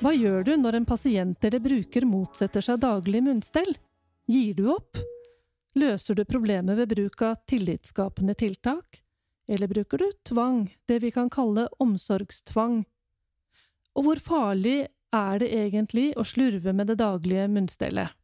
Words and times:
Hva 0.00 0.14
gjør 0.16 0.46
du 0.46 0.54
når 0.56 0.78
en 0.78 0.86
pasient 0.88 1.44
eller 1.44 1.60
bruker 1.60 2.06
motsetter 2.08 2.64
seg 2.64 2.78
daglig 2.80 3.20
munnstell? 3.20 3.74
Gir 4.30 4.54
du 4.56 4.70
opp? 4.72 4.96
Løser 5.76 6.16
du 6.16 6.24
problemet 6.24 6.78
ved 6.78 6.88
bruk 6.94 7.20
av 7.26 7.42
tillitsskapende 7.50 8.34
tiltak? 8.34 9.02
Eller 9.50 9.68
bruker 9.68 10.00
du 10.00 10.06
tvang, 10.24 10.62
det 10.88 11.02
vi 11.04 11.10
kan 11.12 11.28
kalle 11.28 11.66
omsorgstvang? 11.84 12.80
Og 13.98 14.06
hvor 14.06 14.22
farlig 14.24 14.78
er 15.12 15.42
det 15.42 15.50
egentlig 15.52 16.12
å 16.16 16.24
slurve 16.24 16.72
med 16.72 16.88
det 16.88 16.96
daglige 17.02 17.44
munnstellet? 17.52 18.19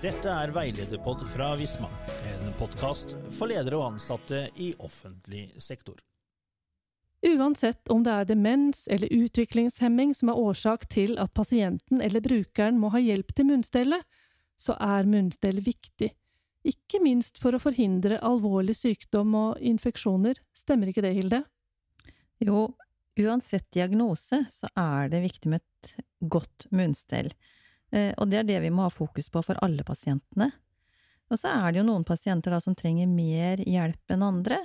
Dette 0.00 0.32
er 0.32 0.48
Veilederpod 0.48 1.26
fra 1.28 1.50
Visma, 1.60 1.88
en 2.24 2.54
podkast 2.56 3.10
for 3.36 3.50
ledere 3.50 3.76
og 3.76 3.90
ansatte 3.90 4.46
i 4.56 4.70
offentlig 4.80 5.42
sektor. 5.60 5.98
Uansett 7.20 7.90
om 7.92 8.00
det 8.06 8.14
er 8.14 8.30
demens 8.30 8.86
eller 8.88 9.12
utviklingshemming 9.12 10.14
som 10.16 10.32
er 10.32 10.40
årsak 10.40 10.86
til 10.88 11.20
at 11.20 11.34
pasienten 11.36 12.00
eller 12.00 12.24
brukeren 12.24 12.80
må 12.80 12.88
ha 12.94 13.02
hjelp 13.04 13.34
til 13.36 13.50
munnstellet, 13.50 14.08
så 14.56 14.78
er 14.80 15.04
munnstell 15.04 15.60
viktig, 15.68 16.14
ikke 16.64 17.04
minst 17.04 17.36
for 17.44 17.52
å 17.52 17.60
forhindre 17.60 18.22
alvorlig 18.24 18.78
sykdom 18.80 19.36
og 19.36 19.60
infeksjoner. 19.60 20.40
Stemmer 20.56 20.94
ikke 20.94 21.04
det, 21.04 21.12
Hilde? 21.20 21.44
Jo, 22.40 22.70
uansett 23.20 23.68
diagnose 23.76 24.46
så 24.48 24.72
er 24.80 25.12
det 25.12 25.26
viktig 25.28 25.58
med 25.58 25.60
et 25.60 25.96
godt 26.24 26.70
munnstell. 26.72 27.34
Eh, 27.92 28.12
og 28.16 28.30
det 28.30 28.40
er 28.40 28.48
det 28.48 28.58
vi 28.64 28.72
må 28.74 28.86
ha 28.86 28.92
fokus 28.92 29.30
på 29.32 29.42
for 29.44 29.58
alle 29.64 29.84
pasientene. 29.86 30.50
Og 31.30 31.38
så 31.38 31.52
er 31.52 31.70
det 31.70 31.80
jo 31.80 31.86
noen 31.86 32.06
pasienter 32.06 32.54
da 32.54 32.60
som 32.62 32.74
trenger 32.78 33.10
mer 33.10 33.62
hjelp 33.62 34.14
enn 34.14 34.26
andre. 34.26 34.58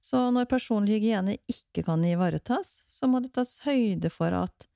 Så 0.00 0.22
når 0.32 0.48
personlig 0.48 0.96
hygiene 0.96 1.36
ikke 1.50 1.84
kan 1.84 2.04
ivaretas, 2.08 2.82
så 2.88 3.08
må 3.08 3.20
det 3.20 3.34
tas 3.36 3.58
høyde 3.66 4.08
for 4.12 4.32
at 4.32 4.68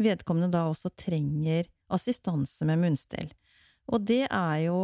vedkommende 0.00 0.52
da 0.54 0.64
også 0.70 0.94
trenger 0.96 1.68
assistanse 1.92 2.64
med 2.68 2.80
munnstell. 2.80 3.28
Og 3.92 4.04
det 4.08 4.24
er 4.30 4.58
jo 4.64 4.80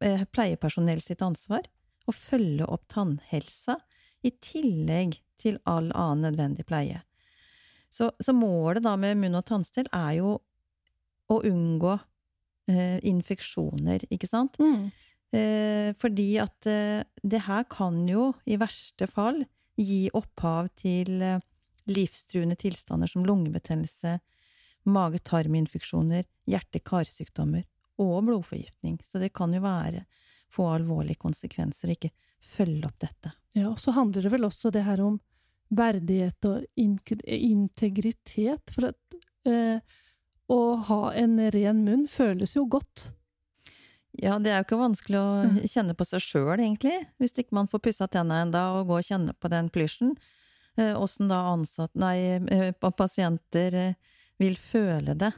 eh, 0.00 0.24
pleiepersonell 0.32 1.02
sitt 1.04 1.22
ansvar 1.24 1.68
å 2.08 2.14
følge 2.16 2.64
opp 2.64 2.86
tannhelsa 2.90 3.76
i 4.24 4.32
tillegg 4.40 5.18
til 5.42 5.58
all 5.68 5.90
annen 5.92 6.30
nødvendig 6.30 6.64
pleie. 6.68 7.02
Så, 7.92 8.08
så 8.18 8.32
målet 8.32 8.84
da 8.86 8.94
med 8.96 9.18
munn- 9.20 9.36
og 9.36 9.44
tannstell 9.44 9.90
er 9.92 10.16
jo 10.22 10.38
å 11.32 11.40
unngå 11.48 11.94
eh, 12.70 12.98
infeksjoner, 13.08 14.04
ikke 14.12 14.28
sant? 14.30 14.58
Mm. 14.62 14.90
Eh, 15.32 15.88
fordi 15.98 16.28
at 16.42 16.68
eh, 16.68 17.00
det 17.22 17.44
her 17.46 17.64
kan 17.72 18.02
jo 18.08 18.30
i 18.44 18.58
verste 18.60 19.08
fall 19.08 19.40
gi 19.80 20.04
opphav 20.12 20.68
til 20.76 21.22
eh, 21.24 21.40
livstruende 21.90 22.56
tilstander 22.60 23.10
som 23.10 23.24
lungebetennelse, 23.26 24.18
mage-tarm-infeksjoner, 24.92 26.26
hjerte-karsykdommer 26.50 27.64
og 28.02 28.24
blodforgiftning. 28.26 28.98
Så 29.04 29.18
det 29.22 29.32
kan 29.36 29.54
jo 29.54 29.62
være 29.64 30.04
få 30.52 30.66
alvorlige 30.74 31.22
konsekvenser 31.22 31.88
å 31.88 31.96
ikke 31.96 32.12
følge 32.42 32.86
opp 32.88 32.98
dette. 33.00 33.32
Ja, 33.54 33.70
og 33.70 33.78
så 33.80 33.94
handler 33.96 34.26
det 34.26 34.32
vel 34.34 34.44
også 34.48 34.72
det 34.74 34.84
her 34.86 35.00
om 35.04 35.20
verdighet 35.72 36.44
og 36.48 36.64
integritet. 36.76 38.74
For 38.74 38.90
at 38.90 39.16
eh, 39.48 39.78
å 40.50 40.76
ha 40.88 41.12
en 41.14 41.38
ren 41.50 41.84
munn 41.84 42.06
føles 42.10 42.54
jo 42.56 42.66
godt. 42.66 43.12
Ja, 44.20 44.38
det 44.38 44.50
er 44.52 44.58
jo 44.60 44.64
ikke 44.66 44.80
vanskelig 44.82 45.16
å 45.16 45.28
Mm. 45.48 45.60
kjenne 45.64 45.94
på 45.96 46.04
seg 46.04 46.20
sjøl, 46.20 46.58
egentlig, 46.60 47.06
hvis 47.18 47.32
ikke 47.32 47.52
man 47.52 47.66
får 47.66 47.80
pussa 47.80 48.06
tenna 48.08 48.42
enda 48.42 48.72
og 48.76 48.86
gå 48.88 48.98
og 48.98 49.04
kjenne 49.04 49.32
på 49.40 49.48
den 49.48 49.70
plysjen. 49.70 50.16
Åssen 50.76 51.28
da 51.28 51.52
ansatte, 51.52 51.94
nei, 51.96 52.16
eh, 52.50 52.72
pasienter 52.72 53.74
eh, 53.74 53.94
vil 54.38 54.54
føle 54.56 55.14
det 55.16 55.32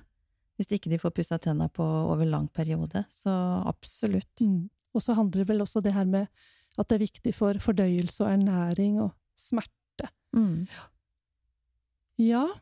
hvis 0.56 0.70
ikke 0.78 0.88
de 0.90 0.98
får 0.98 1.10
pussa 1.10 1.36
tenna 1.38 1.68
på 1.68 1.82
over 1.82 2.24
lang 2.24 2.46
periode. 2.48 3.04
Så 3.10 3.30
absolutt. 3.66 4.36
Mm. 4.40 4.70
Og 4.94 5.02
så 5.02 5.14
handler 5.16 5.42
det 5.44 5.48
vel 5.48 5.58
også 5.64 5.82
det 5.82 5.92
her 5.92 6.04
med 6.04 6.28
at 6.78 6.88
det 6.88 6.94
er 7.00 7.06
viktig 7.06 7.34
for 7.34 7.54
fordøyelse 7.54 8.20
og 8.22 8.30
ernæring 8.38 9.00
og 9.02 9.12
smerte. 9.36 10.08
Mm. 10.32 10.68
Ja, 12.18 12.44
eh, 12.46 12.60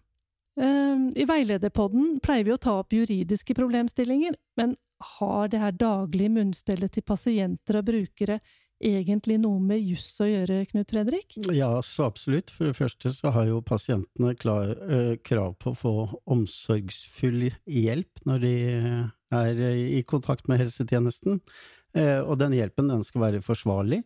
i 0.57 1.25
veilederpodden 1.25 2.19
pleier 2.21 2.45
vi 2.45 2.53
å 2.53 2.61
ta 2.61 2.75
opp 2.83 2.93
juridiske 2.93 3.55
problemstillinger, 3.57 4.35
men 4.61 4.75
har 5.17 5.49
det 5.49 5.63
her 5.63 5.73
daglige 5.73 6.33
munnstellet 6.35 6.93
til 6.93 7.05
pasienter 7.07 7.79
og 7.81 7.89
brukere 7.89 8.37
egentlig 8.83 9.39
noe 9.41 9.61
med 9.63 9.83
juss 9.83 10.09
å 10.23 10.27
gjøre, 10.27 10.63
Knut 10.71 10.91
Fredrik? 10.93 11.37
Ja, 11.55 11.71
så 11.87 12.09
absolutt. 12.11 12.51
For 12.53 12.69
det 12.69 12.77
første 12.79 13.13
så 13.15 13.33
har 13.35 13.49
jo 13.49 13.63
pasientene 13.65 14.35
klar, 14.39 14.75
eh, 14.89 15.15
krav 15.23 15.55
på 15.63 15.73
å 15.73 15.79
få 15.79 15.95
omsorgsfull 16.27 17.51
hjelp 17.67 18.25
når 18.27 18.43
de 18.43 18.55
er 19.33 19.63
i 19.99 20.03
kontakt 20.03 20.49
med 20.51 20.61
helsetjenesten. 20.63 21.41
Eh, 21.95 22.21
og 22.21 22.39
den 22.41 22.57
hjelpen 22.57 22.91
den 22.91 23.05
skal 23.07 23.29
være 23.29 23.45
forsvarlig. 23.45 24.03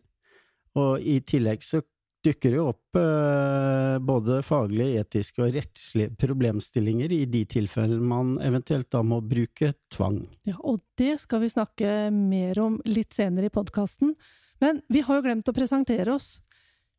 Og 0.77 1.01
i 1.01 1.19
tillegg 1.25 1.63
så 1.65 1.81
dukker 2.27 2.53
det 2.53 2.59
jo 2.59 2.67
opp 2.71 2.99
eh, 2.99 3.97
både 4.03 4.41
faglige, 4.45 5.01
etiske 5.01 5.43
og 5.43 5.55
rettslige 5.55 6.13
problemstillinger 6.19 7.13
i 7.15 7.21
de 7.31 7.43
tilfellene 7.49 8.03
man 8.03 8.35
eventuelt 8.43 8.89
da 8.93 9.01
må 9.05 9.21
bruke 9.23 9.73
tvang. 9.93 10.21
Ja, 10.47 10.57
og 10.59 10.83
det 10.99 11.15
skal 11.23 11.43
vi 11.45 11.53
snakke 11.53 12.09
mer 12.13 12.59
om 12.63 12.81
litt 12.85 13.15
senere 13.15 13.49
i 13.49 13.53
podkasten. 13.53 14.15
Men 14.63 14.81
vi 14.89 15.03
har 15.05 15.19
jo 15.19 15.27
glemt 15.27 15.49
å 15.49 15.55
presentere 15.55 16.13
oss. 16.13 16.37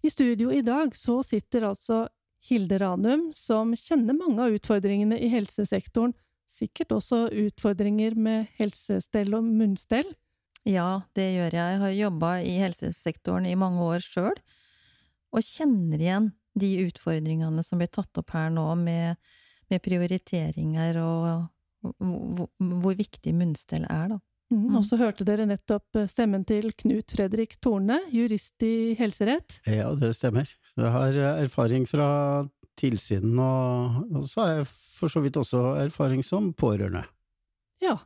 I 0.02 0.10
studio 0.10 0.52
i 0.54 0.62
dag 0.62 0.94
så 0.96 1.20
sitter 1.26 1.66
altså 1.68 2.06
Hilde 2.48 2.78
Ranum, 2.78 3.28
som 3.34 3.74
kjenner 3.76 4.14
mange 4.14 4.44
av 4.44 4.54
utfordringene 4.54 5.18
i 5.18 5.30
helsesektoren, 5.32 6.14
sikkert 6.48 6.94
også 6.96 7.26
utfordringer 7.34 8.14
med 8.16 8.46
helsestell 8.56 9.34
og 9.36 9.44
munnstell. 9.44 10.06
Ja, 10.68 11.02
det 11.16 11.26
gjør 11.34 11.56
jeg. 11.56 11.74
Jeg 11.74 11.82
har 11.82 11.96
jobba 11.96 12.30
i 12.44 12.54
helsesektoren 12.62 13.46
i 13.48 13.58
mange 13.58 13.84
år 13.84 14.04
sjøl, 14.04 14.38
og 15.34 15.44
kjenner 15.44 16.00
igjen 16.00 16.30
de 16.58 16.70
utfordringene 16.86 17.62
som 17.62 17.80
blir 17.80 17.90
tatt 17.92 18.20
opp 18.20 18.32
her 18.34 18.50
nå, 18.54 18.66
med, 18.80 19.18
med 19.70 19.82
prioriteringer 19.84 20.98
og 21.02 21.46
hvor, 21.82 22.48
hvor 22.82 22.96
viktig 22.98 23.34
munnstell 23.36 23.86
er, 23.86 24.14
da. 24.14 24.18
Mm, 24.48 24.78
og 24.78 24.84
så 24.88 24.96
hørte 24.96 25.26
dere 25.28 25.44
nettopp 25.44 25.98
eh, 26.00 26.06
stemmen 26.08 26.44
til 26.48 26.70
Knut 26.80 27.12
Fredrik 27.12 27.58
Torne, 27.60 27.98
jurist 28.08 28.64
i 28.64 28.94
helserett. 28.96 29.58
Ja, 29.68 29.90
det 29.92 30.14
stemmer. 30.16 30.48
Jeg 30.72 30.92
har 30.94 31.18
eh, 31.20 31.42
erfaring 31.44 31.84
fra 31.88 32.08
tilsyn, 32.80 33.34
og, 33.36 33.98
og 34.08 34.24
så 34.24 34.44
har 34.44 34.54
jeg 34.54 34.70
for 34.70 35.12
så 35.12 35.20
vidt 35.20 35.36
også 35.36 35.60
erfaring 35.82 36.24
som 36.24 36.54
pårørende. 36.56 37.04
Ja, 37.84 37.98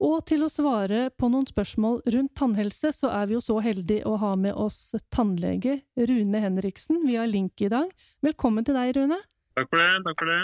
og 0.00 0.22
til 0.28 0.46
å 0.46 0.48
svare 0.48 1.10
på 1.20 1.28
noen 1.28 1.44
spørsmål 1.48 2.00
rundt 2.14 2.32
tannhelse, 2.38 2.88
så 2.96 3.10
er 3.12 3.28
vi 3.28 3.36
jo 3.36 3.42
så 3.44 3.58
heldige 3.60 4.08
å 4.08 4.16
ha 4.22 4.32
med 4.40 4.56
oss 4.56 4.94
tannlege 5.12 5.82
Rune 6.08 6.40
Henriksen 6.40 7.02
via 7.04 7.26
link 7.28 7.60
i 7.60 7.68
dag. 7.72 7.92
Velkommen 8.24 8.64
til 8.64 8.78
deg, 8.78 8.94
Rune. 8.96 9.20
Takk 9.58 9.68
for 9.68 9.82
det. 9.82 9.90
Takk 10.06 10.22
for 10.22 10.32
det. 10.32 10.40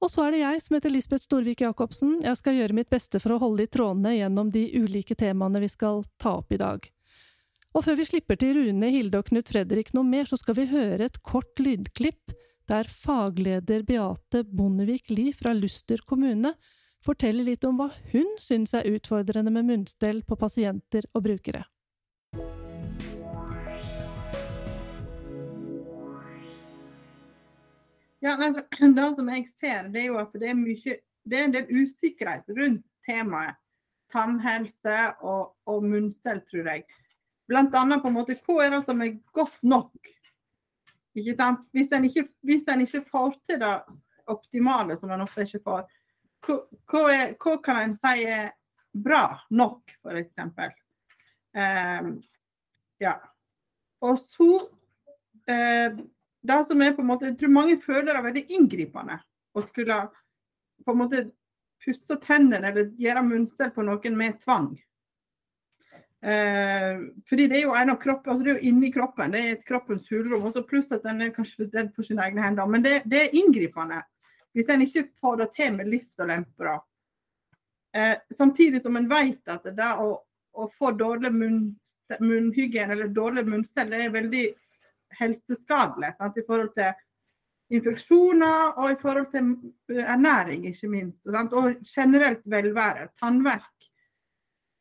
Og 0.00 0.08
så 0.08 0.22
er 0.24 0.32
det 0.32 0.44
jeg 0.44 0.62
som 0.64 0.76
heter 0.78 0.94
Lisbeth 0.94 1.26
Storvik 1.26 1.60
Jacobsen. 1.64 2.14
Jeg 2.24 2.38
skal 2.38 2.56
gjøre 2.56 2.78
mitt 2.78 2.88
beste 2.92 3.20
for 3.20 3.34
å 3.34 3.40
holde 3.42 3.66
i 3.66 3.72
trådene 3.72 4.14
gjennom 4.16 4.48
de 4.54 4.62
ulike 4.78 5.18
temaene 5.18 5.60
vi 5.60 5.68
skal 5.68 6.04
ta 6.22 6.38
opp 6.38 6.54
i 6.54 6.60
dag. 6.60 6.86
Og 7.76 7.84
før 7.84 7.98
vi 7.98 8.06
slipper 8.08 8.38
til 8.40 8.56
Rune, 8.56 8.88
Hilde 8.94 9.20
og 9.20 9.28
Knut 9.28 9.50
Fredrik 9.50 9.92
noe 9.94 10.06
mer, 10.06 10.30
så 10.30 10.38
skal 10.40 10.56
vi 10.56 10.70
høre 10.70 11.06
et 11.06 11.20
kort 11.26 11.60
lydklipp 11.60 12.32
der 12.70 12.86
fagleder 12.86 13.82
Beate 13.86 14.44
Bondevik 14.46 15.10
Lie 15.10 15.34
fra 15.36 15.52
Luster 15.54 16.02
kommune 16.06 16.54
forteller 17.04 17.46
litt 17.46 17.64
om 17.64 17.80
hva 17.80 17.90
hun 18.12 18.28
syns 18.40 18.74
er 18.76 18.88
utfordrende 18.90 19.52
med 19.54 19.68
munnstell 19.68 20.22
på 20.26 20.36
pasienter 20.40 21.06
og 21.14 21.24
brukere. 21.28 21.64
Ja, 28.20 28.36
Det 28.36 29.14
som 29.16 29.28
jeg 29.28 29.46
ser, 29.60 29.88
det 29.88 30.02
er 30.02 30.10
jo 30.12 30.18
at 30.20 30.34
det 30.36 30.50
er 30.50 30.58
mye 30.58 31.00
det 31.30 31.38
er 31.38 31.44
en 31.44 31.54
del 31.54 31.68
usikkerhet 31.68 32.48
rundt 32.56 32.86
temaet 33.06 33.58
tannhelse 34.10 34.96
og, 35.22 35.52
og 35.70 35.84
munnstell, 35.86 36.40
tror 36.50 36.66
jeg. 36.72 36.84
Blant 37.50 37.74
annet 37.78 38.02
på 38.02 38.10
en 38.10 38.16
måte, 38.16 38.36
hva 38.46 38.64
er 38.64 38.74
det 38.74 38.80
som 38.86 39.02
er 39.04 39.18
godt 39.36 39.58
nok? 39.62 39.92
Ikke 41.18 41.34
sant? 41.38 41.62
Hvis 41.74 41.92
en 41.94 42.06
ikke, 42.06 42.24
hvis 42.46 42.66
en 42.70 42.82
ikke 42.84 43.04
får 43.10 43.36
til 43.46 43.60
det 43.62 43.74
optimale, 44.30 44.96
som 44.98 45.10
en 45.10 45.24
ofte 45.26 45.46
ikke 45.46 45.62
får, 45.66 45.86
hva, 46.90 47.02
er, 47.12 47.34
hva 47.40 47.56
kan 47.64 47.80
en 47.82 47.96
si 47.98 48.26
er 48.26 48.52
bra 48.92 49.24
nok, 49.50 49.94
f.eks.? 50.02 50.38
Um, 51.54 52.14
ja. 53.02 53.16
Og 54.06 54.20
så 54.30 54.50
uh, 54.64 56.00
det 56.40 56.60
som 56.66 56.82
er 56.82 56.94
på 56.96 57.02
en 57.02 57.10
måte, 57.10 57.26
Jeg 57.26 57.38
tror 57.38 57.52
mange 57.52 57.80
føler 57.82 58.14
det 58.14 58.24
veldig 58.24 58.46
inngripende. 58.56 59.20
å 59.52 59.62
skulle 59.66 59.96
på 60.86 60.92
en 60.92 60.98
måte 61.00 61.24
pusse 61.82 62.16
tennene 62.22 62.68
eller 62.68 62.92
gjøre 63.00 63.24
munnstell 63.26 63.72
på 63.74 63.82
noen 63.82 64.16
med 64.16 64.36
tvang. 64.44 64.68
Eh, 66.22 67.00
fordi 67.28 67.46
det 67.48 67.56
er 67.58 67.64
jo 67.64 67.74
en 67.74 67.90
av 67.90 67.98
kroppen, 67.98 68.30
altså 68.30 68.44
det 68.44 68.52
er 68.52 68.58
jo 68.58 68.68
inni 68.68 68.92
kroppen, 68.92 69.32
det 69.32 69.40
er 69.40 69.52
et 69.56 69.64
kroppens 69.66 70.06
hulrom. 70.12 70.52
Pluss 70.68 70.92
at 70.92 71.02
den 71.02 71.22
er 71.24 71.34
kanskje 71.34 71.66
redd 71.72 71.90
for 71.96 72.06
sine 72.06 72.22
egne 72.22 72.44
hender. 72.44 72.68
Men 72.70 72.84
det, 72.84 73.00
det 73.10 73.22
er 73.24 73.36
inngripende 73.40 74.02
hvis 74.54 74.70
en 74.72 74.82
ikke 74.84 75.08
får 75.20 75.42
det 75.42 75.50
til 75.56 75.76
med 75.76 75.90
lyst 75.90 76.22
og 76.22 76.30
lempe. 76.30 76.78
Eh, 77.96 78.16
samtidig 78.36 78.82
som 78.82 78.96
en 78.96 79.08
vet 79.10 79.50
at 79.50 79.68
det 79.76 79.90
å, 79.98 80.14
å 80.52 80.66
få 80.78 80.92
dårlig 80.98 81.32
munn, 81.34 81.60
munnhygiene 82.20 82.94
eller 82.94 83.12
dårlig 83.14 83.46
munnstell 83.46 83.92
er 83.94 84.14
veldig 84.14 84.46
helseskadelig 85.20 86.14
sant? 86.18 86.38
i 86.38 86.46
forhold 86.46 86.72
til 86.78 87.76
infeksjoner 87.76 88.78
og 88.82 88.92
i 88.92 88.98
forhold 88.98 89.30
til 89.34 90.02
ernæring, 90.02 90.66
ikke 90.70 90.90
minst. 90.90 91.22
Sant? 91.26 91.54
Og 91.54 91.78
generelt 91.86 92.42
velvære. 92.50 93.10
Tannverk 93.20 93.90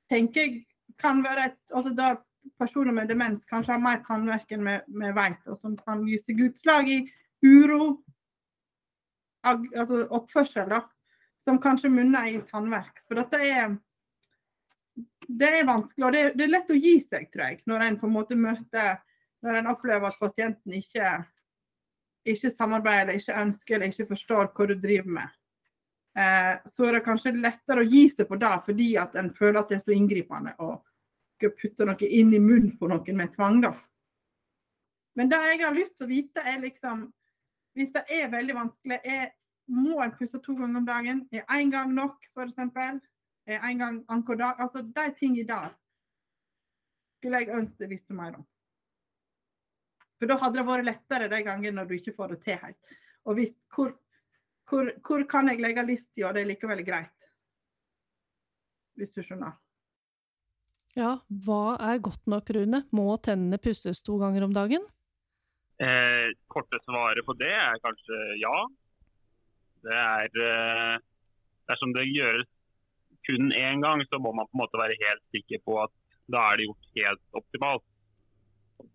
tenker 0.10 0.42
jeg 0.42 0.66
kan 1.00 1.22
være 1.24 1.52
et 1.52 1.76
altså 1.76 1.94
da 1.94 2.16
Personer 2.60 2.92
med 2.96 3.10
demens 3.12 3.44
kanskje 3.50 3.76
har 3.76 3.82
mer 3.84 4.00
tannverk 4.08 4.52
enn 4.56 4.64
vi 4.66 5.10
vet, 5.16 5.42
og 5.52 5.58
som 5.60 5.76
kan 5.78 6.02
gi 6.08 6.18
seg 6.22 6.40
utslag 6.48 6.88
i 6.90 6.98
uro, 7.46 8.00
altså 9.44 10.06
oppførsel, 10.16 10.70
da, 10.72 10.84
som 11.46 11.60
kanskje 11.62 11.92
munner 11.94 12.28
i 12.30 12.42
tannverk. 12.50 13.04
For 13.08 13.20
dette 13.20 13.40
er 13.44 13.78
det 15.30 15.50
er 15.60 15.68
vanskelig, 15.68 16.06
og 16.06 16.14
det 16.14 16.22
er, 16.22 16.32
det 16.34 16.46
er, 16.46 16.54
lett 16.56 16.72
å 16.74 16.78
gi 16.78 16.96
seg, 17.04 17.28
tror 17.30 17.46
jeg, 17.46 17.60
når 17.70 17.86
en 17.86 17.98
på 18.02 18.08
en 18.08 18.16
måte 18.16 18.38
møter 18.40 18.98
Når 19.46 19.56
en 19.56 19.70
opplever 19.72 20.10
at 20.10 20.20
pasienten 20.20 20.74
ikke, 20.76 21.10
ikke 22.28 22.50
samarbeider, 22.52 23.14
ikke 23.16 23.38
ønsker 23.40 23.78
eller 23.78 23.94
ikke 23.94 24.10
forstår 24.10 24.50
hva 24.52 24.66
du 24.68 24.74
driver 24.76 25.14
med. 25.16 25.38
Eh, 26.20 26.58
så 26.74 26.90
er 26.90 26.98
det 26.98 27.06
kanskje 27.06 27.32
lettere 27.38 27.86
å 27.86 27.88
gi 27.88 28.02
seg 28.12 28.28
på 28.28 28.36
det 28.42 28.50
fordi 28.66 28.90
at 29.00 29.16
en 29.16 29.30
føler 29.38 29.62
at 29.62 29.72
det 29.72 29.78
er 29.78 29.86
så 29.86 29.96
inngripende. 29.96 30.58
å 30.60 30.82
putte 31.40 31.88
noe 31.88 32.10
inn 32.10 32.34
i 32.36 32.42
munnen 32.44 32.74
på 32.76 32.90
noen 32.92 33.16
med 33.16 33.32
tvang, 33.38 33.62
da. 33.64 33.72
Men 35.16 35.32
det 35.32 35.40
jeg 35.46 35.64
har 35.64 35.78
lyst 35.78 35.96
til 35.96 36.10
å 36.10 36.12
vite, 36.12 36.44
er 36.44 36.60
liksom 36.60 37.08
Hvis 37.80 37.94
det 37.96 38.02
er 38.12 38.32
veldig 38.32 38.56
vanskelig, 38.58 38.98
er, 39.08 39.30
må 39.72 40.02
en 40.04 40.12
pusse 40.18 40.40
to 40.44 40.56
ganger 40.58 40.82
om 40.82 40.88
dagen? 40.88 41.22
Er 41.32 41.46
én 41.56 41.72
gang 41.72 41.94
nok, 41.96 42.26
f.eks.? 42.36 42.58
Er 43.48 43.64
én 43.64 43.80
gang 43.80 44.02
anker 44.12 44.36
dag? 44.36 44.60
Altså 44.60 44.82
de 44.84 45.06
tingene 45.20 45.48
der 45.48 45.70
skulle 47.20 47.40
jeg 47.40 47.56
ønske 47.56 47.86
jeg 47.86 47.92
visste 47.94 48.16
mer 48.16 48.36
om. 48.36 48.44
For 50.20 50.28
da 50.28 50.36
hadde 50.42 50.60
det 50.60 50.68
vært 50.68 50.88
lettere 50.90 51.32
de 51.32 51.40
gangene 51.48 51.78
når 51.80 51.88
du 51.88 51.96
ikke 51.96 52.16
får 52.20 52.36
det 52.36 52.42
til 52.44 52.60
helt. 52.60 53.00
Og 53.28 53.40
hvis, 53.40 53.56
hvor, 53.76 53.96
hvor, 54.68 54.92
hvor 55.06 55.24
kan 55.32 55.48
jeg 55.48 55.64
legge 55.64 55.88
lista, 55.88 56.28
og 56.28 56.36
det 56.36 56.44
er 56.44 56.52
likevel 56.52 56.84
greit? 56.88 57.16
Hvis 59.00 59.16
du 59.16 59.24
skjønner. 59.24 59.56
Ja, 61.00 61.16
hva 61.48 61.78
er 61.80 62.04
godt 62.04 62.28
nok, 62.28 62.50
Rune? 62.56 62.84
Må 62.92 63.14
tennene 63.24 63.60
pusses 63.62 64.04
to 64.04 64.20
ganger 64.20 64.44
om 64.44 64.56
dagen? 64.56 64.84
Eh, 65.80 66.28
korte 66.52 66.80
svaret 66.84 67.24
på 67.26 67.34
det 67.40 67.54
er 67.56 67.80
kanskje 67.84 68.18
ja. 68.42 68.56
Det 69.86 69.96
er 69.96 70.42
eh, 70.44 70.96
Dersom 71.70 71.94
det 71.96 72.10
gjøres 72.10 72.50
kun 73.28 73.54
én 73.54 73.84
gang, 73.84 74.02
så 74.10 74.18
må 74.20 74.32
man 74.34 74.48
på 74.50 74.58
en 74.58 74.64
måte 74.64 74.80
være 74.80 74.98
helt 75.00 75.22
sikker 75.36 75.62
på 75.64 75.76
at 75.84 75.94
da 76.34 76.42
er 76.50 76.58
det 76.58 76.66
gjort 76.66 76.88
helt 76.98 77.40
optimalt. 77.42 77.86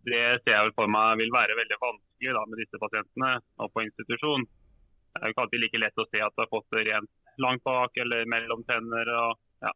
Det 0.08 0.22
ser 0.42 0.56
jeg 0.56 0.66
vel 0.66 0.74
for 0.76 0.90
meg 0.90 1.20
vil 1.20 1.32
være 1.32 1.56
veldig 1.60 1.78
vanskelig 1.80 2.34
da, 2.36 2.42
med 2.50 2.60
disse 2.62 2.80
pasientene 2.82 3.30
og 3.62 3.70
på 3.72 3.84
institusjon. 3.84 4.46
Det 5.14 5.20
er 5.20 5.28
jo 5.28 5.34
ikke 5.34 5.44
alltid 5.44 5.62
like 5.62 5.82
lett 5.84 6.02
å 6.02 6.08
se 6.08 6.22
at 6.24 6.34
det 6.34 6.44
har 6.44 6.50
fått 6.50 6.74
det 6.74 6.84
rent 6.88 7.12
langt 7.44 7.64
bak 7.68 8.00
eller 8.02 8.26
mellom 8.30 8.64
tenner. 8.66 9.12
Og, 9.20 9.38
ja. 9.62 9.72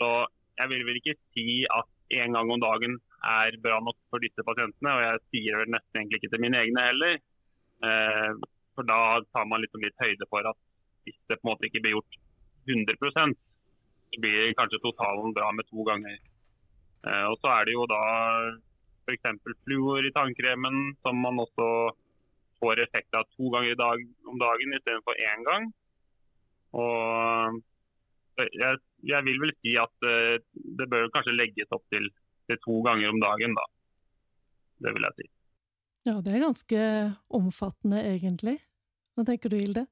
Så 0.00 0.10
jeg 0.58 0.72
vil 0.74 0.84
vel 0.88 1.00
ikke 1.00 1.18
si 1.36 1.62
at 1.70 2.18
en 2.18 2.34
gang 2.34 2.50
om 2.50 2.64
dagen 2.66 2.98
er 3.24 3.58
bra 3.62 3.80
nok 3.82 3.98
for 4.10 4.22
disse 4.22 4.44
pasientene. 4.46 4.94
Og 4.94 5.02
jeg 5.04 5.24
sier 5.32 5.58
vel 5.60 5.74
nesten 5.74 6.00
egentlig 6.00 6.22
ikke 6.22 6.32
til 6.34 6.44
mine 6.44 6.62
egne 6.62 6.86
heller. 6.90 7.18
Eh, 7.88 8.30
for 8.74 8.86
da 8.86 9.18
tar 9.34 9.46
man 9.50 9.62
liksom 9.62 9.82
litt 9.82 10.02
høyde 10.02 10.26
for 10.30 10.46
at 10.50 10.58
hvis 11.06 11.18
det 11.30 11.38
på 11.38 11.46
en 11.46 11.52
måte 11.52 11.68
ikke 11.68 11.82
blir 11.84 11.96
gjort 11.96 12.18
100% 12.68 13.38
så 14.08 14.20
blir 14.22 14.54
kanskje 14.58 14.80
totalen 14.82 15.34
bra 15.36 15.50
med 15.52 15.66
to 15.68 15.84
ganger. 15.86 16.18
Eh, 17.06 17.24
og 17.30 17.36
så 17.42 17.52
er 17.54 17.68
det 17.68 17.74
jo 17.76 17.86
da 17.90 18.02
f.eks. 19.08 19.54
fluor 19.64 20.04
i 20.04 20.12
tannkremen, 20.12 20.94
som 21.02 21.20
man 21.24 21.40
også 21.40 21.68
får 22.60 22.82
effekt 22.82 23.14
av 23.14 23.28
to 23.36 23.50
ganger 23.54 23.78
dag, 23.78 24.02
om 24.28 24.38
dagen 24.40 24.74
istedenfor 24.76 25.20
én 25.22 25.44
gang. 25.46 25.68
Og 26.76 27.60
jeg, 28.38 28.80
jeg, 29.08 29.24
vil 29.26 29.40
vel 29.42 29.54
si 29.62 29.74
at 29.80 30.08
det 30.78 30.88
bør 30.90 31.08
kanskje 31.14 31.36
legges 31.38 31.72
opp 31.74 31.86
til, 31.94 32.10
til, 32.48 32.60
to 32.64 32.78
ganger 32.86 33.12
om 33.12 33.20
dagen, 33.22 33.54
da. 33.58 33.66
Det 34.84 34.94
vil 34.94 35.06
jeg 35.08 35.18
si. 35.18 35.28
Ja, 36.08 36.16
det 36.24 36.32
er 36.32 36.44
ganske 36.46 36.82
omfattende, 37.38 38.02
egentlig. 38.14 38.56
Hva 39.14 39.26
tenker 39.28 39.52
du, 39.52 39.58
Hilde? 39.60 39.84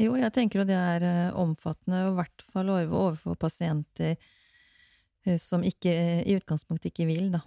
Jo, 0.00 0.14
jeg 0.18 0.32
tenker 0.34 0.62
at 0.62 0.70
det 0.70 0.78
er 0.78 1.06
uh, 1.06 1.40
omfattende, 1.44 2.04
og 2.06 2.14
i 2.14 2.18
hvert 2.20 2.46
fall 2.52 2.72
overfor 2.74 3.38
pasienter 3.40 4.14
uh, 4.18 5.36
som 5.40 5.64
ikke, 5.66 5.92
i 6.26 6.36
utgangspunktet 6.38 6.92
ikke 6.92 7.08
vil, 7.10 7.32
da. 7.34 7.42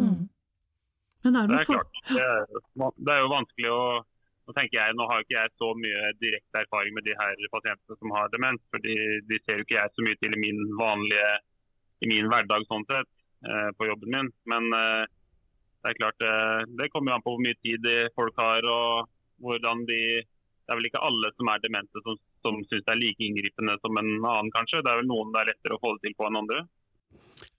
Mm. 0.00 0.28
Men 1.24 1.36
er 1.36 1.50
det, 1.50 1.58
det 1.58 1.60
er 1.60 1.68
klart. 1.74 2.00
Det 2.08 2.24
er, 2.24 2.94
det 2.96 3.12
er 3.14 3.20
jo 3.20 3.34
vanskelig 3.34 3.72
å 3.74 3.82
nå 4.50 4.56
tenker 4.56 4.80
jeg, 4.80 4.94
nå 4.98 5.06
har 5.06 5.22
ikke 5.22 5.36
jeg 5.36 5.52
så 5.62 5.68
mye 5.78 6.06
direkte 6.18 6.62
erfaring 6.64 6.96
med 6.96 7.04
de 7.06 7.12
her 7.14 7.42
pasientene 7.52 7.96
som 8.00 8.14
har 8.16 8.30
demens. 8.32 8.62
for 8.72 8.82
de, 8.82 8.96
de 9.30 9.38
ser 9.44 9.60
jo 9.60 9.66
ikke 9.66 9.76
jeg 9.76 9.92
så 9.94 10.06
mye 10.06 10.18
til 10.18 10.34
i 10.34 10.40
min 10.42 10.64
vanlige, 10.80 11.28
i 12.02 12.10
min 12.10 12.26
hverdag 12.32 12.66
sånn 12.66 12.86
sett, 12.90 13.06
eh, 13.06 13.19
på 13.76 13.86
jobben 13.88 14.12
min. 14.14 14.28
Men 14.52 14.68
eh, 14.76 15.06
det 15.80 15.92
er 15.92 16.00
klart, 16.00 16.26
eh, 16.26 16.66
det 16.80 16.90
kommer 16.92 17.16
an 17.16 17.24
på 17.24 17.34
hvor 17.34 17.44
mye 17.44 17.56
tid 17.64 17.86
folk 18.18 18.36
har 18.40 18.66
og 18.68 19.08
hvordan 19.40 19.86
de 19.88 20.02
Det 20.20 20.74
er 20.74 20.78
vel 20.78 20.86
ikke 20.86 21.02
alle 21.02 21.28
som 21.34 21.48
er 21.50 21.62
demente 21.64 22.00
som, 22.04 22.18
som 22.46 22.58
syns 22.68 22.84
det 22.86 22.92
er 22.92 22.98
like 23.00 23.24
inngripende 23.26 23.72
som 23.82 23.96
en 23.98 24.10
annen, 24.20 24.52
kanskje. 24.54 24.84
Det 24.86 24.92
er 24.92 25.00
vel 25.00 25.08
noen 25.10 25.32
det 25.34 25.40
er 25.40 25.48
lettere 25.48 25.74
å 25.74 25.82
få 25.82 25.96
det 25.96 26.04
til 26.04 26.14
på 26.14 26.28
enn 26.28 26.38
andre. 26.38 26.60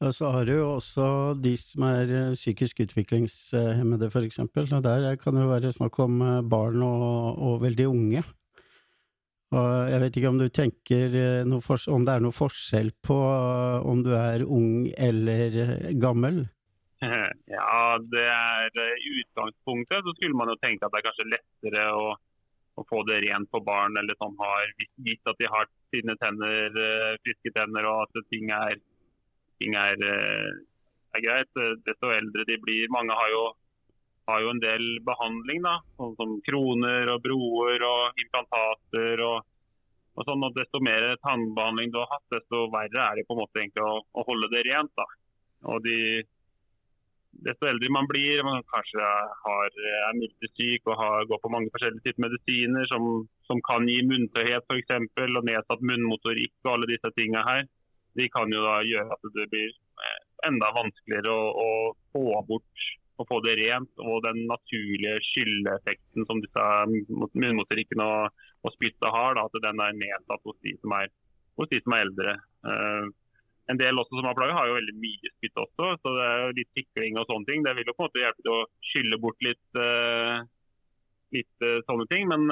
Ja, 0.02 0.12
så 0.14 0.32
har 0.34 0.46
du 0.48 0.54
jo 0.56 0.68
også 0.78 1.06
de 1.42 1.54
som 1.60 1.86
er 1.90 2.10
eh, 2.10 2.36
psykisk 2.38 2.82
utviklingshemmede. 2.86 4.10
Og 4.10 4.86
der 4.86 5.18
kan 5.22 5.36
det 5.36 5.44
jo 5.44 5.52
være 5.52 5.74
snakk 5.76 6.00
om 6.02 6.22
eh, 6.26 6.38
barn 6.42 6.82
og, 6.86 7.38
og, 7.38 7.58
veldig 7.66 7.88
unge. 7.90 8.24
Og 9.52 9.92
jeg 9.92 10.00
vet 10.04 10.18
ikke 10.18 10.32
om 10.32 10.40
du 10.40 10.48
tenker 10.48 11.16
eh, 11.20 11.44
om 11.44 12.06
det 12.08 12.14
er 12.14 12.24
noe 12.24 12.36
forskjell 12.36 12.94
på 13.04 13.20
om 13.92 14.04
du 14.06 14.12
er 14.16 14.46
ung 14.48 14.90
eller 14.98 15.62
gammel? 16.00 16.46
Ja, 17.52 17.98
det 17.98 18.28
er 18.30 18.76
utgangspunktet 18.78 20.06
så 20.06 20.12
skulle 20.14 20.38
man 20.38 20.52
jo 20.52 20.60
tenke 20.62 20.86
at 20.86 20.94
det 20.94 21.00
er 21.00 21.06
kanskje 21.08 21.32
lettere 21.32 21.86
å, 21.98 22.12
å 22.78 22.86
få 22.86 23.02
det 23.10 23.24
rent 23.26 23.50
på 23.50 23.64
barn 23.66 23.98
eller 23.98 24.16
som 24.22 24.38
har 24.38 24.70
gitt 24.78 25.32
at 25.32 25.42
de 25.42 25.50
har 25.50 25.66
sine 25.92 26.14
tenner, 26.22 26.78
friske 27.26 27.54
tenner 27.58 27.90
og 27.90 28.06
at 28.06 28.22
ting 28.30 28.54
er 28.54 28.78
ting 29.62 29.78
er, 29.78 29.98
eh, 30.12 30.52
er, 31.16 31.22
greit. 31.26 31.62
Desto 31.86 32.12
eldre 32.16 32.48
de 32.50 32.58
blir. 32.66 32.90
Mange 32.90 33.18
har 33.20 33.30
jo, 33.36 33.44
har 34.30 34.42
jo 34.44 34.52
en 34.54 34.64
del 34.64 34.88
behandling, 35.06 35.62
da, 35.68 35.78
sånn 36.00 36.18
som 36.20 36.36
kroner 36.48 37.14
og 37.14 37.24
broer 37.26 37.88
og 37.88 38.22
implantater. 38.26 39.26
og, 39.30 39.48
og 40.18 40.28
sånn, 40.28 40.44
at 40.48 40.58
Desto 40.58 40.82
mer 40.84 41.08
tannbehandling 41.24 41.94
du 41.94 41.98
har 42.02 42.12
hatt, 42.12 42.28
desto 42.34 42.68
verre 42.74 43.08
er 43.08 43.18
det 43.18 43.26
på 43.28 43.36
en 43.36 43.42
måte 43.42 43.62
egentlig 43.62 43.84
å, 43.88 43.98
å 44.04 44.28
holde 44.28 44.52
det 44.52 44.66
rent. 44.68 44.92
da. 45.00 45.08
Og 45.72 45.84
de, 45.86 45.98
Desto 47.48 47.70
eldre 47.70 47.90
man 47.96 48.10
blir, 48.12 48.44
man 48.44 48.66
kanskje 48.74 49.12
har, 49.46 49.78
er 49.92 50.18
multisyk 50.20 50.90
og 50.92 50.98
har, 51.00 51.28
går 51.30 51.40
på 51.42 51.52
mange 51.54 51.72
forskjellige 51.74 52.04
typer 52.10 52.26
medisiner 52.28 52.90
som, 52.92 53.06
som 53.48 53.62
kan 53.66 53.88
gi 53.88 54.02
munntørrhet 54.04 54.68
f.eks. 54.68 54.98
og 55.24 55.48
nedsatt 55.48 55.86
munnmotorikk 55.92 56.58
og 56.66 56.74
alle 56.76 56.92
disse 56.92 57.14
tingene 57.16 57.46
her 57.48 57.64
de 58.20 58.28
kan 58.32 58.52
jo 58.52 58.64
da 58.64 58.80
gjøre 58.84 59.16
at 59.16 59.30
det 59.36 59.48
blir 59.52 59.70
eh, 59.70 60.20
enda 60.50 60.72
vanskeligere 60.76 61.32
å, 61.32 61.68
å 61.68 61.70
få 62.12 62.26
bort 62.50 62.88
og 63.22 63.28
få 63.30 63.40
det 63.46 63.58
rent. 63.62 63.92
Og 64.02 64.24
den 64.26 64.44
naturlige 64.50 65.20
skylleeffekten 65.30 66.28
som 66.28 66.42
disse 66.44 66.66
munnmotorikkene 67.12 68.08
og, 68.08 68.48
og 68.62 68.76
spyttet 68.76 69.10
har, 69.16 69.38
da, 69.38 69.48
at 69.48 69.64
den 69.66 69.82
er 69.82 69.98
nedsatt 69.98 70.46
hos 70.48 70.60
de 70.66 70.76
som 70.82 70.94
er, 70.98 71.12
hos 71.60 71.70
de 71.72 71.82
som 71.84 71.96
er 71.98 72.06
eldre. 72.06 72.38
Uh, 72.66 73.10
en 73.72 73.80
del 73.80 74.02
også 74.02 74.18
som 74.18 74.28
har 74.28 74.36
plagg 74.38 74.52
har 74.56 74.68
jo 74.68 74.78
veldig 74.78 74.98
mye 75.00 75.32
spytt 75.38 75.62
også, 75.64 75.94
så 76.02 76.16
det 76.18 76.26
er 76.26 76.42
jo 76.42 76.58
litt 76.58 76.74
sikling 76.78 77.20
og 77.22 77.30
sånne 77.30 77.48
ting. 77.50 77.64
Det 77.66 77.76
vil 77.78 77.88
jo 77.88 77.96
på 77.96 78.04
en 78.04 78.10
måte 78.10 78.24
hjelpe 78.26 78.44
til 78.44 78.56
å 78.58 78.66
skylle 78.92 79.22
bort 79.22 79.48
litt, 79.48 79.64
uh, 79.80 80.44
litt 81.38 81.68
uh, 81.68 81.80
sånne 81.88 82.10
ting. 82.12 82.28
Men 82.32 82.50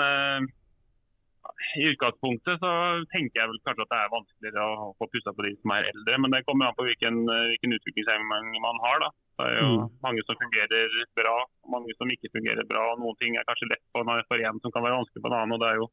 i 1.79 1.85
utgangspunktet 1.89 2.61
så 2.61 2.71
tenker 3.11 3.41
jeg 3.41 3.49
vel 3.49 3.61
kanskje 3.65 3.83
at 3.83 3.91
det 3.91 3.97
er 3.99 4.11
vanskeligere 4.13 4.65
å 4.65 4.91
få 5.01 5.07
pussa 5.11 5.33
på 5.33 5.45
de 5.45 5.55
som 5.57 5.73
er 5.75 5.89
eldre. 5.89 6.19
Men 6.21 6.33
det 6.35 6.45
kommer 6.47 6.69
an 6.69 6.77
på 6.77 6.85
hvilken, 6.87 7.23
hvilken 7.25 7.75
utviklingshemming 7.77 8.61
man 8.63 8.81
har. 8.85 9.01
da. 9.03 9.09
Det 9.39 9.47
er 9.47 9.61
jo 9.63 9.67
mm. 9.79 9.91
mange 10.03 10.23
som 10.27 10.35
fungerer 10.39 10.95
bra, 11.15 11.35
mange 11.71 11.93
som 11.95 12.09
ikke 12.11 12.31
fungerer 12.33 12.65
bra. 12.67 12.83
Noen 12.99 13.15
ting 13.21 13.37
er 13.39 13.47
kanskje 13.47 13.69
lett 13.71 13.85
for 13.95 14.03
en 14.03 14.59
som 14.59 14.73
kan 14.75 14.83
være 14.83 14.97
vanskelig 14.99 15.23
på 15.23 15.31
en 15.31 15.37
annen. 15.37 15.55
og 15.55 15.61
Det 15.63 15.69
er 15.69 15.79
jo 15.79 15.87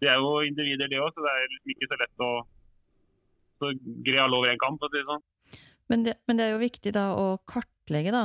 de 0.00 0.08
er 0.08 0.18
jo 0.20 0.40
individer, 0.46 0.88
de 0.88 1.00
òg, 1.02 1.12
så 1.14 1.24
det 1.24 1.32
er 1.32 1.46
liksom 1.52 1.74
ikke 1.74 1.90
så 1.90 2.00
lett 2.00 2.24
å 2.24 2.32
så 3.60 3.70
greie 4.06 4.22
alle 4.24 4.38
over 4.38 4.52
en 4.52 4.60
kamp, 4.60 4.84
si 4.88 5.04
sånn. 5.04 5.24
Men 5.90 6.04
det, 6.06 6.16
men 6.28 6.38
det 6.38 6.46
er 6.46 6.54
jo 6.54 6.62
viktig 6.62 6.92
da 6.96 7.10
å 7.18 7.26
kartlegge, 7.50 8.12
da, 8.14 8.24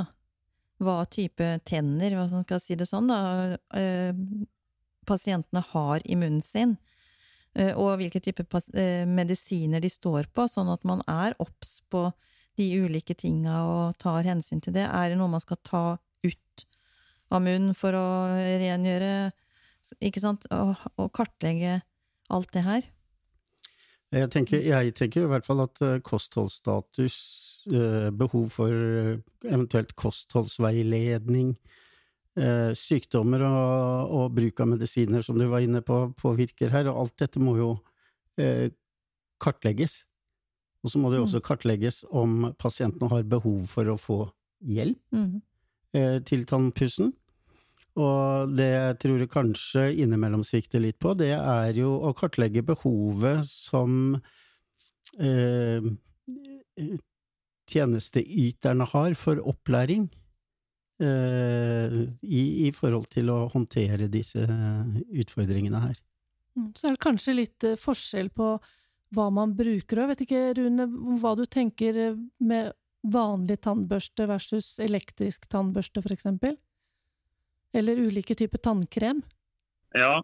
hva 0.83 0.99
type 1.11 1.47
tenner, 1.67 2.15
hva 2.15 2.27
som 2.31 2.43
skal 2.45 2.61
si 2.63 2.77
det 2.79 2.87
sånn, 2.89 3.09
da, 3.11 3.57
eh, 3.75 4.11
pasientene 5.07 5.63
har 5.71 6.05
i 6.05 6.17
munnen 6.19 6.43
sin, 6.45 6.77
eh, 7.55 7.73
og 7.73 7.97
hvilke 7.99 8.21
type 8.23 8.45
eh, 8.73 9.03
medisiner 9.09 9.83
de 9.83 9.91
står 9.91 10.31
på, 10.33 10.47
sånn 10.51 10.71
at 10.71 10.85
man 10.87 11.03
er 11.11 11.35
obs 11.43 11.79
på 11.91 12.07
de 12.55 12.69
ulike 12.79 13.15
tinga 13.19 13.59
og 13.67 13.97
tar 13.99 14.23
hensyn 14.23 14.61
til 14.63 14.75
det. 14.77 14.85
Er 14.87 15.11
det 15.11 15.19
noe 15.19 15.31
man 15.31 15.43
skal 15.43 15.59
ta 15.67 15.85
ut 16.23 16.65
av 17.33 17.41
munnen 17.43 17.75
for 17.75 17.97
å 17.97 18.07
rengjøre, 18.61 19.33
ikke 20.01 20.21
sant, 20.23 20.47
og, 20.53 20.75
å 20.97 21.07
kartlegge 21.13 21.79
alt 22.33 22.51
det 22.55 22.63
her? 22.65 22.85
Jeg 24.15 24.29
tenker, 24.31 24.61
jeg 24.63 24.93
tenker 24.95 25.25
i 25.25 25.29
hvert 25.31 25.45
fall 25.47 25.63
at 25.65 25.81
eh, 25.83 25.97
kostholdsstatus, 26.05 27.15
eh, 27.73 28.09
behov 28.15 28.49
for 28.53 28.71
eh, 28.71 29.17
eventuelt 29.49 29.95
kostholdsveiledning, 29.99 31.55
sykdommer 32.75 33.45
og, 33.47 34.09
og 34.11 34.33
bruk 34.35 34.59
av 34.59 34.67
medisiner, 34.73 35.21
som 35.23 35.37
du 35.39 35.45
var 35.47 35.63
inne 35.63 35.79
på, 35.79 36.01
påvirker 36.19 36.67
her, 36.73 36.89
og 36.91 37.05
alt 37.05 37.13
dette 37.21 37.39
må 37.39 37.53
jo 37.55 37.69
eh, 38.35 38.73
kartlegges. 39.39 40.01
Og 40.83 40.91
så 40.91 40.99
må 40.99 41.09
det 41.13 41.21
jo 41.21 41.25
også 41.29 41.39
kartlegges 41.45 42.01
om 42.11 42.49
pasienten 42.59 43.07
har 43.07 43.23
behov 43.23 43.63
for 43.71 43.87
å 43.87 43.95
få 43.95 44.17
hjelp 44.67 44.99
Mm. 45.15 45.41
eh, 45.95 46.19
til 46.27 46.43
tannpussen. 46.43 47.13
Og 47.95 48.51
det 48.51 48.67
jeg 48.67 48.97
tror 49.03 49.21
jeg 49.23 49.31
kanskje 49.31 49.85
innimellom 50.03 50.43
svikter 50.43 50.83
litt 50.83 50.97
på, 50.99 51.13
det 51.15 51.31
er 51.37 51.77
jo 51.79 51.93
å 52.03 52.11
kartlegge 52.17 52.65
behovet 52.67 53.47
som 53.47 54.17
eh, 55.15 55.87
tjenesteyterne 57.71 58.87
har 58.91 59.15
for 59.19 59.39
opplæring 59.47 60.09
eh, 60.99 61.95
i, 62.21 62.43
i 62.67 62.71
forhold 62.75 63.07
til 63.15 63.31
å 63.31 63.45
håndtere 63.53 64.11
disse 64.11 64.43
utfordringene 64.43 65.85
her. 65.87 66.01
Mm, 66.55 66.71
Så 66.75 66.89
er 66.89 66.95
det 66.97 67.05
kanskje 67.07 67.37
litt 67.39 67.67
eh, 67.67 67.79
forskjell 67.79 68.31
på 68.35 68.55
hva 69.15 69.29
man 69.31 69.55
bruker. 69.55 70.01
Jeg 70.01 70.11
vet 70.11 70.25
ikke, 70.25 70.43
Rune, 70.59 70.89
hva 71.21 71.35
du 71.39 71.45
tenker 71.47 72.01
eh, 72.09 72.21
med 72.43 72.73
vanlig 73.05 73.59
tannbørste 73.63 74.27
versus 74.29 74.75
elektrisk 74.81 75.45
tannbørste, 75.51 76.01
for 76.03 76.15
eksempel? 76.15 76.57
Eller 77.75 77.99
ulike 77.99 78.35
typer 78.39 78.61
tannkrem? 78.63 79.19
Ja, 79.95 80.23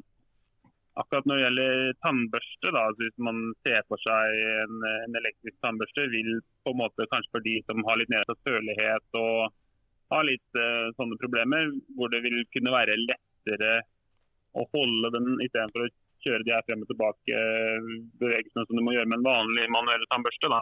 akkurat 1.00 1.28
når 1.28 1.38
det 1.38 1.46
gjelder 1.46 1.98
tannbørste, 2.06 2.72
da, 2.76 2.84
så 2.92 3.04
hvis 3.04 3.18
man 3.28 3.42
ser 3.66 3.82
for 3.92 4.00
seg 4.04 4.38
en, 4.64 4.84
en 5.06 5.18
elektrisk 5.20 5.58
tannbørste, 5.64 6.08
vil 6.14 6.38
på 6.64 6.74
en 6.74 6.82
måte 6.84 7.08
kanskje 7.12 7.34
for 7.36 7.48
de 7.48 7.58
som 7.68 7.84
har 7.88 8.00
litt 8.00 8.12
nedsatt 8.14 8.40
følelighet 8.48 9.20
og 9.20 9.52
har 10.12 10.28
litt 10.28 10.60
uh, 10.60 10.92
sånne 10.98 11.20
problemer, 11.20 11.72
hvor 11.96 12.12
det 12.12 12.24
vil 12.26 12.42
kunne 12.56 12.74
være 12.74 13.00
lettere 13.04 13.82
å 14.60 14.66
holde 14.76 15.14
den 15.16 15.30
istedenfor 15.44 15.86
å 15.86 15.92
kjøre 16.22 16.46
de 16.46 16.54
her 16.54 16.66
frem 16.68 16.84
og 16.84 16.90
tilbake 16.92 17.34
eh, 17.34 17.86
bevegelsene 18.22 18.66
som 18.68 18.78
du 18.78 18.84
må 18.86 18.92
gjøre 18.94 19.10
med 19.10 19.22
en 19.22 19.26
vanlig 19.26 19.64
manuell 19.74 20.04
tannbørste. 20.12 20.52
da. 20.52 20.60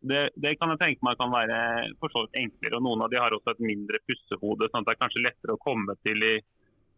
Det, 0.00 0.28
det 0.38 0.54
kan 0.60 0.70
jeg 0.70 0.78
tenke 0.78 1.06
meg 1.06 1.18
kan 1.18 1.32
være 1.32 1.58
for 1.98 2.12
så 2.14 2.22
vidt 2.24 2.38
enklere. 2.38 2.78
og 2.78 2.84
Noen 2.86 3.02
av 3.02 3.10
de 3.10 3.18
har 3.18 3.34
også 3.34 3.56
et 3.56 3.66
mindre 3.66 3.98
pussehode, 4.06 4.70
sånn 4.70 4.84
at 4.84 4.90
det 4.90 4.94
er 4.94 5.02
kanskje 5.02 5.24
lettere 5.24 5.56
å 5.56 5.62
komme 5.62 5.96
til 6.06 6.22
i 6.22 6.34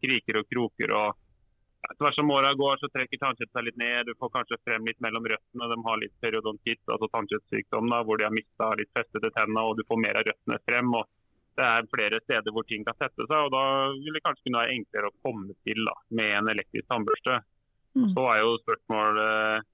kriker 0.05 0.41
og 0.43 0.49
kroker. 0.53 0.93
og 0.99 1.27
etter 1.89 2.05
hvert 2.05 2.19
som 2.19 2.31
åra 2.31 2.51
går, 2.55 2.77
så 2.81 2.91
trekker 2.93 3.21
tannkjøttet 3.23 3.57
seg 3.57 3.65
litt 3.67 3.79
ned. 3.81 4.11
Du 4.11 4.19
får 4.21 4.33
kanskje 4.35 4.59
frem 4.67 4.85
litt 4.89 5.01
mellom 5.05 5.25
røttene. 5.33 5.69
De 5.73 5.79
har 5.87 6.03
litt 6.03 6.17
periodontitt, 6.21 6.83
altså 6.87 7.09
tannkjøttsykdom, 7.15 7.89
hvor 8.05 8.21
de 8.21 8.27
har 8.29 8.37
mista 8.37 8.69
litt 8.79 8.93
festede 8.97 9.33
tenner, 9.37 9.65
og 9.65 9.81
du 9.81 9.87
får 9.89 10.03
mer 10.05 10.21
av 10.21 10.29
røttene 10.29 10.61
frem. 10.69 10.93
og 11.01 11.09
Det 11.57 11.67
er 11.67 11.89
flere 11.95 12.21
steder 12.27 12.55
hvor 12.55 12.69
ting 12.69 12.85
kan 12.87 12.99
sette 13.01 13.25
seg, 13.25 13.39
og 13.39 13.51
da 13.57 13.65
vil 13.97 14.17
det 14.17 14.23
kanskje 14.27 14.47
kunne 14.47 14.63
være 14.63 14.77
enklere 14.77 15.11
å 15.11 15.17
komme 15.25 15.57
til 15.67 15.83
da, 15.89 15.97
med 16.21 16.37
en 16.37 16.53
elektrisk 16.53 16.87
tannbørste. 16.93 17.41
Mm. 17.97 18.11
Så 18.15 18.27
er 18.29 18.43
jo 18.45 18.59
spørsmålet 18.61 19.69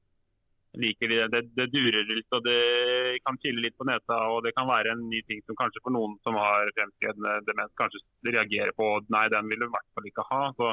liker 0.80 1.12
de 1.12 1.18
det. 1.32 1.42
det. 1.56 1.66
Durer 1.72 2.04
litt, 2.08 2.28
og 2.36 2.44
det 2.46 3.20
kan 3.24 3.38
chille 3.42 3.64
litt 3.64 3.76
på 3.78 3.86
nesa. 3.88 4.18
Og 4.32 4.42
det 4.46 4.54
kan 4.56 4.68
være 4.68 4.94
en 4.94 5.06
ny 5.10 5.22
ting 5.28 5.42
som 5.46 5.58
kanskje 5.58 5.82
for 5.84 5.94
noen 5.96 6.16
som 6.26 6.38
har 6.40 6.72
fremskredende 6.76 7.38
demens, 7.48 7.74
kanskje 7.80 8.02
reagerer 8.28 8.74
på 8.76 8.90
nei, 9.14 9.26
den 9.32 9.50
vil 9.50 9.64
du 9.64 9.68
i 9.68 9.74
hvert 9.74 9.90
fall 9.96 10.10
ikke 10.10 10.26
ha. 10.30 10.42
Så, 10.58 10.72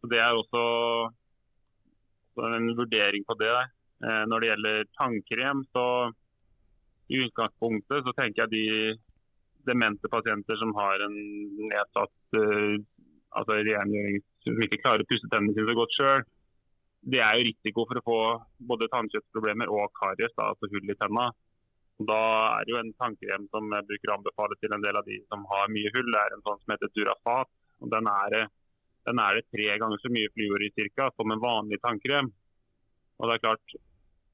så 0.00 0.12
det 0.12 0.20
er 0.22 0.38
også 0.38 0.64
så 2.34 2.50
en 2.50 2.70
vurdering 2.78 3.26
på 3.26 3.38
det. 3.38 3.56
Eh, 4.04 4.22
når 4.30 4.42
det 4.42 4.50
gjelder 4.50 4.86
tannkrem, 4.98 5.64
så 5.74 5.86
i 7.12 7.20
utgangspunktet 7.26 8.06
så 8.06 8.14
tenker 8.16 8.44
jeg 8.44 8.54
de 8.54 8.94
demente 9.68 10.10
pasienter 10.12 10.58
som 10.60 10.72
har 10.76 11.04
en 11.04 11.14
nedsatt 11.70 12.36
uh, 12.36 12.74
altså 13.38 13.56
rengjøring, 13.58 14.18
som 14.44 14.64
ikke 14.64 14.80
klarer 14.82 15.04
å 15.04 15.08
pusse 15.08 15.28
tennene 15.32 15.54
sine 15.56 15.68
så 15.70 15.76
godt 15.78 15.96
sjøl, 15.96 16.24
det 17.04 17.20
er 17.20 17.36
jo 17.36 17.48
risiko 17.50 17.84
for 17.88 18.00
å 18.00 18.04
få 18.04 18.20
både 18.70 18.88
tannkjøttproblemer 18.92 19.72
og 19.72 19.92
karies, 19.98 20.32
da, 20.38 20.50
altså 20.52 20.70
hull 20.72 20.88
i 20.88 20.96
tenna. 20.96 21.28
Da 22.08 22.20
er 22.56 22.66
det 22.66 22.72
jo 22.72 22.80
en 22.80 22.94
tannkrem 22.98 23.44
som 23.52 23.68
jeg 23.76 23.86
bruker 23.90 24.10
å 24.10 24.16
anbefale 24.16 24.56
til 24.58 24.72
en 24.74 24.82
del 24.82 24.98
av 24.98 25.06
de 25.06 25.20
som 25.28 25.44
har 25.52 25.70
mye 25.70 25.92
hull. 25.94 26.08
Det 26.10 26.22
er 26.22 26.34
en 26.34 26.44
sånn 26.46 26.62
som 26.62 26.74
heter 26.74 26.90
Durafat. 26.96 27.50
og 27.84 27.92
Den 27.92 28.08
er, 28.10 28.48
den 29.06 29.20
er 29.22 29.38
det 29.38 29.46
tre 29.52 29.76
ganger 29.82 30.02
så 30.02 30.10
mye 30.16 30.32
fluor 30.34 30.64
i 30.64 30.72
cirka 30.74 31.10
som 31.14 31.30
en 31.30 31.44
vanlig 31.44 31.78
tannkrem. 31.84 32.32
Og 33.20 33.28
det 33.28 33.36
er 33.36 33.44
klart, 33.44 33.78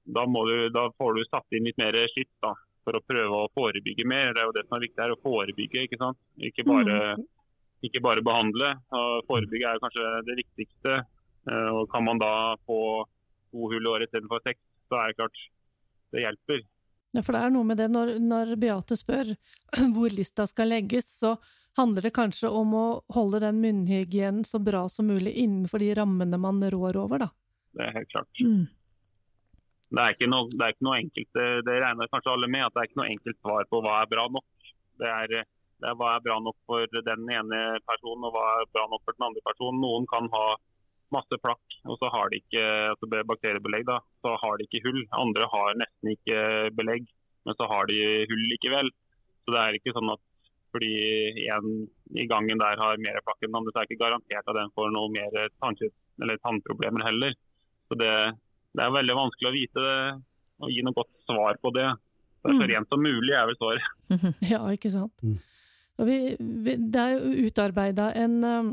da, 0.09 0.25
må 0.25 0.47
du, 0.49 0.57
da 0.73 0.87
får 0.97 1.19
du 1.19 1.27
satt 1.27 1.59
inn 1.59 1.69
litt 1.69 1.81
mer 1.83 1.99
skitt 2.15 2.33
da, 2.41 2.55
for 2.87 2.97
å 2.97 3.05
prøve 3.05 3.45
å 3.45 3.53
forebygge 3.59 4.07
mer. 4.09 4.33
Det 4.33 4.41
er 4.41 4.49
jo 4.49 4.57
det 4.57 4.67
som 4.69 4.79
er 4.79 4.87
viktig 4.87 5.05
her, 5.05 5.13
å 5.13 5.23
forebygge, 5.27 5.85
ikke 5.85 6.01
sant. 6.01 6.23
Ikke 6.41 6.65
bare, 6.71 7.19
ikke 7.85 8.03
bare 8.07 8.25
behandle. 8.25 8.77
Og 8.97 9.27
forebygge 9.29 9.69
er 9.69 9.77
jo 9.77 9.85
kanskje 9.85 10.13
det 10.31 10.43
viktigste. 10.47 11.01
Eh, 11.49 11.71
Og 11.73 11.89
kan 11.93 12.05
man 12.05 12.21
da 12.21 12.57
få 12.67 13.07
to 13.51 13.71
hull 13.71 13.87
i 13.87 13.91
året 13.91 14.09
istedenfor 14.09 14.43
seks, 14.45 14.61
så 14.91 15.01
er 15.01 15.11
det 15.11 15.19
klart 15.21 15.41
det 16.11 16.27
hjelper. 16.27 16.61
Ja, 17.11 17.23
for 17.27 17.35
det 17.35 17.41
er 17.43 17.55
noe 17.55 17.67
med 17.67 17.81
det, 17.81 17.89
når, 17.91 18.13
når 18.23 18.55
Beate 18.61 18.99
spør 18.99 19.33
hvor 19.95 20.13
lista 20.15 20.47
skal 20.47 20.71
legges, 20.71 21.09
så 21.23 21.37
handler 21.79 22.07
det 22.07 22.15
kanskje 22.15 22.51
om 22.51 22.75
å 22.75 22.87
holde 23.15 23.41
den 23.43 23.61
munnhygienen 23.63 24.45
så 24.47 24.59
bra 24.63 24.85
som 24.91 25.09
mulig 25.11 25.33
innenfor 25.39 25.83
de 25.83 25.95
rammene 25.99 26.39
man 26.39 26.63
rår 26.63 26.99
over, 26.99 27.27
da. 27.27 27.31
Det 27.79 27.87
er 27.87 27.97
helt 28.01 28.11
klart. 28.11 28.43
Mm. 28.43 28.67
Det 29.91 30.03
er 30.03 30.15
ikke 30.15 30.31
noe, 30.31 30.47
det 30.55 30.65
er 30.65 30.75
ikke 30.75 30.87
noe 30.87 30.99
enkelt. 31.03 31.31
Det, 31.35 31.47
det 31.67 31.79
regner 31.83 32.11
kanskje 32.11 32.35
alle 32.35 32.51
med, 32.51 32.67
at 32.67 32.75
det 32.75 32.83
er 32.83 32.91
ikke 32.91 33.01
noe 33.01 33.13
enkelt 33.15 33.39
svar 33.41 33.71
på 33.71 33.81
hva 33.83 33.95
er 34.03 34.11
bra 34.11 34.27
nok. 34.31 34.73
Det 35.03 35.11
er, 35.11 35.35
det 35.83 35.91
er 35.91 35.97
hva 35.99 36.13
er 36.15 36.27
bra 36.27 36.37
nok 36.43 36.59
for 36.71 37.01
den 37.11 37.31
ene 37.35 37.63
personen 37.89 38.27
og 38.29 38.35
hva 38.37 38.45
er 38.61 38.71
bra 38.75 38.87
nok 38.91 39.03
for 39.03 39.19
den 39.19 39.27
andre 39.31 39.43
personen. 39.47 39.83
Noen 39.83 40.07
kan 40.11 40.31
ha 40.35 40.45
masse 41.15 41.39
plakk, 41.43 41.77
og 41.89 41.99
så 42.01 42.11
har 42.15 42.31
de 42.33 42.41
ikke 42.43 42.63
altså 42.95 43.09
er 43.11 43.27
bakteriebelegg, 43.29 43.85
da, 43.89 43.99
så 44.25 44.35
har 44.43 44.59
de 44.61 44.67
ikke 44.69 44.83
hull. 44.87 45.01
Andre 45.19 45.49
har 45.53 45.79
nesten 45.81 46.13
ikke 46.15 46.41
belegg, 46.79 47.07
men 47.49 47.57
så 47.59 47.69
har 47.71 47.89
de 47.91 48.01
hull 48.31 48.45
likevel. 48.53 48.91
Så 49.45 49.55
det 49.55 49.61
er 49.63 49.79
ikke 49.81 49.95
sånn 49.97 50.13
at 50.15 50.23
fordi 50.71 50.91
en 51.51 51.65
i 52.15 52.27
gangen 52.31 52.61
der 52.63 52.79
har 52.79 53.01
mer 53.03 53.17
plakk 53.27 53.41
enn 53.43 53.51
den 53.51 53.59
andre, 53.59 53.73
så 53.75 53.81
er 53.81 53.87
det 53.89 53.97
ikke 53.97 54.05
garantert 54.05 54.51
at 54.53 54.59
den 54.61 54.71
får 54.77 54.93
noe 54.95 55.11
mer 55.11 55.35
eller 55.35 56.39
tannproblemer 56.45 57.03
heller. 57.09 57.35
Så 57.91 57.99
det, 57.99 58.13
det 58.79 58.85
er 58.85 58.93
veldig 58.95 59.17
vanskelig 59.19 59.51
å 59.51 59.57
vite 59.57 59.83
det, 59.87 59.97
og 60.63 60.71
gi 60.71 60.85
noe 60.87 60.95
godt 60.95 61.11
svar 61.27 61.59
på 61.63 61.73
det. 61.75 61.89
Det 62.41 62.53
er 62.53 62.55
så 62.57 62.63
Mm. 62.63 62.71
rent 62.71 62.89
som 62.95 63.03
mulig, 63.03 63.33
er 63.37 63.47
vel 63.51 63.59
svaret. 63.59 63.89
Ja, 64.53 64.61
ikke 64.73 64.91
sant. 64.93 65.25
Mm. 65.27 65.39
Og 66.01 66.07
vi, 66.09 66.19
vi, 66.39 66.77
det 66.79 67.01
er 67.03 67.17
jo 67.19 67.49
utarbeida 67.51 68.07
en, 68.17 68.39
um, 68.45 68.71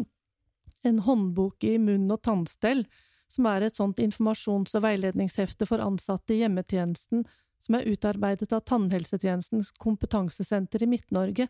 en 0.84 1.00
håndbok 1.06 1.64
i 1.64 1.78
munn- 1.82 2.12
og 2.14 2.22
tannstell, 2.26 2.86
som 3.28 3.48
er 3.50 3.68
et 3.68 3.76
sånt 3.76 4.00
informasjons- 4.04 4.76
og 4.78 4.86
veiledningshefte 4.86 5.68
for 5.68 5.84
ansatte 5.84 6.36
i 6.36 6.42
hjemmetjenesten, 6.44 7.26
som 7.58 7.76
er 7.76 7.90
utarbeidet 7.90 8.54
av 8.54 8.62
Tannhelsetjenestens 8.70 9.74
kompetansesenter 9.82 10.84
i 10.86 10.90
Midt-Norge. 10.92 11.48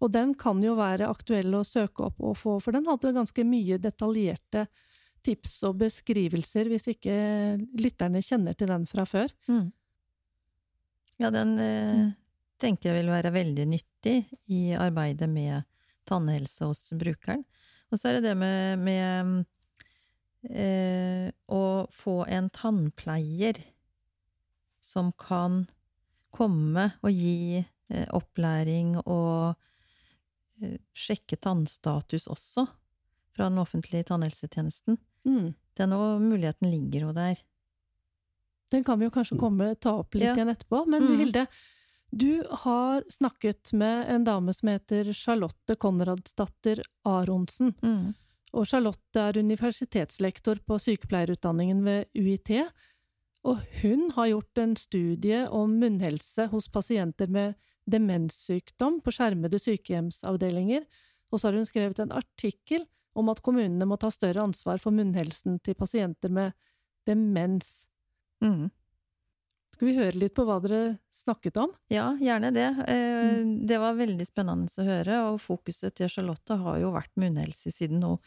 Og 0.00 0.12
den 0.14 0.32
kan 0.38 0.62
jo 0.64 0.76
være 0.78 1.10
aktuell 1.10 1.52
å 1.58 1.66
søke 1.66 2.06
opp 2.06 2.22
og 2.22 2.38
få, 2.38 2.56
for 2.62 2.72
den 2.72 2.86
hadde 2.88 3.12
ganske 3.16 3.44
mye 3.44 3.76
detaljerte 3.82 4.66
tips 5.26 5.58
og 5.68 5.82
beskrivelser, 5.82 6.70
hvis 6.70 6.88
ikke 6.94 7.16
lytterne 7.82 8.22
kjenner 8.24 8.56
til 8.56 8.70
den 8.72 8.86
fra 8.88 9.04
før. 9.08 9.32
Mm. 9.50 9.66
Ja, 11.20 11.28
den 11.34 11.58
eh, 11.60 12.06
tenker 12.60 12.90
jeg 12.90 13.02
vil 13.02 13.12
være 13.12 13.34
veldig 13.34 13.66
nyttig 13.68 14.16
i 14.48 14.70
arbeidet 14.72 15.28
med 15.28 15.66
tannhelse 16.08 16.70
hos 16.70 16.86
brukeren. 16.96 17.44
Og 17.90 17.98
så 17.98 18.08
er 18.10 18.18
det 18.18 18.28
det 18.30 18.36
med, 18.38 18.78
med 18.86 19.44
eh, 20.50 21.30
å 21.50 21.62
få 21.90 22.20
en 22.30 22.48
tannpleier 22.54 23.58
som 24.80 25.10
kan 25.18 25.64
komme 26.34 26.90
og 27.02 27.10
gi 27.10 27.58
eh, 27.58 28.06
opplæring 28.14 28.94
og 29.02 29.56
eh, 30.62 30.78
sjekke 30.94 31.36
tannstatus 31.42 32.28
også 32.30 32.66
fra 33.34 33.48
den 33.50 33.58
offentlige 33.62 34.06
tannhelsetjenesten. 34.10 34.98
Mm. 35.26 35.50
Den 35.78 35.94
og 35.96 36.22
muligheten 36.22 36.70
ligger 36.70 37.08
jo 37.08 37.12
der. 37.16 37.38
Den 38.70 38.84
kan 38.86 38.98
vi 39.00 39.08
jo 39.08 39.12
kanskje 39.14 39.38
komme, 39.38 39.72
ta 39.82 39.96
opp 39.98 40.14
litt 40.14 40.28
Ja. 40.30 40.34
igjen 40.38 40.52
etterpå. 40.54 40.84
Men 40.86 41.02
Mm. 41.02 41.18
Hilde, 41.18 41.46
du 42.10 42.42
har 42.50 43.04
snakket 43.08 43.72
med 43.72 44.10
en 44.10 44.24
dame 44.24 44.52
som 44.54 44.68
heter 44.68 45.12
Charlotte 45.12 45.76
Konradsdatter 45.78 46.82
Aronsen. 47.06 47.74
Mm. 47.82 48.12
Og 48.52 48.66
Charlotte 48.66 49.20
er 49.20 49.38
universitetslektor 49.38 50.58
på 50.66 50.78
sykepleierutdanningen 50.82 51.84
ved 51.86 52.08
UiT. 52.18 52.50
Og 53.46 53.60
hun 53.80 54.08
har 54.16 54.32
gjort 54.32 54.58
en 54.58 54.74
studie 54.76 55.44
om 55.48 55.76
munnhelse 55.80 56.48
hos 56.50 56.66
pasienter 56.68 57.30
med 57.30 57.54
demenssykdom 57.90 58.98
på 59.04 59.14
skjermede 59.14 59.60
sykehjemsavdelinger. 59.62 60.82
Og 61.30 61.38
så 61.38 61.48
har 61.48 61.60
hun 61.60 61.68
skrevet 61.68 62.02
en 62.02 62.12
artikkel 62.12 62.84
om 63.14 63.30
at 63.30 63.42
kommunene 63.42 63.86
må 63.86 63.98
ta 64.00 64.10
større 64.12 64.42
ansvar 64.42 64.82
for 64.82 64.94
munnhelsen 64.94 65.58
til 65.64 65.78
pasienter 65.78 66.30
med 66.34 66.52
demens. 67.06 67.86
Mm. 68.42 68.68
Skal 69.80 69.88
vi 69.88 69.96
høre 69.96 70.18
litt 70.20 70.34
på 70.36 70.44
hva 70.44 70.58
dere 70.60 70.98
snakket 71.08 71.56
om? 71.56 71.70
Ja, 71.88 72.10
gjerne 72.20 72.50
det. 72.52 72.66
Eh, 72.84 73.38
Mm. 73.40 73.66
Det 73.66 73.78
var 73.80 73.94
veldig 73.96 74.26
spennende 74.26 74.68
å 74.68 74.84
høre, 74.84 75.16
og 75.30 75.40
fokuset 75.40 75.94
til 75.96 76.08
Charlotte 76.12 76.52
har 76.52 76.76
jo 76.82 76.90
vært 76.92 77.16
munnhelse 77.16 77.72
siden 77.72 78.02
hun 78.04 78.18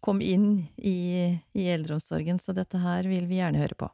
kom 0.00 0.20
inn 0.20 0.68
i, 0.78 1.34
i 1.58 1.66
eldreomsorgen, 1.74 2.38
så 2.38 2.54
dette 2.54 2.78
her 2.78 3.02
vil 3.02 3.26
vi 3.26 3.40
gjerne 3.40 3.58
høre 3.58 3.74
på. 3.74 3.90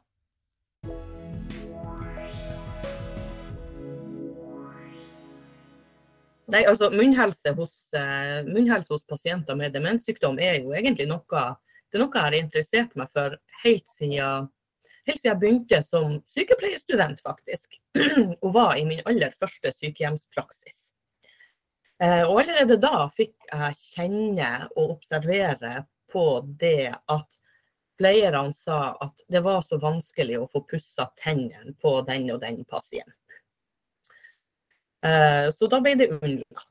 Nei, 6.45 6.61
altså 6.61 6.93
munnhelse 6.93 7.57
hos, 7.57 7.73
eh, 7.97 8.45
munnhelse 8.45 8.93
hos 8.93 9.05
pasienter 9.09 9.57
med 9.57 9.73
demenssykdom 9.73 10.37
er 10.37 10.61
jo 10.61 10.77
egentlig 10.77 11.09
noe 11.09 11.55
det 11.89 11.97
er 11.97 12.05
noe 12.05 12.13
jeg 12.13 12.25
har 12.29 12.35
interessert 12.37 12.93
meg 12.95 13.09
for 13.13 13.41
helt 13.63 13.89
siden, 13.97 14.53
helt 15.07 15.19
siden 15.19 15.31
jeg 15.31 15.39
begynte 15.41 15.79
som 15.85 16.17
sykepleierstudent, 16.35 17.21
faktisk. 17.25 17.79
Og 18.43 18.53
var 18.55 18.77
i 18.79 18.85
min 18.87 19.01
aller 19.09 19.35
første 19.39 19.71
sykehjemspraksis. 19.75 20.89
Eh, 22.03 22.23
Og 22.23 22.41
allerede 22.41 22.79
da 22.81 23.07
fikk 23.13 23.35
jeg 23.51 23.79
kjenne 23.93 24.51
og 24.75 24.97
observere 24.97 25.85
på 26.11 26.27
det 26.59 26.93
at 26.93 27.39
pleierne 27.97 28.53
sa 28.53 28.95
at 29.01 29.21
det 29.29 29.43
var 29.45 29.61
så 29.67 29.77
vanskelig 29.81 30.39
å 30.41 30.49
få 30.51 30.63
pussa 30.67 31.09
tennene 31.21 31.75
på 31.81 31.99
den 32.07 32.29
og 32.33 32.41
den 32.41 32.63
pasienten. 32.65 33.19
Eh, 35.05 35.49
Så 35.51 35.67
da 35.67 35.81
ble 35.83 35.95
det 35.99 36.09
unnlatt. 36.15 36.69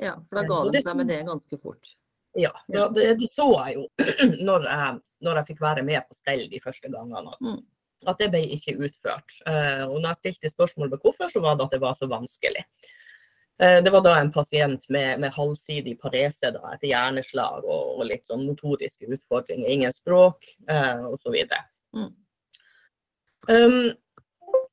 Ja, 0.00 0.16
for 0.28 0.40
da 0.40 0.46
ga 0.48 0.62
de 0.72 0.80
seg 0.82 0.96
med 0.96 1.10
det 1.12 1.20
ganske 1.28 1.58
fort. 1.60 1.92
Ja, 2.34 2.52
ja 2.72 2.86
det, 2.88 3.18
det 3.20 3.28
så 3.28 3.44
jeg 3.66 3.76
jo 3.76 3.88
når 4.48 4.64
jeg, 4.70 5.00
når 5.20 5.36
jeg 5.40 5.48
fikk 5.52 5.60
være 5.60 5.82
med 5.84 6.00
på 6.08 6.16
stell 6.16 6.46
de 6.48 6.60
første 6.64 6.88
gangene. 6.88 7.34
At, 8.06 8.18
det 8.18 8.30
ble 8.32 8.42
ikke 8.56 8.76
utført. 8.78 9.36
Eh, 9.46 9.84
og 9.86 9.98
når 9.98 10.08
jeg 10.12 10.20
stilte 10.20 10.52
spørsmål 10.52 10.90
ved 10.92 11.04
hvorfor, 11.04 11.30
så 11.32 11.42
var 11.44 11.56
det 11.56 11.68
at 11.68 11.76
det 11.76 11.82
var 11.82 11.96
så 11.98 12.08
vanskelig. 12.10 12.64
Eh, 13.62 13.78
det 13.84 13.92
var 13.94 14.04
da 14.04 14.16
en 14.18 14.32
pasient 14.34 14.88
med, 14.88 15.20
med 15.22 15.34
halvsidig 15.36 15.96
parese 16.02 16.52
da, 16.54 16.74
etter 16.74 16.90
hjerneslag 16.90 17.62
og, 17.66 17.98
og 17.98 18.06
litt 18.10 18.26
sånn 18.30 18.46
motoriske 18.48 19.06
utfordringer. 19.06 19.70
Ingen 19.70 19.94
språk 19.94 20.48
eh, 20.68 21.06
osv. 21.12 21.38
Mm. 21.96 22.10
Um, 23.50 23.92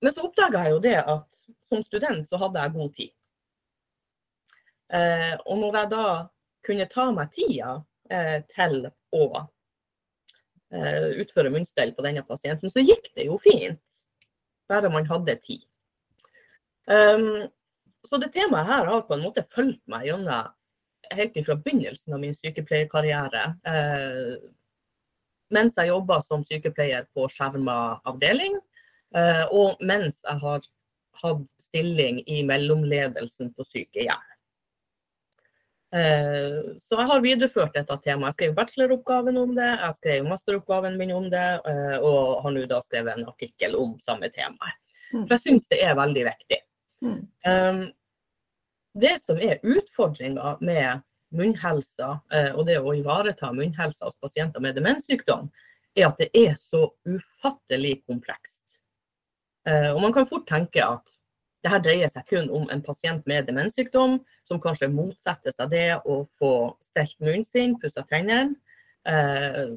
men 0.01 0.13
så 0.13 0.25
oppdaga 0.27 0.65
jeg 0.65 0.75
jo 0.75 0.83
det 0.83 0.97
at 1.01 1.29
som 1.69 1.81
student 1.85 2.29
så 2.29 2.39
hadde 2.41 2.61
jeg 2.63 2.75
god 2.75 2.91
tid. 2.97 3.13
Eh, 4.93 5.35
og 5.45 5.59
når 5.61 5.77
jeg 5.77 5.89
da 5.91 6.05
kunne 6.65 6.89
ta 6.89 7.05
meg 7.13 7.33
tida 7.35 7.73
eh, 8.09 8.39
til 8.49 8.81
å 9.13 9.25
utføre 10.69 11.49
munnstell 11.49 11.95
på 11.97 12.03
denne 12.05 12.21
pasienten, 12.27 12.69
så 12.69 12.83
gikk 12.83 13.07
det 13.17 13.25
jo 13.25 13.39
fint. 13.41 14.01
Bare 14.69 14.91
man 14.93 15.07
hadde 15.09 15.33
tid. 15.41 15.63
Um, 16.85 17.47
så 18.05 18.19
det 18.21 18.29
temaet 18.35 18.69
her 18.69 18.85
har 18.85 19.01
på 19.07 19.15
en 19.17 19.23
måte 19.25 19.43
fulgt 19.53 19.81
meg 19.89 20.07
gjennom 20.07 20.51
helt 21.15 21.37
fra 21.45 21.55
begynnelsen 21.55 22.13
av 22.13 22.21
min 22.21 22.35
sykepleierkarriere. 22.35 23.43
Eh, 23.65 24.33
mens 25.53 25.77
jeg 25.77 25.89
jobba 25.89 26.19
som 26.25 26.43
sykepleier 26.45 27.07
på 27.15 27.27
skjerma 27.33 27.99
avdeling, 28.09 28.59
eh, 29.15 29.45
og 29.49 29.81
mens 29.81 30.21
jeg 30.23 30.41
har 30.43 30.67
hatt 31.23 31.47
stilling 31.61 32.21
i 32.29 32.43
mellomledelsen 32.47 33.53
på 33.55 33.65
sykehjem. 33.67 34.28
Eh, 35.95 36.77
Så 36.79 36.97
jeg 36.99 37.07
har 37.09 37.21
videreført 37.23 37.73
dette 37.73 37.95
temaet. 38.03 38.29
Jeg 38.29 38.37
skrev 38.37 38.55
bacheloroppgaven 38.57 39.37
om 39.41 39.55
det, 39.57 39.69
jeg 39.69 39.97
skrev 39.97 40.27
masteroppgaven 40.29 40.97
min 40.99 41.13
om 41.15 41.29
det, 41.31 41.47
eh, 41.65 41.97
og 41.97 42.43
har 42.43 42.53
nå 42.53 42.65
da 42.69 42.81
skrevet 42.85 43.17
en 43.17 43.29
artikkel 43.31 43.77
om 43.79 43.95
samme 44.05 44.29
tema. 44.29 44.73
Mm. 45.13 45.23
For 45.25 45.35
jeg 45.35 45.45
syns 45.47 45.69
det 45.71 45.81
er 45.81 45.97
veldig 45.97 46.25
viktig. 46.29 46.59
Mm. 47.01 47.21
Um, 47.45 47.87
Det 48.99 49.21
som 49.21 49.37
er 49.37 49.61
utfordringa 49.63 50.57
med 50.61 51.01
munnhelsa, 51.31 52.19
eh, 52.33 52.51
og 52.55 52.65
det 52.65 52.79
å 52.81 52.93
ivareta 52.97 53.51
munnhelsa 53.53 54.05
hos 54.05 54.17
pasienter 54.17 54.59
med 54.59 54.75
demenssykdom, 54.75 55.49
er 55.95 56.07
at 56.07 56.17
det 56.17 56.29
er 56.33 56.55
så 56.57 56.89
ufattelig 57.05 58.03
komplekst. 58.05 58.79
Og 59.69 60.01
man 60.01 60.13
kan 60.13 60.25
fort 60.25 60.47
tenke 60.47 60.81
at 60.81 61.18
det 61.63 61.71
her 61.73 61.81
dreier 61.83 62.11
seg 62.11 62.25
kun 62.29 62.49
om 62.55 62.69
en 62.71 62.81
pasient 62.83 63.25
med 63.27 63.47
demenssykdom, 63.49 64.19
som 64.47 64.61
kanskje 64.63 64.87
motsetter 64.93 65.51
seg 65.51 65.71
det 65.73 65.87
å 66.07 66.21
få 66.39 66.53
stelt 66.83 67.17
munnen 67.19 67.43
sin, 67.43 67.75
pussa 67.81 68.05
tennene. 68.07 68.55
Eh, 69.07 69.75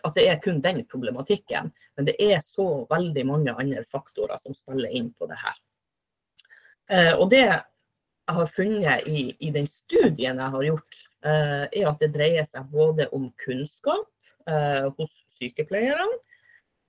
At 0.00 0.14
det 0.16 0.28
er 0.30 0.38
kun 0.40 0.62
den 0.64 0.84
problematikken. 0.88 1.72
Men 1.96 2.06
det 2.06 2.14
er 2.16 2.38
så 2.40 2.86
veldig 2.88 3.24
mange 3.28 3.52
andre 3.52 3.82
faktorer 3.84 4.38
som 4.40 4.54
spiller 4.56 4.88
inn 4.88 5.10
på 5.12 5.26
det 5.28 5.36
her. 5.36 5.58
Eh, 6.88 7.12
Og 7.18 7.28
det 7.30 7.42
jeg 8.30 8.36
har 8.36 8.46
funnet 8.54 9.06
i, 9.10 9.36
i 9.40 9.50
den 9.50 9.66
studien 9.66 10.38
jeg 10.38 10.52
har 10.54 10.62
gjort, 10.62 10.98
eh, 11.26 11.66
er 11.66 11.88
at 11.90 12.00
det 12.00 12.12
dreier 12.14 12.46
seg 12.46 12.70
både 12.70 13.08
om 13.12 13.32
kunnskap 13.42 14.06
eh, 14.46 14.86
hos 14.96 15.10
sykepleierne. 15.36 16.20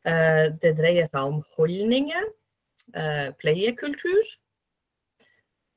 Eh, 0.06 0.46
det 0.62 0.76
dreier 0.78 1.10
seg 1.10 1.26
om 1.34 1.42
holdninger, 1.58 2.30
pleiekultur. 3.42 4.32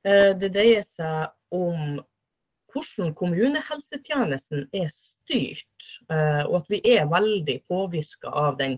Eh, 0.05 0.33
det 0.37 0.51
dreier 0.53 0.85
seg 0.85 1.33
om 1.55 2.01
hvordan 2.75 3.15
kommunehelsetjenesten 3.17 4.67
er 4.75 4.91
styrt, 4.93 5.87
eh, 6.11 6.43
og 6.45 6.59
at 6.61 6.73
vi 6.73 6.81
er 6.97 7.09
veldig 7.09 7.61
påvirka 7.71 8.33
av 8.45 8.59
den, 8.59 8.77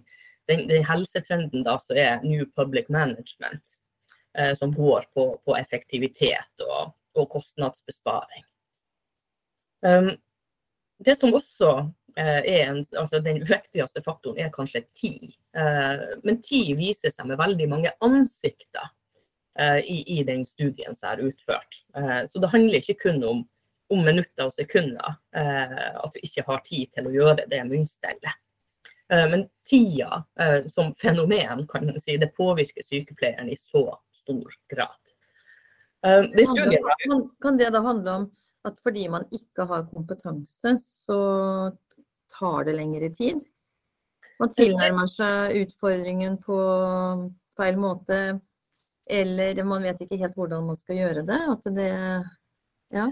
den, 0.51 0.67
den 0.71 0.85
helsetrenden 0.87 1.65
da, 1.67 1.79
som 1.83 1.99
er 1.99 2.23
New 2.23 2.45
Public 2.59 2.91
Management 2.93 3.79
eh, 4.39 4.53
som 4.59 4.75
går 4.75 5.09
på, 5.17 5.27
på 5.45 5.57
effektivitet 5.59 6.67
og, 6.67 6.93
og 7.17 7.31
kostnadsbesparing. 7.33 8.45
Um, 9.87 10.13
det 11.05 11.17
som 11.19 11.35
også 11.37 11.73
eh, 11.81 11.89
en, 12.17 12.85
altså 12.97 13.21
den 13.21 13.43
viktigste 13.45 14.03
faktoren, 14.05 14.39
er 14.41 14.53
kanskje 14.55 14.87
tid. 14.97 15.35
Eh, 15.57 16.07
men 16.25 16.41
tid 16.45 16.73
viser 16.79 17.13
seg 17.13 17.29
med 17.29 17.41
veldig 17.41 17.67
mange 17.69 17.93
ansikter 18.05 18.89
eh, 19.59 19.83
i, 19.85 19.99
i 20.19 20.23
den 20.25 20.45
studien 20.49 20.97
som 20.97 21.13
er 21.13 21.27
utført. 21.29 21.83
Eh, 21.97 22.23
så 22.31 22.41
det 22.41 22.53
handler 22.55 22.81
ikke 22.81 22.99
kun 23.09 23.21
om, 23.25 23.45
om 23.93 24.03
minutter 24.05 24.49
og 24.49 24.57
sekunder, 24.57 25.19
eh, 25.37 25.93
at 26.01 26.17
vi 26.17 26.25
ikke 26.29 26.47
har 26.49 26.65
tid 26.67 26.93
til 26.97 27.11
å 27.11 27.15
gjøre 27.15 27.49
det 27.53 27.63
munnstellet. 27.69 28.41
Eh, 29.13 29.27
men 29.33 29.47
tida 29.69 30.23
eh, 30.41 30.63
som 30.73 30.95
fenomen 31.01 31.67
kan 31.69 31.89
man 31.91 32.01
si, 32.01 32.17
det 32.17 32.33
påvirker 32.37 32.85
sykepleieren 32.87 33.53
i 33.53 33.59
så 33.61 33.91
stor 34.23 34.57
grad. 34.73 35.03
Det 36.07 36.45
studien, 36.47 36.85
Kan, 37.03 37.23
kan 37.43 37.57
det 37.59 37.71
da 37.75 37.81
handle 37.83 38.13
om 38.21 38.25
at 38.69 38.77
fordi 38.85 39.07
man 39.11 39.25
ikke 39.35 39.65
har 39.67 39.87
kompetanse, 39.91 40.77
så 40.79 41.17
tar 42.39 42.67
det 42.69 42.77
lengre 42.77 43.11
tid? 43.15 43.41
Man 44.39 44.53
tilnærmer 44.53 45.09
seg 45.09 45.57
utfordringen 45.63 46.37
på 46.45 46.59
feil 47.57 47.79
måte, 47.81 48.21
eller 49.09 49.63
man 49.65 49.87
vet 49.87 50.03
ikke 50.05 50.19
helt 50.21 50.37
hvordan 50.37 50.67
man 50.69 50.77
skal 50.77 51.01
gjøre 51.01 51.27
det? 51.29 51.41
Det 51.65 51.91
Ja. 52.93 53.11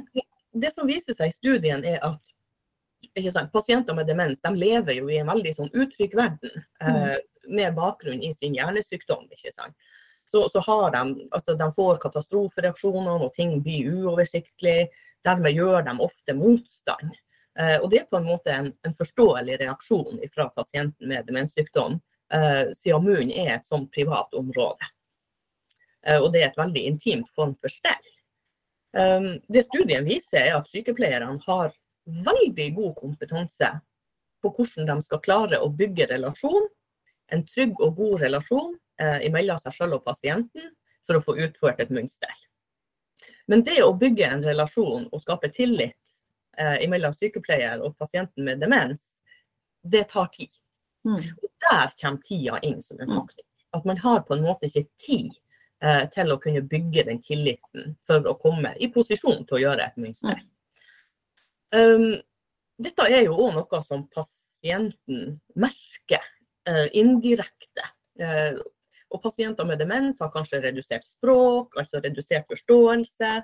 det 0.52 0.72
som 0.72 0.86
viser 0.86 1.14
seg 1.14 1.28
i 1.28 1.34
studien, 1.34 1.84
er 1.84 1.98
at 2.04 3.32
sant, 3.32 3.52
pasienter 3.52 3.94
med 3.94 4.06
demens 4.06 4.40
de 4.40 4.54
lever 4.54 5.00
jo 5.00 5.08
i 5.08 5.18
en 5.18 5.26
veldig 5.26 5.54
sånn 5.56 5.72
utrygg 5.72 6.14
verden, 6.14 6.64
eh, 6.80 7.18
med 7.48 7.74
bakgrunn 7.74 8.22
i 8.22 8.32
sin 8.32 8.54
hjernesykdom. 8.54 9.28
Så, 10.26 10.48
så 10.48 10.60
har 10.60 10.90
de, 10.90 11.28
altså 11.30 11.54
de 11.54 11.72
får 11.72 11.98
katastrofereaksjoner 12.00 13.26
og 13.26 13.34
ting 13.34 13.60
blir 13.62 13.90
uoversiktlig. 13.92 14.88
Dermed 15.24 15.52
gjør 15.52 15.84
de 15.84 15.98
ofte 16.00 16.34
motstand. 16.34 17.12
Eh, 17.58 17.76
og 17.78 17.90
det 17.90 18.00
er 18.00 18.10
på 18.10 18.18
en 18.18 18.26
måte 18.26 18.52
en, 18.52 18.72
en 18.86 18.96
forståelig 18.98 19.60
reaksjon 19.60 20.20
fra 20.34 20.48
pasienten 20.56 21.08
med 21.08 21.26
demenssykdom, 21.28 22.00
eh, 22.34 22.64
siden 22.74 23.06
munnen 23.06 23.32
er 23.32 23.56
et 23.56 23.70
sånn 23.70 23.86
privat 23.94 24.34
område. 24.34 24.90
Eh, 26.06 26.18
og 26.18 26.32
det 26.34 26.42
er 26.42 26.50
et 26.50 26.60
veldig 26.60 26.84
intimt 26.90 27.30
form 27.36 27.56
for 27.60 27.72
stell. 27.72 28.10
Det 28.94 29.64
studien 29.64 30.04
viser, 30.06 30.38
er 30.38 30.52
at 30.54 30.68
sykepleierne 30.70 31.40
har 31.48 31.72
veldig 32.06 32.68
god 32.76 32.92
kompetanse 32.94 33.72
på 34.44 34.52
hvordan 34.52 34.86
de 34.86 34.96
skal 35.02 35.22
klare 35.24 35.58
å 35.58 35.70
bygge 35.72 36.06
relasjon, 36.12 36.68
en 37.32 37.44
trygg 37.48 37.80
og 37.82 37.96
god 37.98 38.22
relasjon 38.26 38.74
eh, 39.00 39.24
mellom 39.32 39.60
seg 39.62 39.74
selv 39.78 39.98
og 39.98 40.04
pasienten, 40.06 40.72
for 41.04 41.18
å 41.18 41.24
få 41.24 41.36
utført 41.46 41.80
et 41.82 41.92
munnstell. 41.92 42.42
Men 43.50 43.64
det 43.64 43.80
å 43.84 43.92
bygge 43.96 44.28
en 44.28 44.44
relasjon 44.44 45.08
og 45.10 45.20
skape 45.20 45.50
tillit 45.52 46.13
eh, 46.58 46.84
mellom 46.90 47.14
sykepleier 47.14 47.82
og 47.84 47.96
pasienten 47.98 48.46
med 48.46 48.62
demens, 48.62 49.04
det 49.84 50.08
tar 50.12 50.30
tid. 50.34 50.52
Mm. 51.04 51.20
Og 51.20 51.48
der 51.66 51.94
kommer 52.00 52.22
tida 52.24 52.60
inn 52.64 52.82
som 52.82 53.00
en 53.00 53.12
faktor. 53.12 53.44
At 53.76 53.84
man 53.88 53.98
har 54.00 54.22
på 54.24 54.36
en 54.36 54.44
måte 54.46 54.68
ikke 54.70 54.86
tid 55.02 55.32
eh, 55.84 56.04
til 56.14 56.32
å 56.32 56.38
kunne 56.40 56.64
bygge 56.68 57.06
den 57.10 57.20
tilliten 57.24 57.96
for 58.06 58.24
å 58.30 58.36
komme 58.40 58.74
i 58.80 58.88
posisjon 58.92 59.44
til 59.44 59.58
å 59.58 59.64
gjøre 59.66 59.88
et 59.88 59.98
mønster. 60.00 60.40
Um, 61.74 62.14
dette 62.78 63.06
er 63.10 63.26
jo 63.26 63.34
òg 63.38 63.56
noe 63.56 63.80
som 63.86 64.06
pasienten 64.14 65.36
merker 65.58 66.22
eh, 66.68 66.86
indirekte. 66.96 67.90
Eh, 68.20 68.56
og 69.14 69.22
pasienter 69.22 69.66
med 69.68 69.78
demens 69.78 70.18
har 70.22 70.32
kanskje 70.34 70.62
redusert 70.64 71.06
språk, 71.06 71.76
altså 71.78 72.00
redusert 72.02 72.48
forståelse. 72.50 73.34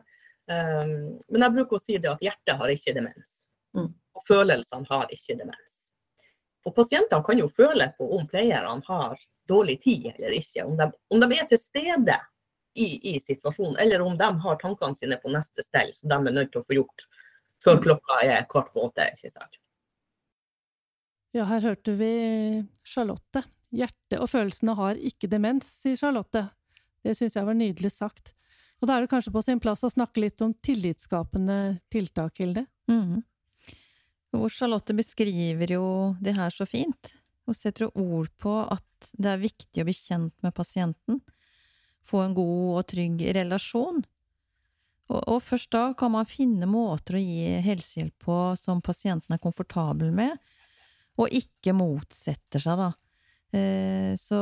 Um, 0.50 1.20
men 1.30 1.44
jeg 1.44 1.54
bruker 1.54 1.78
å 1.78 1.82
si 1.82 1.98
det 2.02 2.10
at 2.10 2.24
hjertet 2.24 2.58
har 2.58 2.72
ikke 2.72 2.94
demens. 2.96 3.36
Mm. 3.76 3.92
Og 4.18 4.24
følelsene 4.26 4.88
har 4.90 5.12
ikke 5.14 5.36
demens. 5.38 5.76
Og 6.66 6.74
pasientene 6.76 7.24
kan 7.24 7.38
jo 7.40 7.48
føle 7.48 7.86
på 7.96 8.08
om 8.16 8.26
pleierne 8.28 8.82
har 8.88 9.20
dårlig 9.48 9.78
tid 9.84 10.10
eller 10.12 10.34
ikke. 10.36 10.66
Om 10.66 10.76
de, 10.80 10.90
om 11.10 11.22
de 11.22 11.38
er 11.38 11.46
til 11.48 11.60
stede 11.60 12.18
i, 12.74 12.88
i, 13.12 13.14
situasjonen, 13.22 13.78
eller 13.80 14.02
om 14.04 14.18
de 14.18 14.28
har 14.44 14.58
tankene 14.60 14.98
sine 14.98 15.18
på 15.22 15.32
neste 15.32 15.64
stell, 15.64 15.94
som 15.96 16.10
de 16.10 16.18
er 16.18 16.36
nødt 16.36 16.52
til 16.52 16.62
å 16.62 16.66
få 16.66 16.78
gjort 16.80 17.06
før 17.64 17.80
klokka 17.84 18.20
er 18.24 18.44
kvart 18.50 18.70
på 18.74 18.84
åtte. 18.88 19.06
ikke 19.14 19.32
sant? 19.32 19.58
Ja, 21.36 21.46
her 21.46 21.62
hørte 21.62 21.94
vi 21.98 22.12
Charlotte. 22.82 23.44
Hjertet 23.70 24.18
og 24.18 24.30
følelsene 24.32 24.74
har 24.74 24.98
ikke 24.98 25.30
demens, 25.30 25.68
sier 25.82 25.98
Charlotte. 25.98 26.48
Det 27.06 27.14
syns 27.16 27.36
jeg 27.38 27.46
var 27.46 27.56
nydelig 27.56 27.92
sagt. 27.94 28.34
Og 28.80 28.88
da 28.88 28.96
er 28.96 29.04
det 29.04 29.10
kanskje 29.12 29.32
på 29.34 29.42
sin 29.44 29.60
plass 29.60 29.84
å 29.84 29.92
snakke 29.92 30.22
litt 30.24 30.40
om 30.44 30.54
tillitsskapende 30.64 31.80
tiltak, 31.92 32.40
Hilde? 32.40 32.64
Mm. 32.88 33.20
Og 34.38 34.46
Charlotte 34.52 34.94
beskriver 34.96 35.74
jo 35.76 35.86
det 36.22 36.36
her 36.38 36.52
så 36.54 36.64
fint. 36.68 37.12
Hun 37.44 37.56
setter 37.56 37.90
ord 37.98 38.30
på 38.40 38.54
at 38.62 39.10
det 39.12 39.32
er 39.32 39.42
viktig 39.42 39.82
å 39.82 39.88
bli 39.88 39.96
kjent 39.96 40.34
med 40.44 40.54
pasienten. 40.56 41.20
Få 42.06 42.24
en 42.24 42.36
god 42.36 42.80
og 42.80 42.88
trygg 42.88 43.24
relasjon. 43.36 44.00
Og, 45.10 45.18
og 45.18 45.40
først 45.42 45.72
da 45.74 45.84
kan 45.98 46.14
man 46.14 46.28
finne 46.28 46.68
måter 46.70 47.18
å 47.18 47.22
gi 47.22 47.60
helsehjelp 47.66 48.16
på 48.24 48.38
som 48.56 48.82
pasienten 48.84 49.34
er 49.34 49.42
komfortabel 49.42 50.12
med, 50.14 50.38
og 51.20 51.34
ikke 51.36 51.74
motsetter 51.76 52.62
seg, 52.62 52.80
da. 52.80 52.92
Eh, 53.50 54.12
så 54.16 54.38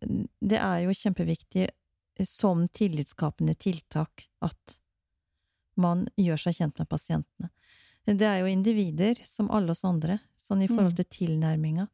det 0.00 0.58
er 0.58 0.86
jo 0.86 0.96
kjempeviktig 0.96 1.68
som 2.26 2.66
tillitsskapende 2.68 3.54
tiltak 3.54 4.26
at 4.44 4.78
man 5.78 6.06
gjør 6.18 6.48
seg 6.48 6.58
kjent 6.58 6.78
med 6.80 6.88
pasientene. 6.90 7.50
Det 8.08 8.24
er 8.24 8.40
jo 8.40 8.48
individer, 8.48 9.20
som 9.24 9.50
alle 9.52 9.74
oss 9.74 9.84
andre, 9.84 10.18
sånn 10.36 10.64
i 10.64 10.68
forhold 10.68 10.96
til 10.96 11.08
tilnærminga. 11.12 11.86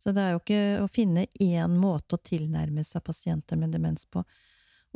Så 0.00 0.14
det 0.16 0.22
er 0.22 0.32
jo 0.32 0.40
ikke 0.40 0.62
å 0.82 0.88
finne 0.90 1.26
én 1.38 1.76
måte 1.78 2.16
å 2.16 2.22
tilnærme 2.24 2.82
seg 2.86 3.04
pasienter 3.04 3.60
med 3.60 3.74
demens 3.74 4.06
på, 4.08 4.24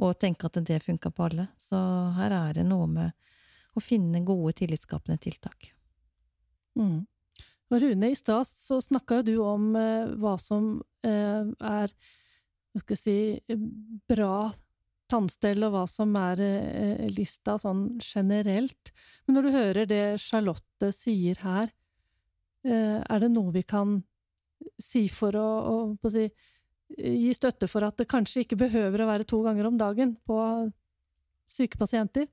og 0.00 0.16
tenke 0.18 0.48
at 0.48 0.58
det 0.66 0.80
funka 0.82 1.12
på 1.12 1.28
alle. 1.28 1.46
Så 1.60 1.76
her 2.16 2.34
er 2.34 2.56
det 2.56 2.64
noe 2.66 2.88
med 2.90 3.12
å 3.76 3.82
finne 3.84 4.24
gode 4.24 4.56
tillitsskapende 4.62 5.20
tiltak. 5.20 5.70
Mm. 6.76 7.04
Og 7.70 7.82
Rune, 7.82 8.10
i 8.10 8.16
stad 8.16 8.48
så 8.48 8.80
snakka 8.82 9.20
jo 9.20 9.26
du 9.26 9.34
om 9.44 9.70
eh, 9.76 10.12
hva 10.20 10.36
som 10.40 10.78
eh, 11.06 11.44
er 11.44 11.94
hva 12.76 12.82
skal 12.84 12.96
jeg 12.96 13.00
si, 13.00 13.58
bra 14.08 14.50
tannstell, 15.10 15.64
og 15.66 15.72
hva 15.74 15.84
som 15.90 16.12
er 16.18 16.42
eh, 16.42 17.06
lista 17.14 17.56
sånn 17.60 17.96
generelt. 18.02 18.92
Men 19.26 19.38
når 19.38 19.46
du 19.46 19.54
hører 19.54 19.88
det 19.88 20.04
Charlotte 20.22 20.90
sier 20.94 21.40
her, 21.44 21.70
eh, 22.66 23.00
er 23.00 23.22
det 23.22 23.32
noe 23.32 23.54
vi 23.54 23.64
kan 23.66 24.00
si 24.82 25.06
for 25.12 25.36
å, 25.38 25.48
å, 25.96 26.10
si, 26.12 26.26
gi 26.96 27.32
støtte 27.36 27.68
for 27.70 27.86
at 27.86 27.96
det 28.00 28.08
kanskje 28.10 28.44
ikke 28.44 28.60
behøver 28.66 29.04
å 29.04 29.10
være 29.10 29.28
to 29.28 29.40
ganger 29.46 29.70
om 29.70 29.78
dagen 29.80 30.16
på 30.26 30.40
syke 31.46 31.78
pasienter? 31.80 32.28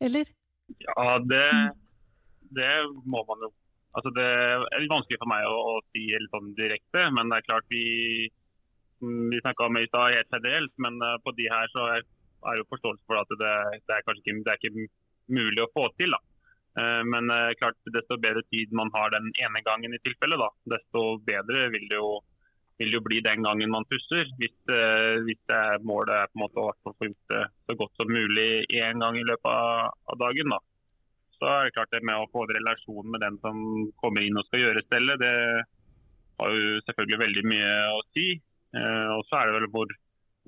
Eller? 0.00 0.28
Ja, 0.84 1.16
det, 1.24 1.46
det 2.54 2.74
må 3.04 3.24
man 3.26 3.48
jo 3.48 3.54
Altså 3.90 4.12
det 4.14 4.22
er 4.22 4.82
litt 4.84 4.92
vanskelig 4.92 5.18
for 5.18 5.26
meg 5.32 5.42
å, 5.50 5.54
å 5.66 5.78
si 5.90 6.04
helt 6.12 6.30
sånn 6.30 6.52
direkte, 6.54 7.08
men 7.10 7.26
det 7.26 7.40
er 7.40 7.46
klart 7.48 7.72
vi 7.74 7.80
vi 9.00 9.40
snakka 9.40 9.66
om 9.66 9.78
i 9.80 9.86
stad 9.88 10.16
helt 10.16 10.34
generelt, 10.34 10.74
men 10.76 10.98
uh, 11.02 11.16
på 11.24 11.34
de 11.38 11.46
her 11.52 11.70
så 11.74 11.86
er, 11.96 12.06
er 12.52 12.60
jo 12.60 12.68
forståelse 12.72 13.06
for 13.08 13.20
at 13.20 13.30
det, 13.42 13.54
det, 13.86 13.94
er 13.96 14.06
kanskje 14.06 14.24
ikke, 14.24 14.42
det 14.46 14.52
er 14.52 14.60
ikke 14.60 14.88
mulig 15.40 15.64
å 15.64 15.70
få 15.76 15.86
til. 16.00 16.16
da. 16.16 16.20
Uh, 16.80 17.02
men 17.12 17.30
uh, 17.32 17.52
klart, 17.60 17.78
desto 17.94 18.18
bedre 18.20 18.44
tid 18.52 18.74
man 18.76 18.92
har 18.96 19.12
den 19.16 19.30
ene 19.42 19.62
gangen 19.66 19.96
i 19.96 20.02
tilfelle, 20.04 20.40
da, 20.40 20.50
desto 20.76 21.04
bedre 21.26 21.68
vil 21.74 21.86
det 21.90 22.00
jo, 22.00 22.18
vil 22.80 22.96
jo 22.96 23.02
bli 23.04 23.20
den 23.24 23.44
gangen 23.44 23.72
man 23.72 23.88
pusser. 23.90 24.28
Hvis, 24.40 24.56
hvis 25.26 25.40
det 25.50 25.56
er 25.56 25.84
målet 25.84 26.16
er 26.16 26.30
på 26.32 26.38
en 26.38 26.44
måte 26.46 26.64
å 26.64 26.72
få 26.88 27.10
gjort 27.10 27.32
det 27.34 27.44
så 27.68 27.76
godt 27.76 28.00
som 28.00 28.12
mulig 28.12 28.64
én 28.72 29.02
gang 29.04 29.18
i 29.20 29.26
løpet 29.28 29.52
av 29.52 30.20
dagen. 30.22 30.56
da 30.56 30.60
så 31.40 31.48
er 31.48 31.66
det 31.66 31.74
klart 31.74 31.92
det 31.94 32.04
med 32.04 32.20
å 32.20 32.28
få 32.32 32.44
en 32.44 32.52
relasjon 32.52 33.06
med 33.12 33.22
den 33.24 33.36
som 33.40 33.60
kommer 34.02 34.24
inn 34.24 34.36
og 34.36 34.44
skal 34.48 34.60
gjøre 34.60 34.84
stellet, 34.84 35.22
det 35.22 35.34
har 36.40 36.56
jo 36.56 36.80
selvfølgelig 36.84 37.20
veldig 37.22 37.44
mye 37.48 37.70
å 37.96 38.00
si. 38.12 38.26
Eh, 38.76 39.08
og 39.16 39.24
så 39.28 39.40
er 39.40 39.48
det 39.48 39.56
vel 39.58 39.68
hvor, 39.74 39.92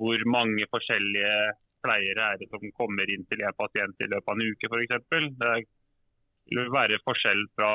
hvor, 0.00 0.24
mange 0.30 0.66
forskjellige 0.70 1.34
pleiere 1.82 2.28
er 2.32 2.40
det 2.40 2.48
som 2.50 2.62
kommer 2.78 3.10
inn 3.10 3.24
til 3.30 3.42
en 3.42 3.58
pasient 3.58 4.04
i 4.04 4.10
løpet 4.10 4.30
av 4.30 4.38
en 4.38 4.52
uke 4.52 4.70
f.eks. 4.70 5.06
Det 5.42 6.58
vil 6.58 6.72
være 6.74 7.02
forskjell 7.06 7.44
fra 7.58 7.72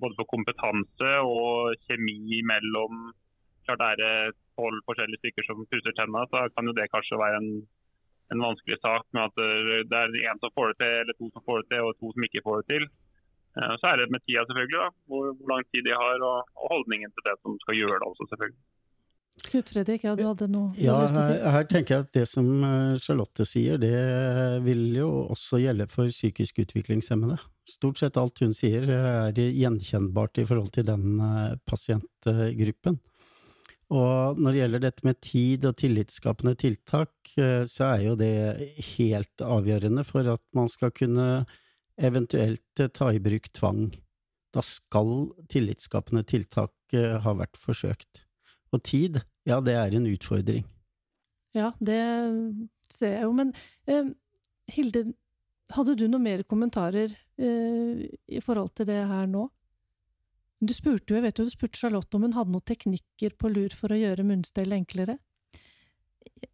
både 0.00 0.16
på 0.18 0.28
kompetanse 0.28 1.14
og 1.24 1.74
kjemi 1.88 2.42
mellom 2.44 3.08
klart 3.68 3.82
Er 3.84 3.98
det 4.00 4.36
tolv 4.56 4.80
forskjellige 4.88 5.20
stykker 5.20 5.44
som 5.44 5.66
pusser 5.68 5.92
tennene, 5.92 6.24
så 6.32 6.46
kan 6.54 6.64
jo 6.64 6.72
det 6.76 6.88
kanskje 6.88 7.20
være 7.20 7.40
en 7.42 7.50
en 8.32 8.44
vanskelig 8.44 8.78
sak 8.84 9.06
med 9.16 9.22
at 9.24 9.36
det 9.88 9.98
er 9.98 10.16
én 10.28 10.40
som 10.40 10.52
får 10.56 10.72
det 10.72 10.78
til, 10.82 10.94
eller 11.02 11.16
to 11.16 11.28
som 11.32 11.44
får 11.46 11.62
det 11.62 11.68
til, 11.72 11.84
og 11.86 11.94
to 12.00 12.10
som 12.12 12.26
ikke 12.26 12.44
får 12.46 12.60
det 12.60 12.66
til. 12.72 12.84
Eh, 13.58 13.74
så 13.80 13.84
er 13.90 13.96
det 14.00 14.12
med 14.12 14.24
tida, 14.24 14.44
selvfølgelig. 14.44 14.80
da, 14.82 14.88
Hvor, 15.08 15.24
hvor 15.36 15.48
lang 15.52 15.64
tid 15.72 15.82
de 15.88 15.94
har, 16.02 16.16
og, 16.30 16.38
og, 16.60 16.66
holdningen 16.74 17.10
til 17.14 17.26
det 17.28 17.36
som 17.42 17.56
skal 17.64 17.78
gjøre 17.80 18.00
det 18.00 18.08
også, 18.10 18.28
selvfølgelig. 18.32 18.60
Knut 19.46 19.70
Fredrik, 19.70 20.04
ja, 20.04 20.14
du 20.18 20.24
hadde 20.26 20.48
noe 20.50 20.72
ja, 20.80 20.96
her, 21.14 21.36
her, 21.54 21.66
tenker 21.70 21.94
jeg 21.94 22.06
at 22.06 22.16
det 22.16 22.24
som 22.28 22.48
eh, 22.66 22.98
Charlotte 23.02 23.46
sier, 23.48 23.78
det 23.80 23.94
vil 24.64 24.88
jo 24.98 25.08
også 25.32 25.60
gjelde 25.62 25.88
for 25.92 26.10
psykisk 26.12 26.62
utviklingshemmede. 26.64 27.38
Stort 27.68 28.00
sett 28.00 28.18
alt 28.20 28.40
hun 28.42 28.56
sier 28.56 28.88
er 28.88 29.38
gjenkjennbart 29.38 30.42
i 30.42 30.46
forhold 30.48 30.72
til 30.74 30.88
den 30.88 31.20
eh, 31.22 31.54
pasientgruppen. 31.68 32.98
Og 33.88 34.36
når 34.36 34.52
det 34.52 34.60
gjelder 34.60 34.82
dette 34.84 35.06
med 35.06 35.20
tid 35.24 35.64
og 35.64 35.78
tillitsskapende 35.80 36.52
tiltak, 36.60 37.12
eh, 37.40 37.64
så 37.64 37.94
er 37.94 38.04
jo 38.04 38.18
det 38.20 38.68
helt 38.92 39.44
avgjørende 39.44 40.04
for 40.04 40.28
at 40.28 40.44
man 40.56 40.68
skal 40.68 40.92
kunne 40.92 41.46
eventuelt 41.96 42.82
eh, 42.84 42.92
ta 42.92 43.10
i 43.14 43.22
bruk 43.22 43.48
tvang. 43.56 43.86
Da 44.52 44.64
skal 44.64 45.30
tillitsskapende 45.48 46.24
tiltak 46.28 46.96
eh, 46.96 47.16
ha 47.24 47.36
vært 47.38 47.56
forsøkt. 47.60 48.27
Og 48.74 48.82
tid, 48.84 49.20
ja, 49.48 49.60
det 49.64 49.76
er 49.80 49.96
en 49.96 50.08
utfordring. 50.10 50.66
Ja, 51.56 51.72
det 51.80 52.00
ser 52.92 53.14
jeg 53.16 53.26
jo, 53.26 53.32
men 53.36 53.54
eh, 53.88 54.10
Hilde, 54.72 55.06
hadde 55.72 55.94
du 55.96 56.06
noen 56.08 56.24
mer 56.24 56.42
kommentarer 56.48 57.12
eh, 57.12 58.04
i 58.28 58.42
forhold 58.44 58.74
til 58.76 58.88
det 58.90 59.00
her 59.08 59.28
nå? 59.30 59.46
Du 60.58 60.74
spurte 60.74 61.12
jo, 61.12 61.18
jeg 61.18 61.28
vet 61.28 61.38
jo 61.38 61.46
du 61.46 61.54
spurte 61.54 61.78
Charlotte 61.78 62.18
om 62.18 62.26
hun 62.26 62.36
hadde 62.36 62.52
noen 62.52 62.66
teknikker 62.66 63.36
på 63.38 63.50
lur 63.52 63.74
for 63.76 63.94
å 63.94 63.98
gjøre 63.98 64.26
munnstell 64.26 64.74
enklere? 64.74 65.18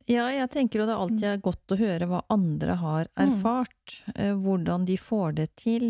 Ja, 0.08 0.28
jeg 0.32 0.50
tenker 0.52 0.82
jo 0.82 0.88
det 0.88 0.96
alltid 0.96 1.26
er 1.28 1.44
godt 1.44 1.72
å 1.72 1.78
høre 1.80 2.08
hva 2.08 2.20
andre 2.32 2.76
har 2.80 3.08
mm. 3.08 3.20
erfart, 3.24 3.94
mm. 4.12 4.42
hvordan 4.44 4.84
de 4.88 4.98
får 5.00 5.38
det 5.40 5.48
til, 5.60 5.86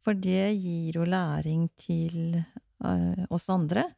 for 0.00 0.18
det 0.18 0.52
gir 0.54 1.00
jo 1.00 1.06
læring 1.06 1.66
til 1.78 2.38
uh, 2.38 3.26
oss 3.30 3.50
andre. 3.52 3.88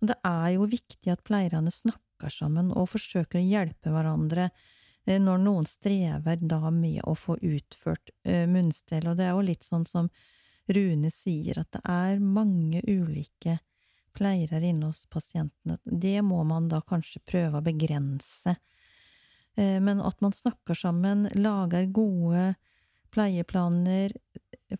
Og 0.00 0.10
det 0.12 0.16
er 0.26 0.48
jo 0.56 0.70
viktig 0.70 1.12
at 1.12 1.24
pleierne 1.26 1.72
snakker 1.72 2.32
sammen 2.32 2.72
og 2.72 2.90
forsøker 2.94 3.40
å 3.40 3.44
hjelpe 3.44 3.92
hverandre 3.92 4.48
uh, 4.50 5.18
når 5.20 5.44
noen 5.44 5.68
strever 5.68 6.40
da 6.40 6.70
med 6.70 7.02
å 7.04 7.14
få 7.18 7.38
utført 7.40 8.12
uh, 8.28 8.44
munnstell, 8.50 9.08
og 9.08 9.20
det 9.20 9.28
er 9.28 9.36
jo 9.36 9.46
litt 9.50 9.66
sånn 9.66 9.86
som 9.88 10.10
Rune 10.66 11.12
sier 11.14 11.60
at 11.60 11.70
det 11.76 11.82
er 11.86 12.18
mange 12.18 12.80
ulike 12.82 13.60
pleiere 14.16 14.64
inne 14.64 14.90
hos 14.90 15.04
pasientene. 15.12 15.78
Det 15.84 16.22
må 16.26 16.42
man 16.48 16.70
da 16.72 16.80
kanskje 16.82 17.22
prøve 17.26 17.60
å 17.60 17.64
begrense. 17.64 18.56
Eh, 19.56 19.78
men 19.80 20.00
at 20.00 20.20
man 20.24 20.34
snakker 20.34 20.74
sammen, 20.74 21.28
lager 21.34 21.86
gode 21.86 22.54
pleieplaner, 23.14 24.12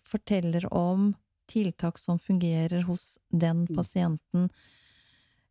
forteller 0.05 0.67
om 0.75 1.13
tiltak 1.47 1.99
som 1.99 2.19
fungerer 2.19 2.83
hos 2.89 3.19
den 3.31 3.67
pasienten. 3.71 4.49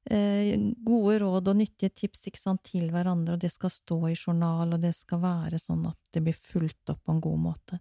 Eh, 0.06 0.54
gode 0.86 1.20
råd 1.20 1.48
og 1.50 1.58
nyttige 1.58 1.89
tips 1.89 2.28
ikke 2.30 2.41
sant, 2.41 2.62
til 2.68 2.91
hverandre, 2.94 3.36
og 3.36 3.41
det 3.41 3.50
skal 3.50 3.72
stå 3.74 3.98
i 4.12 4.13
journal, 4.13 4.76
og 4.76 4.84
det 4.84 4.94
skal 4.94 5.24
være 5.24 5.58
sånn 5.62 5.86
at 5.89 5.98
det 6.13 6.22
blir 6.28 6.38
fulgt 6.38 6.94
opp 6.94 7.02
på 7.06 7.15
en 7.15 7.22
god 7.24 7.39
måte. 7.41 7.80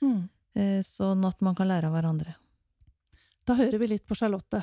Mm. 0.00 0.22
Eh, 0.56 0.78
sånn 0.86 1.24
at 1.28 1.40
man 1.44 1.58
kan 1.58 1.68
lære 1.68 1.90
av 1.90 1.96
hverandre. 1.98 2.36
Da 3.44 3.56
hører 3.58 3.82
vi 3.82 3.90
litt 3.92 4.06
på 4.08 4.16
Charlotte. 4.16 4.62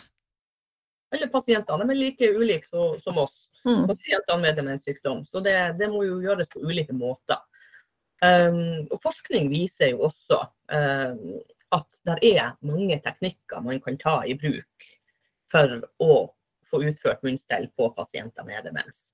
Alle 1.13 1.27
pasientene 1.31 1.85
er 1.85 1.99
like 1.99 2.31
ulike 2.33 2.67
så, 2.67 2.89
som 3.03 3.19
oss. 3.21 3.45
Mm. 3.67 3.85
Pasientene 3.87 4.41
med 4.41 4.57
demenssykdom. 4.57 5.21
Så 5.27 5.41
det, 5.45 5.55
det 5.79 5.89
må 5.91 6.01
jo 6.07 6.17
gjøres 6.23 6.49
på 6.49 6.63
ulike 6.65 6.95
måter. 6.97 7.39
Um, 8.23 8.87
og 8.89 8.97
forskning 9.03 9.51
viser 9.51 9.91
jo 9.91 10.07
også 10.07 10.39
um, 10.73 11.35
at 11.77 11.99
det 12.07 12.15
er 12.31 12.55
mange 12.65 12.97
teknikker 13.03 13.61
man 13.61 13.77
kan 13.83 13.99
ta 14.01 14.15
i 14.25 14.33
bruk 14.39 14.87
for 15.53 15.75
å 16.01 16.15
få 16.69 16.83
utført 16.89 17.23
munnstell 17.25 17.69
på 17.77 17.89
pasienter 17.97 18.45
med 18.47 18.67
demens. 18.67 19.11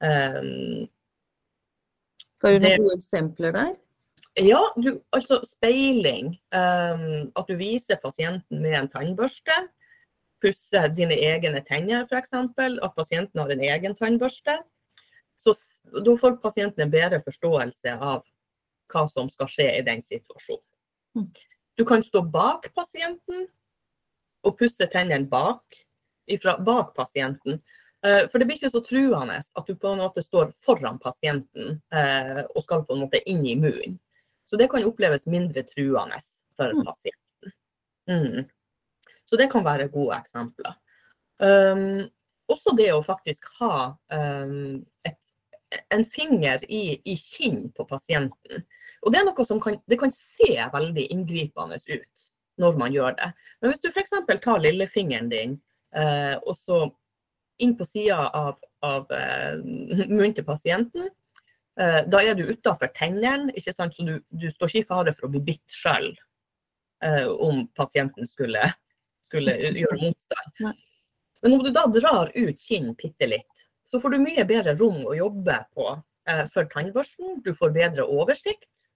Um, 0.00 0.88
Har 2.40 2.56
du 2.56 2.64
noen 2.64 2.86
gode 2.86 2.96
eksempler 2.96 3.54
der? 3.56 3.74
Ja, 4.38 4.60
du, 4.78 4.94
altså 5.12 5.40
speiling. 5.44 6.36
Um, 6.54 7.30
at 7.36 7.50
du 7.50 7.56
viser 7.60 8.00
pasienten 8.02 8.62
med 8.62 8.78
en 8.78 8.90
tannbørste. 8.92 9.56
Pusse 10.40 10.84
dine 10.96 11.18
egne 11.20 11.60
tenner, 11.66 12.06
f.eks. 12.08 12.32
At 12.32 12.96
pasienten 12.96 13.42
har 13.42 13.52
en 13.52 13.64
egen 13.66 13.96
tannbørste. 13.98 14.56
Så 15.40 15.54
da 16.04 16.16
får 16.20 16.38
pasienten 16.40 16.86
en 16.86 16.92
bedre 16.92 17.20
forståelse 17.24 17.96
av 17.96 18.24
hva 18.90 19.06
som 19.08 19.30
skal 19.32 19.48
skje 19.50 19.68
i 19.78 19.84
den 19.86 20.02
situasjonen. 20.04 20.66
Mm. 21.16 21.30
Du 21.78 21.84
kan 21.88 22.02
stå 22.04 22.22
bak 22.22 22.68
pasienten 22.76 23.46
og 24.46 24.56
pusse 24.58 24.86
tennene 24.92 25.28
bak, 25.30 25.62
ifra, 26.30 26.56
bak 26.58 26.94
pasienten. 26.96 27.60
Eh, 28.06 28.26
For 28.30 28.38
det 28.38 28.46
blir 28.48 28.56
ikke 28.56 28.72
så 28.72 28.82
truende 28.84 29.40
at 29.40 29.66
du 29.66 29.74
på 29.76 29.90
en 29.92 30.00
måte 30.02 30.22
står 30.24 30.52
foran 30.64 30.98
pasienten 31.02 31.80
eh, 31.92 32.44
og 32.54 32.62
skal 32.64 32.86
på 32.86 32.96
en 32.96 33.04
måte 33.04 33.20
inn 33.28 33.44
i 33.46 33.56
munnen. 33.60 33.98
Så 34.48 34.58
det 34.58 34.70
kan 34.72 34.84
oppleves 34.88 35.26
mindre 35.30 35.62
truende 35.68 36.18
for 36.56 36.72
Mm. 36.74 36.84
pasienten. 36.86 37.52
Mm. 38.10 38.48
Så 39.24 39.36
det 39.38 39.50
kan 39.52 39.64
være 39.64 39.88
gode 39.88 40.16
eksempler. 40.16 40.74
Um, 41.38 42.08
også 42.50 42.74
det 42.76 42.88
å 42.92 43.04
faktisk 43.06 43.46
ha 43.60 43.94
um, 44.10 44.80
et, 45.06 45.18
en 45.94 46.04
finger 46.04 46.64
i, 46.66 46.98
i 47.04 47.14
kinn 47.14 47.68
på 47.76 47.86
pasienten. 47.86 48.64
Og 49.06 49.12
det 49.12 49.20
er 49.20 49.28
noe 49.28 49.46
som 49.46 49.60
kan, 49.62 49.78
det 49.86 50.00
kan 50.00 50.10
se 50.10 50.50
veldig 50.72 51.06
inngripende 51.14 51.78
ut 51.78 52.26
når 52.60 52.76
man 52.76 52.92
gjør 52.92 53.14
det. 53.16 53.30
Men 53.60 53.70
hvis 53.70 53.80
du 53.80 53.88
f.eks. 53.88 54.10
tar 54.42 54.58
lillefingeren 54.60 55.30
din 55.30 55.54
og 55.90 56.54
så 56.54 56.76
inn 57.60 57.76
på 57.76 57.84
sida 57.84 58.28
av, 58.28 58.58
av 58.84 59.12
eh, 59.12 59.58
munnen 60.08 60.34
til 60.36 60.46
pasienten, 60.46 61.08
eh, 61.80 62.00
da 62.08 62.22
er 62.24 62.36
du 62.38 62.46
utafor 62.48 62.92
tennene, 62.96 63.52
så 63.60 63.88
du, 64.06 64.18
du 64.28 64.48
står 64.50 64.72
ikke 64.72 64.84
i 64.84 64.88
fare 64.88 65.14
for 65.16 65.28
å 65.28 65.32
bli 65.34 65.42
bitt 65.52 65.80
sjøl 65.80 66.12
eh, 67.04 67.26
om 67.28 67.66
pasienten 67.76 68.28
skulle, 68.28 68.70
skulle 69.28 69.56
gjøre 69.82 70.00
motstand. 70.06 70.78
Men 71.40 71.56
om 71.56 71.64
du 71.64 71.72
da 71.72 71.86
drar 71.92 72.32
ut 72.34 72.60
kinn 72.60 72.94
bitte 72.98 73.28
litt, 73.28 73.66
så 73.84 74.00
får 74.00 74.14
du 74.14 74.22
mye 74.22 74.44
bedre 74.46 74.76
rom 74.78 75.02
å 75.08 75.16
jobbe 75.18 75.56
på 75.74 75.88
eh, 76.28 76.44
for 76.52 76.68
tannbørsten. 76.70 77.40
Du 77.44 77.52
får 77.56 77.74
bedre 77.74 78.06
oversikt. 78.06 78.86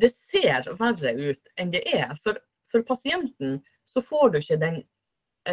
Det 0.00 0.08
ser 0.14 0.70
verre 0.78 1.12
ut 1.18 1.50
enn 1.60 1.74
det 1.74 1.82
er. 1.90 2.14
For, 2.24 2.38
for 2.72 2.86
pasienten 2.86 3.58
så 3.90 4.02
får 4.02 4.30
du 4.32 4.38
ikke 4.40 4.60
den, 4.62 4.78
eh, 4.80 4.88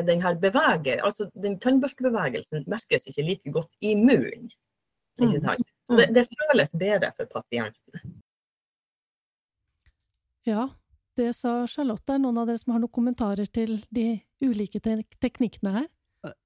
den 0.07 0.21
her 0.21 0.35
beveger, 0.35 0.99
altså 1.05 1.29
den 1.35 1.59
tannbørstebevegelsen 1.63 2.65
merkes 2.67 3.07
ikke 3.07 3.23
like 3.23 3.51
godt 3.55 3.71
i 3.81 3.95
munnen. 3.95 4.49
Ikke 5.17 5.33
Mm. 5.33 5.39
sant? 5.39 5.67
Så 5.87 5.97
det, 5.97 6.09
det 6.13 6.27
føles 6.29 6.71
bedre 6.77 7.11
for 7.17 7.25
pasienten. 7.31 8.01
Ja, 10.47 10.69
det 11.17 11.33
sa 11.35 11.65
Charlotte. 11.67 12.13
Er 12.13 12.19
noen 12.21 12.37
av 12.37 12.47
dere 12.47 12.59
som 12.61 12.73
har 12.75 12.83
noen 12.83 12.93
kommentarer 12.93 13.47
til 13.51 13.79
de 13.91 14.19
ulike 14.43 14.79
te 14.83 14.99
teknikkene 15.23 15.73
her? 15.79 15.87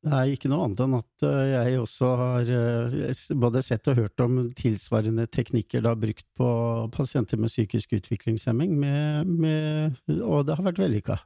Nei, 0.06 0.36
ikke 0.36 0.50
noe 0.52 0.66
annet 0.68 0.82
enn 0.84 0.96
at 1.00 1.24
eh, 1.26 1.52
jeg 1.52 1.80
også 1.82 2.10
har 2.20 2.50
eh, 2.54 2.96
både 3.40 3.62
sett 3.66 3.88
og 3.90 3.98
hørt 3.98 4.22
om 4.22 4.40
tilsvarende 4.58 5.26
teknikker 5.32 5.82
da 5.86 5.96
brukt 5.98 6.28
på 6.38 6.48
pasienter 6.94 7.40
med 7.42 7.50
psykisk 7.50 7.96
utviklingshemming, 7.98 8.76
med, 8.78 9.32
med, 9.42 9.98
og 10.22 10.46
det 10.46 10.58
har 10.60 10.68
vært 10.68 10.82
vellykka. 10.84 11.18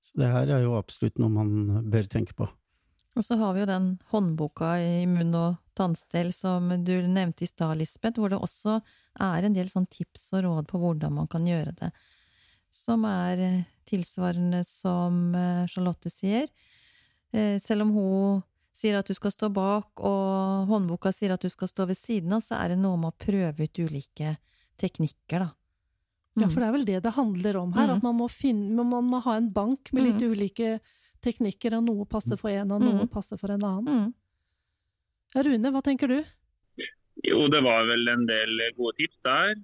Så 0.00 0.16
det 0.20 0.30
her 0.32 0.48
er 0.48 0.64
jo 0.64 0.78
absolutt 0.78 1.20
noe 1.20 1.32
man 1.32 1.84
bør 1.92 2.08
tenke 2.10 2.34
på. 2.38 2.48
Og 3.18 3.26
så 3.26 3.36
har 3.40 3.52
vi 3.54 3.64
jo 3.64 3.68
den 3.68 3.88
håndboka 4.12 4.70
i 4.80 5.02
munn- 5.10 5.34
og 5.36 5.58
tannstell 5.76 6.30
som 6.32 6.70
du 6.84 6.94
nevnte 7.02 7.44
i 7.44 7.50
stad, 7.50 7.76
Lisbeth, 7.80 8.20
hvor 8.20 8.30
det 8.30 8.38
også 8.38 8.78
er 9.20 9.44
en 9.46 9.56
del 9.56 9.68
sånn 9.72 9.88
tips 9.90 10.30
og 10.38 10.44
råd 10.46 10.68
på 10.70 10.80
hvordan 10.80 11.16
man 11.18 11.28
kan 11.30 11.46
gjøre 11.48 11.74
det. 11.80 11.90
Som 12.70 13.04
er 13.08 13.42
eh, 13.42 13.64
tilsvarende 13.90 14.62
som 14.64 15.34
eh, 15.34 15.66
Charlotte 15.72 16.12
sier. 16.12 16.46
Eh, 17.34 17.58
Selv 17.58 17.88
om 17.88 17.94
hun 17.96 18.42
sier 18.72 19.00
at 19.00 19.10
du 19.10 19.16
skal 19.16 19.34
stå 19.34 19.50
bak, 19.52 19.90
og 19.98 20.70
håndboka 20.70 21.10
sier 21.12 21.34
at 21.34 21.42
du 21.42 21.50
skal 21.50 21.68
stå 21.68 21.88
ved 21.90 21.98
siden 21.98 22.36
av, 22.36 22.44
så 22.46 22.60
er 22.62 22.72
det 22.72 22.80
noe 22.80 22.96
med 23.00 23.10
å 23.10 23.18
prøve 23.26 23.66
ut 23.66 23.82
ulike 23.82 24.36
teknikker, 24.80 25.42
da. 25.42 25.50
Ja, 26.38 26.46
Mm. 26.46 26.50
for 26.52 26.60
det 26.60 26.66
er 26.68 26.72
vel 26.72 26.84
det 26.86 27.02
det 27.02 27.12
handler 27.16 27.56
om 27.58 27.72
her. 27.74 27.86
Mm. 27.88 27.96
At 27.96 28.02
man 28.02 28.16
må, 28.16 28.28
finne, 28.30 28.84
man 28.84 29.04
må 29.10 29.18
ha 29.24 29.36
en 29.36 29.50
bank 29.52 29.92
med 29.92 30.04
litt 30.06 30.22
ulike 30.22 30.80
teknikker, 31.20 31.74
og 31.76 31.84
noe 31.84 32.04
passer 32.06 32.36
for 32.38 32.50
en, 32.50 32.70
og 32.72 32.80
noe 32.80 33.02
Mm. 33.02 33.08
passer 33.10 33.36
for 33.36 33.50
en 33.50 33.60
annen. 33.66 33.84
Mm. 34.06 34.14
Ja, 35.34 35.42
Rune, 35.42 35.70
hva 35.72 35.82
tenker 35.82 36.08
du? 36.08 36.22
Jo, 37.26 37.48
det 37.48 37.62
var 37.62 37.84
vel 37.86 38.08
en 38.08 38.26
del 38.26 38.60
gode 38.76 38.96
tips 38.96 39.18
der. 39.24 39.54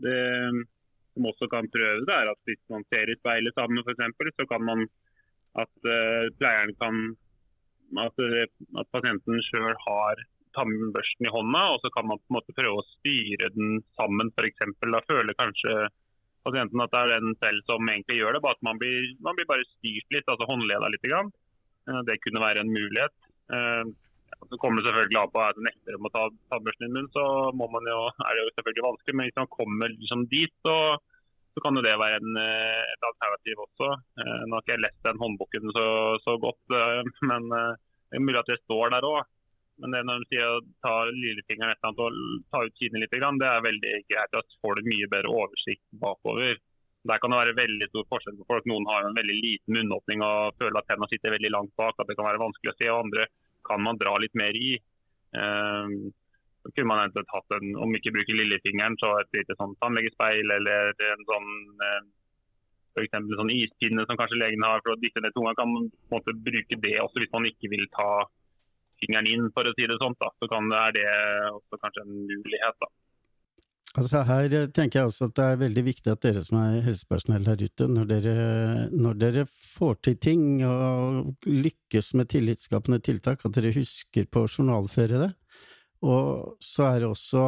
Det 0.00 0.66
som 1.14 1.24
også 1.26 1.48
kan 1.50 1.66
prøve, 1.68 2.04
det 2.06 2.14
er 2.14 2.30
at 2.30 2.38
hvis 2.46 2.60
man 2.70 2.84
ser 2.92 3.10
i 3.10 3.16
speilet 3.18 3.54
sammen, 3.56 3.82
f.eks., 3.82 4.36
så 4.38 4.46
kan 4.48 4.62
man 4.64 4.86
at 5.58 5.68
uh, 5.84 6.28
pleieren 6.38 6.74
kan 6.78 7.16
at, 7.98 8.14
at 8.78 8.86
pasienten 8.92 9.40
sjøl 9.42 9.74
har 9.86 10.14
tannbørsten 10.54 11.26
i 11.26 11.30
hånda, 11.34 11.62
og 11.74 11.80
så 11.82 11.90
kan 11.90 12.06
man 12.06 12.18
på 12.18 12.30
en 12.30 12.36
måte 12.38 12.54
prøve 12.54 12.78
å 12.78 12.86
styre 12.86 13.50
den 13.56 13.82
sammen. 13.98 14.30
For 14.36 14.46
eksempel. 14.46 14.92
da 14.94 15.00
føler 15.10 15.34
kanskje 15.34 15.88
pasienten 16.46 16.82
at 16.84 16.92
det 16.94 17.00
er 17.00 17.12
den 17.16 17.34
selv 17.42 17.64
som 17.68 17.88
egentlig 17.90 18.20
gjør 18.20 18.36
det, 18.36 18.42
bare 18.44 18.56
at 18.58 18.66
man 18.66 18.78
blir, 18.80 19.10
man 19.24 19.36
blir 19.38 19.48
bare 19.50 19.66
styrt 19.76 20.14
litt, 20.14 20.28
altså 20.28 20.48
håndleda 20.48 20.90
litt. 20.92 21.04
Grann. 21.08 21.32
Eh, 21.88 22.00
Det 22.08 22.20
kunne 22.24 22.44
være 22.44 22.64
en 22.64 22.72
mulighet. 22.72 23.16
Eh, 23.52 23.84
Så 24.48 24.56
kommer 24.62 24.80
det 24.80 24.86
selvfølgelig 24.86 25.18
an 25.20 25.32
på 25.34 25.40
at 25.42 25.56
du 25.58 25.62
nekter 25.66 25.96
om 25.98 26.06
å 26.06 26.10
ta 26.14 26.20
tannbørsten 26.52 26.86
i 26.86 26.92
munnen, 26.94 27.08
så 27.12 27.22
jo, 27.52 27.98
er 28.24 28.36
det 28.36 28.44
jo 28.44 28.52
selvfølgelig 28.56 28.86
vanskelig. 28.86 29.14
Men 29.16 29.26
hvis 29.26 29.40
man 29.40 29.50
kommer 29.58 29.90
liksom 29.90 30.22
dit, 30.30 30.54
så, 30.64 30.76
så 31.52 31.62
kan 31.64 31.76
jo 31.76 31.82
det 31.84 31.96
være 31.98 32.20
en, 32.22 32.38
eh, 32.40 32.84
et 32.94 33.08
alternativ 33.10 33.60
også. 33.66 33.88
Nå 34.46 34.54
har 34.54 34.62
ikke 34.62 34.76
jeg 34.76 34.84
lest 34.86 35.02
den 35.04 35.20
håndboken 35.20 35.74
så, 35.76 35.86
så 36.24 36.38
godt, 36.40 36.62
men 37.28 37.50
det 37.50 38.16
er 38.16 38.24
mulig 38.24 38.40
at 38.40 38.48
det 38.54 38.62
står 38.62 38.94
der 38.94 39.08
òg. 39.10 39.20
Men 39.80 39.94
det 39.94 40.00
når 40.04 40.22
de 40.22 40.28
sier 40.30 40.46
å 40.46 40.60
ta 40.84 40.94
lillefingeren 41.08 41.72
et 41.72 41.78
eller 41.80 41.90
annet 41.90 42.02
og 42.04 42.48
ta 42.52 42.62
ut 42.66 42.80
kinnet 42.80 43.04
litt, 43.04 43.14
det 43.14 43.48
er 43.48 43.64
veldig 43.64 43.94
greit. 44.12 44.34
Da 44.34 44.42
får 44.60 44.78
du 44.78 44.90
mye 44.90 45.08
bedre 45.12 45.32
oversikt 45.32 45.84
bakover. 46.02 46.60
Der 47.08 47.20
kan 47.20 47.32
det 47.32 47.40
være 47.40 47.56
veldig 47.56 47.88
stor 47.88 48.06
forskjell 48.12 48.36
på 48.40 48.48
folk. 48.50 48.66
Noen 48.68 48.88
har 48.90 49.08
en 49.08 49.16
veldig 49.16 49.36
liten 49.40 49.76
munnåpning 49.78 50.24
og 50.24 50.58
føler 50.60 50.82
at 50.82 50.88
tennene 50.90 51.08
sitter 51.08 51.32
veldig 51.32 51.52
langt 51.54 51.72
bak. 51.80 51.96
At 51.96 52.10
det 52.10 52.16
kan 52.18 52.28
være 52.28 52.42
vanskelig 52.42 52.74
å 52.74 52.76
se. 52.76 52.90
og 52.92 53.06
Andre 53.06 53.28
kan 53.68 53.84
man 53.86 54.00
dra 54.00 54.16
litt 54.20 54.36
mer 54.36 54.56
i. 54.56 54.74
Um, 55.32 56.10
så 56.60 56.72
kunne 56.74 56.90
man 56.90 57.00
eventuelt 57.06 57.32
hatt 57.32 57.56
en, 57.56 57.70
om 57.80 57.94
ikke 57.96 58.12
bruker 58.12 58.36
lillefingeren, 58.36 58.98
så 59.00 59.14
et 59.20 59.38
lite 59.38 59.56
sånn 59.56 59.72
tannlegespeil 59.80 60.52
eller 60.58 60.92
en 61.06 61.22
sånn 61.28 61.48
f.eks. 62.90 63.06
eksempel 63.06 63.32
en 63.32 63.40
sånn 63.40 63.54
ispinne 63.54 64.04
som 64.04 64.18
kanskje 64.20 64.40
legen 64.42 64.66
har 64.66 64.82
for 64.84 64.92
å 64.92 65.00
dytte 65.00 65.22
ned 65.24 65.32
tunga. 65.32 65.54
Kan 65.56 65.72
man 65.72 65.88
på 65.88 66.10
en 66.10 66.18
måte 66.18 66.36
bruke 66.50 66.78
det 66.84 66.98
også 67.00 67.22
hvis 67.22 67.32
man 67.32 67.48
ikke 67.48 67.70
vil 67.72 67.86
ta 67.94 68.10
fingeren 69.02 69.28
inn, 69.30 69.50
for 69.54 69.66
å 69.66 69.74
si 69.76 69.88
det 69.88 69.98
sånn. 70.00 70.16
Da. 70.20 70.30
Så 70.40 70.48
kan, 70.50 70.70
er 70.76 70.96
det 70.96 71.06
også 71.52 71.80
kanskje 71.80 72.06
en 72.06 72.18
mulighet. 72.28 72.80
da. 72.82 72.90
Altså 73.98 74.22
Her 74.22 74.52
eh, 74.54 74.68
tenker 74.70 75.00
jeg 75.00 75.10
også 75.10 75.26
at 75.30 75.36
det 75.38 75.46
er 75.50 75.60
veldig 75.64 75.82
viktig 75.88 76.12
at 76.12 76.22
dere 76.22 76.44
som 76.46 76.60
er 76.60 76.84
helsepersonell 76.86 77.48
her 77.50 77.64
ute, 77.64 77.88
når 77.90 78.08
dere, 78.12 78.34
når 78.94 79.18
dere 79.18 79.44
får 79.50 79.98
til 80.06 80.16
ting 80.22 80.44
og 80.66 81.48
lykkes 81.48 82.12
med 82.20 82.30
tillitsskapende 82.30 83.00
tiltak, 83.02 83.42
at 83.42 83.56
dere 83.56 83.74
husker 83.74 84.28
på 84.30 84.44
å 84.44 84.50
journalføre 84.50 85.24
det. 85.24 85.30
Og 86.06 86.56
så 86.62 86.86
er 86.86 87.02
det 87.02 87.10
også, 87.10 87.44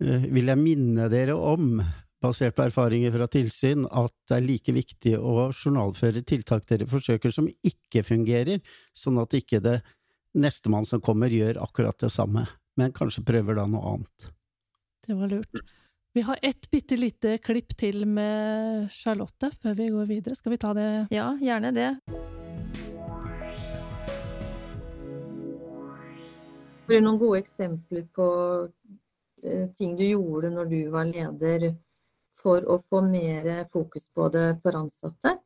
eh, 0.00 0.28
vil 0.32 0.48
jeg 0.48 0.62
minne 0.62 1.10
dere 1.12 1.36
om, 1.36 1.82
basert 2.24 2.56
på 2.56 2.64
erfaringer 2.66 3.12
fra 3.14 3.28
tilsyn, 3.30 3.84
at 3.84 4.14
det 4.26 4.38
er 4.38 4.46
like 4.46 4.72
viktig 4.74 5.12
å 5.20 5.50
journalføre 5.52 6.24
tiltak 6.26 6.64
dere 6.66 6.88
forsøker 6.88 7.30
som 7.30 7.46
ikke 7.46 8.02
fungerer, 8.02 8.64
sånn 8.96 9.20
at 9.22 9.36
ikke 9.38 9.60
det 9.62 9.76
nestemann 10.40 10.86
som 10.88 11.02
kommer 11.04 11.32
gjør 11.32 11.60
akkurat 11.64 11.98
det 12.00 12.10
samme, 12.14 12.46
men 12.78 12.94
kanskje 12.96 13.24
prøver 13.26 13.58
da 13.58 13.66
noe 13.70 13.94
annet. 13.94 14.30
Det 15.06 15.16
var 15.18 15.30
lurt. 15.32 15.74
Vi 16.14 16.22
har 16.26 16.38
ett 16.42 16.70
bitte 16.70 16.96
lite 16.96 17.38
klipp 17.38 17.76
til 17.78 18.06
med 18.06 18.88
Charlotte 18.90 19.50
før 19.62 19.74
vi 19.78 19.88
går 19.94 20.06
videre. 20.08 20.34
Skal 20.34 20.54
vi 20.54 20.58
ta 20.58 20.72
det? 20.74 20.88
Ja, 21.14 21.30
gjerne 21.40 21.70
det. 21.76 21.90
Har 26.88 26.94
du 26.94 27.04
noen 27.04 27.20
gode 27.20 27.42
eksempler 27.42 28.06
på 28.16 28.28
eh, 29.44 29.66
ting 29.76 29.92
du 29.98 30.06
gjorde 30.08 30.50
når 30.54 30.70
du 30.72 30.78
var 30.94 31.10
leder 31.10 31.68
for 32.40 32.64
å 32.64 32.78
få 32.80 33.02
mer 33.04 33.66
fokus 33.72 34.08
på 34.14 34.30
det 34.32 34.46
for 34.62 34.78
ansatte? 34.80 35.36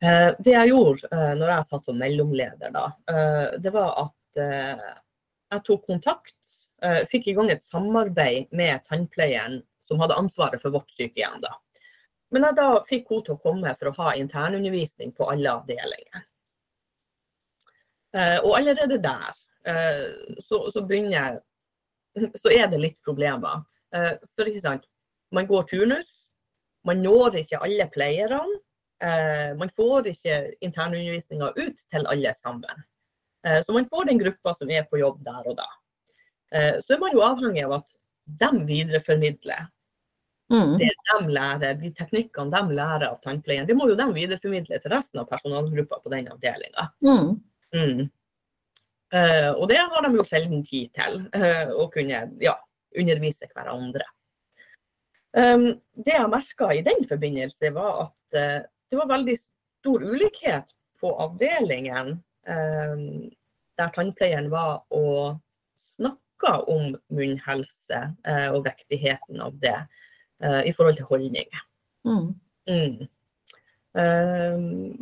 Eh, 0.00 0.30
det 0.40 0.54
jeg 0.54 0.70
gjorde 0.70 1.08
eh, 1.12 1.32
når 1.36 1.50
jeg 1.52 1.68
satt 1.68 1.88
som 1.88 1.98
mellomleder, 2.00 2.72
da, 2.72 2.86
eh, 3.12 3.46
det 3.60 3.72
var 3.74 3.92
at 4.06 4.16
jeg 4.40 5.62
tok 5.66 5.88
kontakt. 5.88 6.36
fikk 7.10 7.26
i 7.28 7.32
gang 7.36 7.50
et 7.50 7.64
samarbeid 7.66 8.46
med 8.56 8.84
tannpleieren 8.88 9.58
som 9.84 9.98
hadde 10.00 10.16
ansvaret 10.16 10.62
for 10.62 10.72
vårt 10.72 10.88
sykehjem. 10.94 11.40
da. 11.42 11.50
Men 12.30 12.46
jeg 12.46 12.56
da 12.56 12.68
fikk 12.86 13.10
henne 13.10 13.26
til 13.26 13.34
å 13.34 13.42
komme 13.42 13.72
for 13.74 13.90
å 13.90 13.94
ha 13.98 14.14
internundervisning 14.16 15.10
på 15.12 15.26
alle 15.28 15.50
avdelinger. 15.58 16.22
Og 18.46 18.54
allerede 18.60 19.00
der 19.02 19.42
så, 20.46 20.62
så 20.70 20.84
begynner 20.86 21.40
Så 22.40 22.54
er 22.54 22.70
det 22.70 22.80
litt 22.80 23.00
problemer. 23.04 23.66
For 23.90 24.46
ikke 24.46 24.62
sant, 24.62 24.88
man 25.34 25.50
går 25.50 25.68
turnus. 25.74 26.08
Man 26.86 27.02
når 27.02 27.42
ikke 27.42 27.60
alle 27.66 27.90
pleierne. 27.92 28.60
Eh, 29.00 29.50
man 29.56 29.70
får 29.76 30.10
ikke 30.12 30.38
internundervisninga 30.60 31.52
ut 31.56 31.84
til 31.90 32.06
alle 32.06 32.34
sammen. 32.36 32.84
Eh, 33.46 33.60
så 33.64 33.72
man 33.72 33.88
får 33.88 34.10
den 34.10 34.20
gruppa 34.20 34.54
som 34.58 34.70
er 34.70 34.84
på 34.88 35.00
jobb 35.00 35.22
der 35.24 35.48
og 35.48 35.56
da. 35.60 35.68
Eh, 36.52 36.80
så 36.84 36.94
er 36.94 37.02
man 37.02 37.14
jo 37.14 37.24
avhengig 37.24 37.64
av 37.64 37.78
at 37.80 37.94
de 38.40 38.50
videreformidler 38.68 39.68
Mm. 40.50 40.78
det 40.78 40.90
de 40.90 41.28
lærer, 41.30 41.76
de 41.78 41.92
teknikkene 41.94 42.50
de 42.50 42.74
lærer 42.74 43.06
av 43.06 43.20
tannpleien. 43.22 43.66
Det 43.68 43.76
må 43.78 43.86
jo 43.86 43.94
de 43.98 44.06
videreformidle 44.10 44.80
til 44.82 44.90
resten 44.90 45.20
av 45.22 45.28
personalgruppa 45.30 46.00
på 46.02 46.10
den 46.10 46.26
avdelinga. 46.32 46.88
Mm. 47.06 47.36
Mm. 47.70 48.00
Eh, 49.14 49.50
og 49.52 49.68
det 49.70 49.78
har 49.78 50.02
de 50.02 50.10
jo 50.16 50.26
sjelden 50.26 50.64
tid 50.66 50.90
til, 50.94 51.20
eh, 51.38 51.70
å 51.70 51.86
kunne 51.94 52.24
ja, 52.42 52.56
undervise 52.98 53.46
hverandre. 53.54 54.06
Um, 55.30 55.80
det 55.94 56.16
jeg 56.16 56.30
merka 56.30 56.72
i 56.74 56.82
den 56.82 57.04
forbindelse, 57.06 57.70
var 57.70 58.08
at 58.08 58.38
eh, 58.38 58.62
det 58.90 58.98
var 58.98 59.10
veldig 59.10 59.36
stor 59.38 60.02
ulikhet 60.02 60.74
på 61.00 61.12
avdelingen 61.24 62.18
eh, 62.48 63.04
der 63.80 63.94
tannpleieren 63.94 64.50
var 64.52 64.82
og 64.92 65.38
snakka 65.96 66.58
om 66.68 66.94
munnhelse 67.08 68.02
eh, 68.26 68.48
og 68.50 68.66
viktigheten 68.66 69.40
av 69.40 69.56
det 69.62 69.76
eh, 70.42 70.62
i 70.68 70.74
forhold 70.76 70.98
til 70.98 71.08
holdninger. 71.08 71.64
Mm. 72.08 72.28
Mm. 72.70 73.08
Eh, 73.98 74.58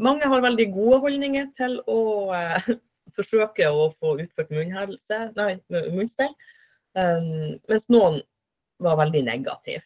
mange 0.08 0.30
har 0.30 0.44
veldig 0.44 0.68
gode 0.72 1.00
holdninger 1.06 1.50
til 1.58 1.78
å 1.90 2.00
eh, 2.36 2.70
forsøke 3.16 3.70
å 3.72 3.90
få 3.98 4.18
utført 4.22 4.52
munnhelse, 4.54 5.22
nei, 5.38 5.52
munnstell, 5.72 6.34
eh, 6.96 7.30
mens 7.68 7.88
noen 7.92 8.20
var 8.78 9.00
veldig 9.00 9.24
negative. 9.26 9.82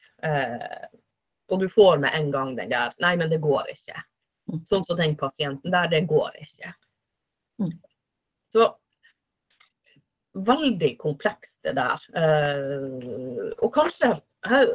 Og 1.53 1.61
du 1.61 1.69
får 1.69 2.01
med 2.01 2.15
en 2.17 2.31
gang 2.33 2.55
den 2.57 2.71
der 2.73 2.95
Nei, 3.05 3.15
men 3.21 3.31
det 3.33 3.43
går 3.45 3.69
ikke. 3.73 3.99
Mm. 4.51 4.63
Sånn 4.71 4.87
som 4.89 4.99
den 4.99 5.17
pasienten 5.21 5.75
der, 5.75 5.91
det 5.93 6.07
går 6.11 6.39
ikke. 6.41 6.73
Mm. 7.63 7.75
Så 8.53 8.71
veldig 10.33 10.97
komplekst 11.01 11.59
det 11.67 11.77
der. 11.77 12.07
Eh, 12.17 13.53
og 13.61 13.69
kanskje 13.75 14.15
her, 14.49 14.73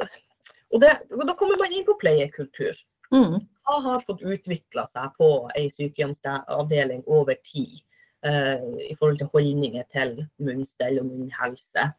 og, 0.70 0.80
det, 0.82 0.94
og 1.14 1.26
da 1.28 1.34
kommer 1.38 1.58
man 1.60 1.74
inn 1.74 1.86
på 1.86 1.98
pleiekultur. 2.00 2.78
Mm. 3.14 3.38
Hva 3.64 3.78
har 3.84 4.04
fått 4.04 4.24
utvikla 4.24 4.86
seg 4.92 5.14
på 5.18 5.28
ei 5.56 5.68
sykehjemsavdeling 5.72 7.04
over 7.08 7.38
tid 7.44 7.80
eh, 8.26 8.60
i 8.88 8.94
forhold 8.94 9.20
til 9.22 9.32
holdninger 9.32 9.88
til 9.92 10.18
munnstell 10.44 11.00
og 11.02 11.08
munnhelse? 11.10 11.90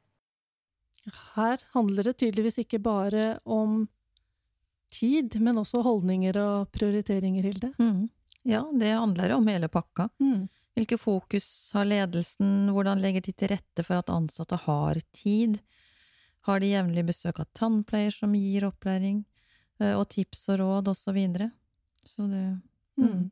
Her 1.35 1.63
handler 1.73 2.09
det 2.09 2.19
tydeligvis 2.21 2.59
ikke 2.63 2.81
bare 2.83 3.39
om 3.45 3.87
tid, 4.91 5.36
men 5.41 5.60
også 5.62 5.84
holdninger 5.86 6.38
og 6.41 6.71
prioriteringer, 6.75 7.45
Hilde. 7.45 7.73
Mm. 7.80 8.08
Ja, 8.47 8.63
det 8.73 8.93
handler 8.95 9.36
om 9.36 9.47
hele 9.47 9.69
pakka. 9.71 10.10
Mm. 10.21 10.47
Hvilke 10.78 10.97
fokus 10.97 11.47
har 11.75 11.88
ledelsen, 11.89 12.69
hvordan 12.71 13.02
legger 13.04 13.25
de 13.25 13.34
til 13.36 13.52
rette 13.52 13.84
for 13.84 13.99
at 13.99 14.12
ansatte 14.13 14.60
har 14.63 15.02
tid? 15.15 15.60
Har 16.47 16.62
de 16.62 16.71
jevnlig 16.71 17.04
besøk 17.10 17.41
av 17.43 17.49
tannpleier 17.58 18.15
som 18.15 18.34
gir 18.38 18.67
opplæring, 18.69 19.25
eh, 19.82 19.93
og 19.93 20.08
tips 20.10 20.47
og 20.54 20.62
råd, 20.63 20.93
og 20.93 20.97
så 20.97 21.13
videre? 21.15 21.52
Så 22.06 22.30
det 22.30 22.62
Mm. 22.99 23.32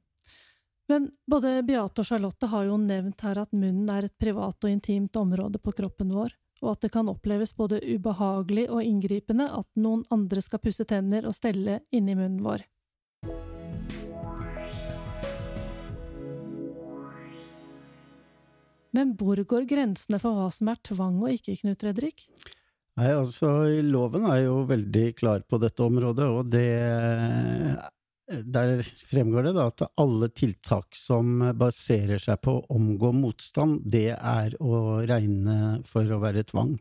Men 0.88 1.12
både 1.28 1.62
Beate 1.68 2.02
og 2.02 2.08
Charlotte 2.08 2.48
har 2.48 2.68
jo 2.70 2.78
nevnt 2.80 3.22
her 3.26 3.42
at 3.42 3.52
munnen 3.52 3.90
er 3.92 4.08
et 4.08 4.18
privat 4.20 4.64
og 4.64 4.72
intimt 4.72 5.16
område 5.20 5.60
på 5.60 5.74
kroppen 5.76 6.14
vår, 6.16 6.32
og 6.64 6.74
at 6.74 6.86
det 6.86 6.92
kan 6.94 7.10
oppleves 7.12 7.54
både 7.58 7.82
ubehagelig 7.84 8.68
og 8.70 8.84
inngripende 8.84 9.50
at 9.50 9.68
noen 9.80 10.06
andre 10.14 10.44
skal 10.44 10.62
pusse 10.64 10.86
tenner 10.90 11.28
og 11.28 11.36
stelle 11.38 11.82
inni 11.92 12.18
munnen 12.18 12.42
vår. 12.46 12.66
Men 18.98 19.12
hvor 19.20 19.38
går 19.38 19.68
grensene 19.70 20.18
for 20.22 20.38
hva 20.38 20.48
som 20.54 20.72
er 20.72 20.80
tvang 20.86 21.20
og 21.22 21.36
ikke, 21.36 21.60
Knut 21.62 21.84
Fredrik? 21.84 22.24
Nei, 22.98 23.12
altså, 23.14 23.68
loven 23.86 24.26
er 24.26 24.48
jo 24.48 24.64
veldig 24.66 25.12
klar 25.20 25.44
på 25.46 25.60
dette 25.62 25.86
området, 25.86 26.26
og 26.26 26.48
det 26.50 26.66
Der 28.28 28.82
fremgår 28.84 29.46
det 29.48 29.54
da 29.56 29.70
at 29.72 29.86
alle 29.96 30.28
tiltak 30.36 30.98
som 31.00 31.40
baserer 31.56 32.20
seg 32.20 32.42
på 32.44 32.58
å 32.58 32.66
omgå 32.76 33.14
motstand, 33.16 33.86
det 33.88 34.18
er 34.18 34.58
å 34.60 35.00
regne 35.08 35.78
for 35.88 36.04
å 36.12 36.20
være 36.20 36.44
tvang. 36.50 36.76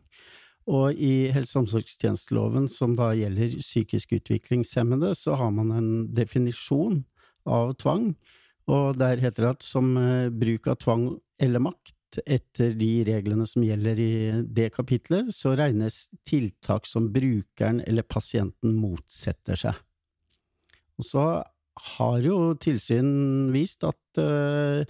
Og 0.67 0.99
i 0.99 1.29
helse- 1.31 1.55
og 1.55 1.63
omsorgstjenesteloven, 1.63 2.67
som 2.67 2.97
da 2.99 3.13
gjelder 3.15 3.55
psykisk 3.61 4.17
utviklingshemmede, 4.19 5.13
så 5.15 5.37
har 5.39 5.53
man 5.55 5.71
en 5.71 5.91
definisjon 6.11 7.05
av 7.47 7.77
tvang, 7.79 8.11
og 8.67 8.99
der 8.99 9.23
heter 9.23 9.45
det 9.47 9.53
at 9.55 9.63
som 9.63 9.93
eh, 9.95 10.27
bruk 10.27 10.67
av 10.67 10.81
tvang 10.83 11.07
eller 11.39 11.63
makt 11.63 12.19
etter 12.27 12.73
de 12.75 12.91
reglene 13.07 13.47
som 13.47 13.63
gjelder 13.63 13.99
i 14.03 14.13
det 14.43 14.73
kapitlet, 14.75 15.31
så 15.31 15.55
regnes 15.55 16.07
tiltak 16.27 16.87
som 16.87 17.07
brukeren 17.13 17.79
eller 17.87 18.03
pasienten 18.03 18.75
motsetter 18.75 19.59
seg. 19.59 19.86
Og 20.97 21.05
så 21.05 21.25
har 21.97 22.23
jo 22.25 22.55
tilsyn 22.61 23.51
vist 23.53 23.85
at 23.85 24.21
uh, 24.21 24.81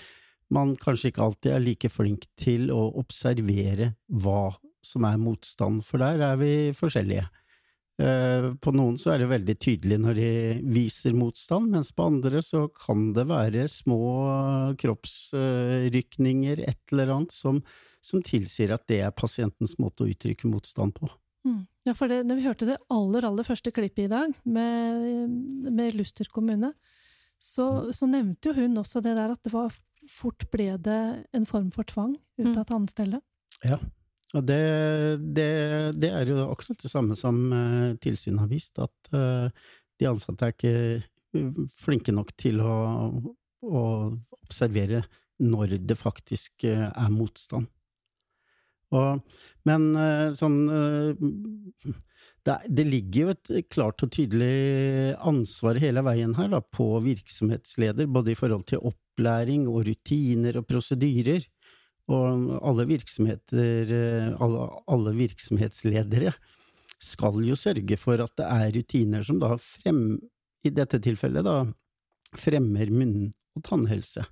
man 0.54 0.76
kanskje 0.80 1.12
ikke 1.12 1.26
alltid 1.26 1.52
er 1.56 1.66
like 1.66 1.92
flink 1.92 2.30
til 2.40 2.72
å 2.72 2.88
observere 3.02 3.94
hva 4.08 4.54
som 4.86 5.04
er 5.08 5.20
motstand, 5.20 5.84
for 5.84 6.00
der 6.00 6.24
er 6.30 6.40
vi 6.40 6.54
forskjellige. 6.76 7.28
Uh, 7.98 8.54
På 8.62 8.72
noen 8.76 8.96
så 9.02 9.16
er 9.16 9.24
det 9.24 9.32
veldig 9.34 9.58
tydelig 9.60 9.98
når 10.04 10.20
de 10.22 10.32
viser 10.72 11.18
motstand, 11.18 11.72
mens 11.74 11.92
på 11.92 12.08
andre 12.08 12.44
så 12.46 12.68
kan 12.72 13.12
det 13.18 13.28
være 13.28 13.68
små 13.74 14.02
kroppsrykninger, 14.80 16.64
et 16.64 16.96
eller 16.96 17.16
annet, 17.18 17.36
som, 17.36 17.60
som 18.00 18.24
tilsier 18.24 18.76
at 18.78 18.86
det 18.88 19.02
er 19.04 19.18
pasientens 19.18 19.76
måte 19.82 20.06
å 20.06 20.12
uttrykke 20.14 20.48
motstand 20.52 20.96
på. 21.02 21.10
Mm. 21.48 21.66
Ja, 21.88 21.94
for 21.96 22.12
det, 22.12 22.22
når 22.28 22.40
vi 22.42 22.46
hørte 22.50 22.68
det 22.68 22.78
aller, 22.92 23.26
aller 23.30 23.48
første 23.48 23.72
klippet 23.72 24.06
i 24.06 24.12
dag, 24.12 24.34
med, 24.44 25.30
med 25.72 25.96
Luster 25.96 26.28
kommune, 26.34 26.74
så, 27.40 27.88
så 27.96 28.10
nevnte 28.10 28.50
jo 28.52 28.58
hun 28.58 28.80
også 28.82 29.00
det 29.06 29.14
der 29.16 29.32
at 29.32 29.44
det 29.46 29.54
var 29.54 29.72
fort 30.12 30.46
ble 30.52 30.74
det 30.80 30.98
en 31.36 31.46
form 31.48 31.70
for 31.76 31.88
tvang 31.88 32.16
ut 32.40 32.48
Mm. 32.48 32.58
av 32.60 32.66
tannstellet. 32.70 33.24
Ja, 33.66 33.78
og 34.36 34.44
det, 34.46 34.60
det, 35.34 35.48
det 35.98 36.10
er 36.14 36.30
jo 36.30 36.44
akkurat 36.52 36.80
det 36.84 36.92
samme 36.92 37.16
som 37.18 37.40
eh, 37.56 37.96
tilsynet 38.04 38.44
har 38.44 38.52
vist, 38.52 38.78
at 38.84 39.10
eh, 39.16 39.48
de 39.98 40.10
ansatte 40.10 40.46
er 40.46 40.54
ikke 40.54 40.74
eh, 41.00 41.64
flinke 41.80 42.14
nok 42.14 42.34
til 42.38 42.60
å, 42.62 42.76
å 43.64 43.84
observere 44.44 45.02
når 45.40 45.78
det 45.88 45.98
faktisk 45.98 46.66
er 46.68 47.10
motstand. 47.14 47.68
Og, 48.96 49.40
men 49.68 49.88
eh, 50.00 50.30
sånn 50.36 50.60
eh, 50.72 51.96
det, 52.48 52.56
det 52.72 52.86
ligger 52.88 53.26
jo 53.26 53.34
et 53.34 53.72
klart 53.74 54.04
og 54.06 54.14
tydelig 54.16 55.18
ansvar 55.28 55.80
hele 55.82 56.04
veien 56.08 56.36
her 56.38 56.54
da, 56.54 56.62
på 56.62 56.94
virksomhetsleder, 57.04 58.08
både 58.08 58.32
i 58.32 58.38
forhold 58.40 58.64
til 58.70 58.86
opplæring 58.88 59.66
og 59.68 59.84
rutiner 59.90 60.62
og 60.62 60.68
prosedyrer. 60.70 61.44
Og 62.08 62.54
alle 62.64 62.86
virksomheter, 62.88 63.92
eh, 63.92 64.30
alle, 64.40 64.70
alle 64.88 65.16
virksomhetsledere 65.18 66.32
skal 67.04 67.42
jo 67.46 67.58
sørge 67.60 67.98
for 68.00 68.24
at 68.24 68.34
det 68.40 68.48
er 68.48 68.72
rutiner 68.78 69.26
som 69.28 69.42
da 69.42 69.52
frem, 69.62 70.16
i 70.66 70.72
dette 70.74 71.02
tilfellet 71.04 71.46
da, 71.46 71.60
fremmer 72.38 72.90
munn- 72.92 73.34
og 73.58 73.64
tannhelse 73.66 74.24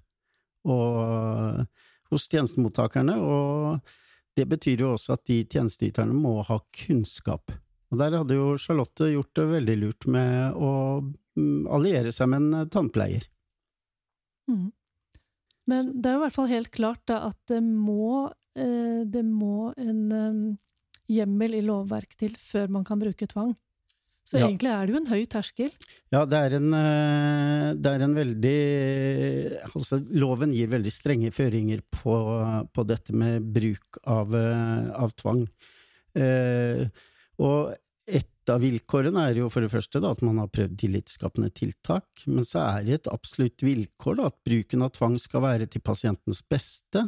og, 0.70 1.66
hos 2.12 2.28
tjenestemottakerne. 2.32 3.20
Og 3.20 3.80
det 4.36 4.46
betyr 4.52 4.84
jo 4.84 4.94
også 4.96 5.16
at 5.16 5.26
de 5.30 5.42
tjenesteyterne 5.48 6.16
må 6.16 6.42
ha 6.48 6.58
kunnskap 6.76 7.54
Og 7.92 8.00
der 8.02 8.18
hadde 8.18 8.38
jo 8.38 8.56
Charlotte 8.60 9.08
gjort 9.14 9.32
det 9.38 9.46
veldig 9.54 9.76
lurt 9.80 10.08
med 10.12 10.58
å 10.60 10.72
mm, 11.02 11.68
alliere 11.72 12.12
seg 12.16 12.32
med 12.32 12.42
en 12.44 12.72
tannpleier. 12.74 13.28
Mm. 14.52 14.72
Men 15.70 15.94
det 15.96 16.10
er 16.10 16.18
jo 16.18 16.20
i 16.20 16.26
hvert 16.26 16.36
fall 16.36 16.52
helt 16.52 16.72
klart 16.74 17.04
da, 17.10 17.22
at 17.30 17.38
det 17.50 17.62
må, 17.64 18.26
eh, 18.58 19.02
det 19.10 19.24
må 19.26 19.72
en 19.82 20.02
eh, 20.14 20.42
hjemmel 21.16 21.58
i 21.58 21.64
lovverk 21.66 22.18
til 22.20 22.36
før 22.38 22.74
man 22.78 22.86
kan 22.86 23.02
bruke 23.02 23.30
tvang. 23.30 23.56
Så 24.26 24.40
Ja. 24.40 24.48
egentlig 24.48 24.72
er 24.74 24.88
det 24.88 24.94
jo 24.96 24.98
en 25.04 25.12
høy 25.12 25.26
terskel. 25.30 25.72
Ja, 26.12 26.24
det 26.26 26.34
er 26.40 26.56
en, 26.58 26.74
eh, 26.74 27.74
det 27.78 27.92
er 27.92 28.02
en 28.02 28.16
veldig 28.18 29.62
Altså, 29.76 30.00
loven 30.10 30.52
gir 30.56 30.68
veldig 30.72 30.92
strenge 30.92 31.30
føringer 31.32 31.82
på, 31.94 32.16
på 32.74 32.86
dette 32.88 33.14
med 33.14 33.46
bruk 33.54 34.00
av, 34.06 34.34
eh, 34.34 34.90
av 34.98 35.14
tvang. 35.20 35.46
Eh, 36.16 36.88
og 37.38 37.76
et 38.08 38.50
av 38.50 38.62
vilkårene 38.62 39.28
er 39.30 39.40
jo 39.42 39.50
for 39.50 39.66
det 39.66 39.72
første 39.74 40.02
da, 40.02 40.12
at 40.14 40.22
man 40.26 40.38
har 40.42 40.50
prøvd 40.54 40.76
tillitsskapende 40.78 41.52
tiltak, 41.54 42.06
men 42.30 42.46
så 42.46 42.62
er 42.80 42.84
det 42.86 42.94
et 43.00 43.12
absolutt 43.14 43.58
vilkår 43.66 44.20
da, 44.20 44.28
at 44.30 44.38
bruken 44.46 44.86
av 44.86 44.92
tvang 44.96 45.18
skal 45.22 45.42
være 45.46 45.70
til 45.70 45.82
pasientens 45.86 46.42
beste. 46.48 47.08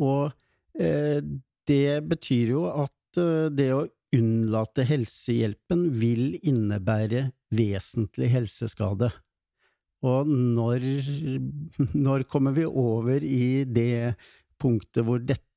Og 0.00 0.30
eh, 0.78 1.20
det 1.66 2.00
betyr 2.08 2.54
jo 2.54 2.66
at 2.70 3.18
eh, 3.20 3.48
det 3.54 3.70
å 3.74 3.84
unnlate 4.16 4.84
helsehjelpen 4.88 5.88
vil 6.00 6.34
innebære 6.42 7.28
vesentlig 7.54 8.30
helseskade. 8.32 9.10
Og 10.06 10.28
når, 10.30 10.86
når 12.06 12.24
kommer 12.30 12.56
vi 12.56 12.66
over 12.66 13.22
i 13.24 13.64
det 13.68 14.16
punktet 14.60 15.04
hvor 15.06 15.20
dette 15.22 15.48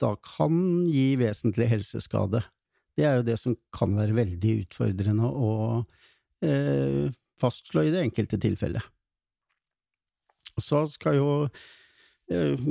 da 0.00 0.14
kan 0.24 0.56
gi 0.90 1.12
vesentlig 1.20 1.68
helseskade? 1.70 2.42
Det 2.94 3.06
er 3.06 3.18
jo 3.18 3.26
det 3.26 3.36
som 3.42 3.56
kan 3.74 3.94
være 3.98 4.16
veldig 4.16 4.56
utfordrende 4.64 5.28
å 5.28 5.52
eh, 6.46 7.10
fastslå 7.42 7.86
i 7.86 7.92
det 7.94 8.04
enkelte 8.06 8.38
tilfellet. 8.42 8.82
Så 10.62 10.84
skal 10.90 11.18
jo 11.18 11.30
eh, 12.30 12.66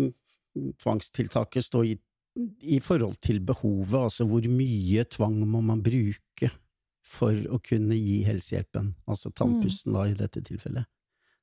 tvangstiltaket 0.79 1.67
stå 1.67 1.84
i, 1.91 1.97
i 2.61 2.79
forhold 2.81 3.19
til 3.21 3.41
behovet, 3.45 3.99
altså 3.99 4.25
hvor 4.29 4.45
mye 4.49 5.05
tvang 5.11 5.41
må 5.45 5.61
man 5.65 5.84
bruke 5.86 6.49
for 7.03 7.36
å 7.51 7.59
kunne 7.61 7.97
gi 7.99 8.21
helsehjelpen, 8.25 8.93
altså 9.09 9.34
tannpussen 9.36 9.93
da 9.95 10.07
i 10.09 10.15
dette 10.17 10.41
tilfellet. 10.45 10.88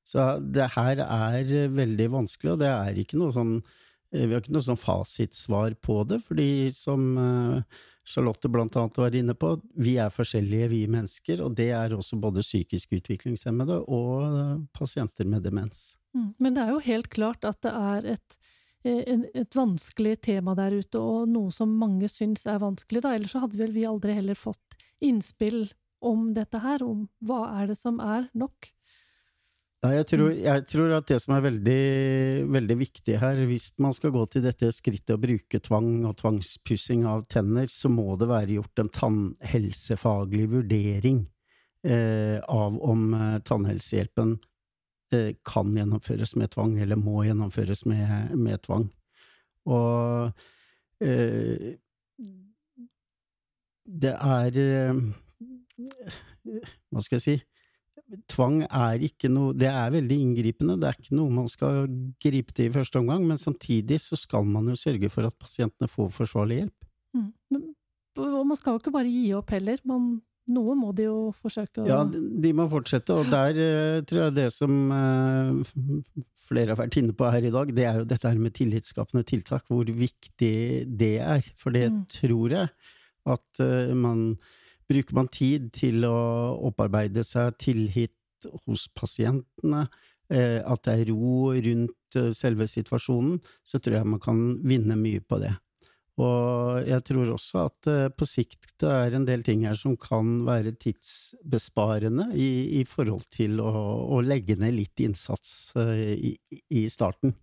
Så 0.03 0.25
det 0.41 0.71
her 0.73 1.03
er 1.05 1.53
veldig 1.71 2.09
vanskelig, 2.17 2.55
og 2.55 2.63
det 2.63 2.71
er 2.71 2.97
ikke 2.97 3.19
noe 3.21 3.33
sånn 3.35 3.53
eh, 3.59 4.25
vi 4.25 4.33
har 4.33 4.41
ikke 4.41 4.55
noe 4.55 4.65
sånn 4.65 4.81
fasitsvar 4.81 5.77
på 5.85 6.01
det, 6.09 6.17
fordi 6.25 6.49
som 6.73 7.05
eh, 7.21 7.79
Charlotte 8.07 8.49
blant 8.49 8.75
annet 8.81 8.97
var 8.97 9.15
inne 9.15 9.35
på, 9.37 9.53
vi 9.77 9.95
er 10.01 10.09
forskjellige, 10.13 10.71
vi 10.73 10.81
mennesker, 10.89 11.43
og 11.45 11.53
det 11.59 11.69
er 11.77 11.93
også 11.93 12.17
både 12.21 12.43
psykisk 12.43 12.97
utviklingshemmede 12.97 13.83
og 13.85 14.25
eh, 14.25 14.55
pasienter 14.77 15.29
med 15.29 15.45
demens. 15.45 15.91
Mm. 16.17 16.31
Men 16.41 16.57
det 16.57 16.65
er 16.65 16.73
jo 16.73 16.81
helt 16.89 17.11
klart 17.13 17.45
at 17.47 17.61
det 17.63 17.75
er 17.77 18.09
et, 18.17 18.41
et 18.83 19.55
vanskelig 19.55 20.17
tema 20.25 20.55
der 20.57 20.79
ute, 20.79 20.99
og 20.99 21.29
noe 21.29 21.53
som 21.53 21.73
mange 21.77 22.09
syns 22.11 22.47
er 22.49 22.61
vanskelig, 22.63 23.03
da. 23.05 23.13
Ellers 23.15 23.35
så 23.35 23.43
hadde 23.43 23.59
vel 23.59 23.73
vi 23.75 23.87
aldri 23.87 24.15
heller 24.17 24.39
fått 24.39 24.77
innspill 25.01 25.67
om 26.01 26.31
dette 26.33 26.61
her, 26.63 26.83
om 26.85 27.05
hva 27.25 27.43
er 27.61 27.71
det 27.71 27.77
som 27.77 27.99
er 28.01 28.29
nok. 28.37 28.71
Nei, 29.81 29.95
jeg, 29.95 30.05
tror, 30.11 30.27
jeg 30.29 30.63
tror 30.69 30.91
at 30.93 31.07
det 31.09 31.17
som 31.23 31.33
er 31.33 31.43
veldig, 31.47 31.83
veldig 32.53 32.75
viktig 32.77 33.15
her, 33.17 33.39
hvis 33.49 33.71
man 33.81 33.95
skal 33.97 34.13
gå 34.13 34.27
til 34.29 34.43
dette 34.45 34.69
skrittet 34.75 35.15
å 35.15 35.21
bruke 35.21 35.57
tvang 35.57 36.03
og 36.05 36.19
tvangspussing 36.19 37.07
av 37.09 37.23
tenner, 37.33 37.65
så 37.65 37.89
må 37.89 38.13
det 38.21 38.29
være 38.29 38.59
gjort 38.59 38.83
en 38.83 38.91
tannhelsefaglig 38.93 40.45
vurdering 40.51 41.23
eh, 41.81 42.37
av 42.45 42.77
om 42.77 43.07
eh, 43.17 43.39
tannhelsehjelpen 43.49 44.35
eh, 44.37 44.50
kan 45.47 45.71
gjennomføres 45.75 46.35
med 46.39 46.53
tvang, 46.53 46.77
eller 46.81 46.99
må 46.99 47.25
gjennomføres 47.27 47.85
med, 47.89 48.35
med 48.39 48.61
tvang. 48.65 48.87
Og 49.69 50.31
eh, 51.03 51.73
det 53.91 54.13
er 54.15 54.59
eh, 54.61 55.01
Hva 56.89 57.03
skal 57.03 57.19
jeg 57.19 57.25
si? 57.25 57.35
tvang 58.31 58.61
er 58.65 59.03
ikke 59.05 59.29
noe 59.31 59.53
Det 59.55 59.69
er 59.69 59.93
veldig 59.93 60.17
inngripende, 60.19 60.77
det 60.79 60.89
er 60.89 60.97
ikke 60.99 61.15
noe 61.15 61.31
man 61.33 61.47
skal 61.51 61.85
gripe 62.21 62.55
til 62.55 62.67
i 62.69 62.73
første 62.73 62.99
omgang, 62.99 63.23
men 63.27 63.39
samtidig 63.39 64.01
så 64.03 64.19
skal 64.19 64.47
man 64.47 64.67
jo 64.71 64.75
sørge 64.79 65.09
for 65.13 65.27
at 65.27 65.37
pasientene 65.39 65.87
får 65.91 66.09
forsvarlig 66.15 66.61
hjelp. 66.61 66.89
Mm. 67.15 67.29
Men, 67.53 67.63
og 68.19 68.43
man 68.49 68.59
skal 68.59 68.75
jo 68.75 68.81
ikke 68.81 68.93
bare 68.97 69.11
gi 69.11 69.31
opp 69.37 69.53
heller. 69.55 69.79
Man, 69.87 70.09
noe 70.53 70.75
må 70.77 70.91
de 70.95 71.07
jo 71.07 71.17
forsøke 71.41 71.81
å 71.83 71.87
Ja, 71.89 71.99
de 72.05 72.51
må 72.57 72.67
fortsette, 72.71 73.15
og 73.15 73.29
der 73.31 73.57
eh, 73.57 73.99
tror 74.07 74.25
jeg 74.27 74.35
det 74.37 74.47
som 74.53 74.73
eh, 74.95 75.73
flere 76.47 76.73
har 76.73 76.79
vært 76.81 76.97
inne 77.01 77.15
på 77.17 77.29
her 77.31 77.47
i 77.47 77.53
dag, 77.53 77.71
det 77.75 77.85
er 77.87 78.01
jo 78.01 78.07
dette 78.09 78.27
her 78.29 78.39
med 78.41 78.53
tillitsskapende 78.57 79.23
tiltak, 79.27 79.65
hvor 79.71 79.87
viktig 79.87 80.55
det 80.87 81.13
er. 81.23 81.45
For 81.59 81.71
det 81.75 81.87
Mm. 81.91 82.01
tror 82.11 82.51
jeg 82.57 82.69
at 83.35 83.59
eh, 83.63 83.93
man 83.95 84.35
Bruker 84.91 85.15
man 85.15 85.29
tid 85.31 85.69
til 85.71 86.03
å 86.03 86.17
opparbeide 86.67 87.23
seg 87.23 87.53
tillit 87.63 88.11
hos 88.65 88.89
pasientene, 88.91 89.85
at 90.27 90.81
det 90.83 90.95
er 90.97 91.11
ro 91.13 91.53
rundt 91.55 92.17
selve 92.35 92.67
situasjonen, 92.67 93.37
så 93.63 93.79
tror 93.79 93.95
jeg 94.01 94.09
man 94.11 94.19
kan 94.19 94.41
vinne 94.67 94.97
mye 94.99 95.21
på 95.23 95.39
det. 95.39 95.53
Og 96.19 96.87
jeg 96.89 97.03
tror 97.07 97.29
også 97.37 97.65
at 97.69 97.87
eh, 97.89 98.07
på 98.11 98.27
sikt 98.27 98.73
det 98.83 98.89
er 98.91 99.15
en 99.15 99.25
del 99.27 99.43
ting 99.47 99.63
her 99.67 99.77
som 99.79 99.95
kan 99.99 100.41
være 100.47 100.73
tidsbesparende 100.81 102.31
i, 102.35 102.81
i 102.81 102.85
forhold 102.87 103.29
til 103.31 103.61
å, 103.63 103.71
å 104.17 104.23
legge 104.25 104.57
ned 104.59 104.75
litt 104.75 105.03
innsats 105.05 105.71
eh, 105.79 106.33
i, 106.33 106.33
i 106.81 106.87
starten. 106.91 107.35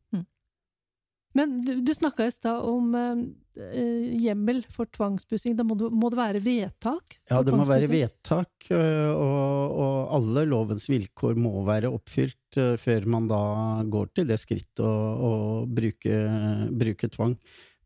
Men 1.36 1.58
du, 1.62 1.78
du 1.84 1.92
snakka 1.94 2.26
i 2.26 2.32
stad 2.34 2.66
om 2.66 2.92
eh, 2.98 3.22
eh, 3.70 4.08
hjemmel 4.20 4.60
for 4.74 4.90
tvangspussing. 4.92 5.56
Da 5.56 5.64
må, 5.64 5.76
du, 5.78 5.86
må 5.88 6.10
det 6.12 6.20
være 6.20 6.42
vedtak? 6.44 7.16
Ja, 7.30 7.40
det 7.46 7.56
må 7.56 7.64
være 7.68 7.88
vedtak, 7.88 8.68
og, 8.68 9.78
og 9.80 10.12
alle 10.18 10.44
lovens 10.50 10.88
vilkår 10.92 11.40
må 11.40 11.62
være 11.68 11.92
oppfylt 11.94 12.58
før 12.80 13.08
man 13.08 13.28
da 13.30 13.40
går 13.88 14.12
til 14.16 14.28
det 14.28 14.38
skrittet 14.40 14.84
å, 14.84 14.92
å 14.92 15.32
bruke, 15.64 16.20
bruke 16.80 17.10
tvang. 17.16 17.36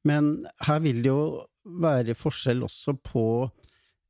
Men 0.09 0.47
her 0.67 0.83
vil 0.83 1.03
det 1.05 1.13
jo 1.13 1.43
være 1.83 2.17
forskjell 2.19 2.65
også 2.67 2.97
på 3.07 3.27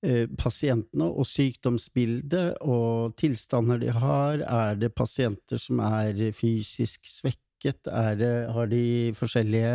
eh, 0.07 0.24
pasientene 0.38 1.09
og 1.11 1.28
sykdomsbildet 1.28 2.62
og 2.64 3.14
tilstander 3.20 3.82
de 3.82 3.93
har. 3.93 4.45
Er 4.47 4.80
det 4.80 4.95
pasienter 4.97 5.61
som 5.61 5.82
er 5.84 6.30
fysisk 6.36 7.07
svekket? 7.09 7.84
Det, 8.18 8.32
har 8.51 8.66
de 8.70 9.12
forskjellige 9.14 9.74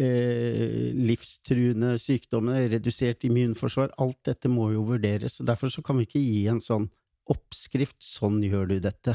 eh, 0.00 0.88
livstruende 0.98 1.94
sykdommer, 2.00 2.64
redusert 2.72 3.28
immunforsvar? 3.28 3.92
Alt 4.02 4.22
dette 4.32 4.50
må 4.50 4.72
jo 4.72 4.86
vurderes. 4.88 5.40
og 5.40 5.52
Derfor 5.52 5.84
kan 5.84 6.00
vi 6.00 6.08
ikke 6.08 6.24
gi 6.24 6.46
en 6.50 6.64
sånn 6.64 6.88
oppskrift 7.30 8.00
'sånn 8.02 8.42
gjør 8.42 8.66
du 8.72 8.80
dette', 8.82 9.14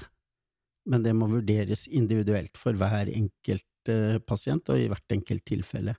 men 0.87 1.03
det 1.03 1.13
må 1.15 1.29
vurderes 1.31 1.85
individuelt 1.87 2.57
for 2.59 2.77
hver 2.77 3.11
enkelt 3.11 3.91
eh, 3.91 4.17
pasient 4.23 4.71
og 4.71 4.79
i 4.79 4.89
hvert 4.91 5.15
enkelt 5.15 5.45
tilfelle. 5.47 5.95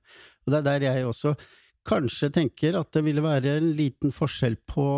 Og 0.46 0.52
det 0.52 0.60
er 0.60 0.66
der 0.68 0.88
jeg 0.88 1.08
også 1.08 1.34
kanskje 1.88 2.32
tenker 2.34 2.76
at 2.80 2.90
det 2.96 3.04
ville 3.06 3.24
være 3.24 3.58
en 3.58 3.70
liten 3.78 4.12
forskjell 4.14 4.58
på 4.68 4.88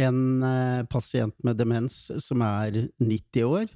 en 0.00 0.42
eh, 0.46 0.82
pasient 0.90 1.36
med 1.46 1.58
demens 1.60 2.08
som 2.22 2.42
er 2.46 2.86
90 3.02 3.46
år, 3.46 3.70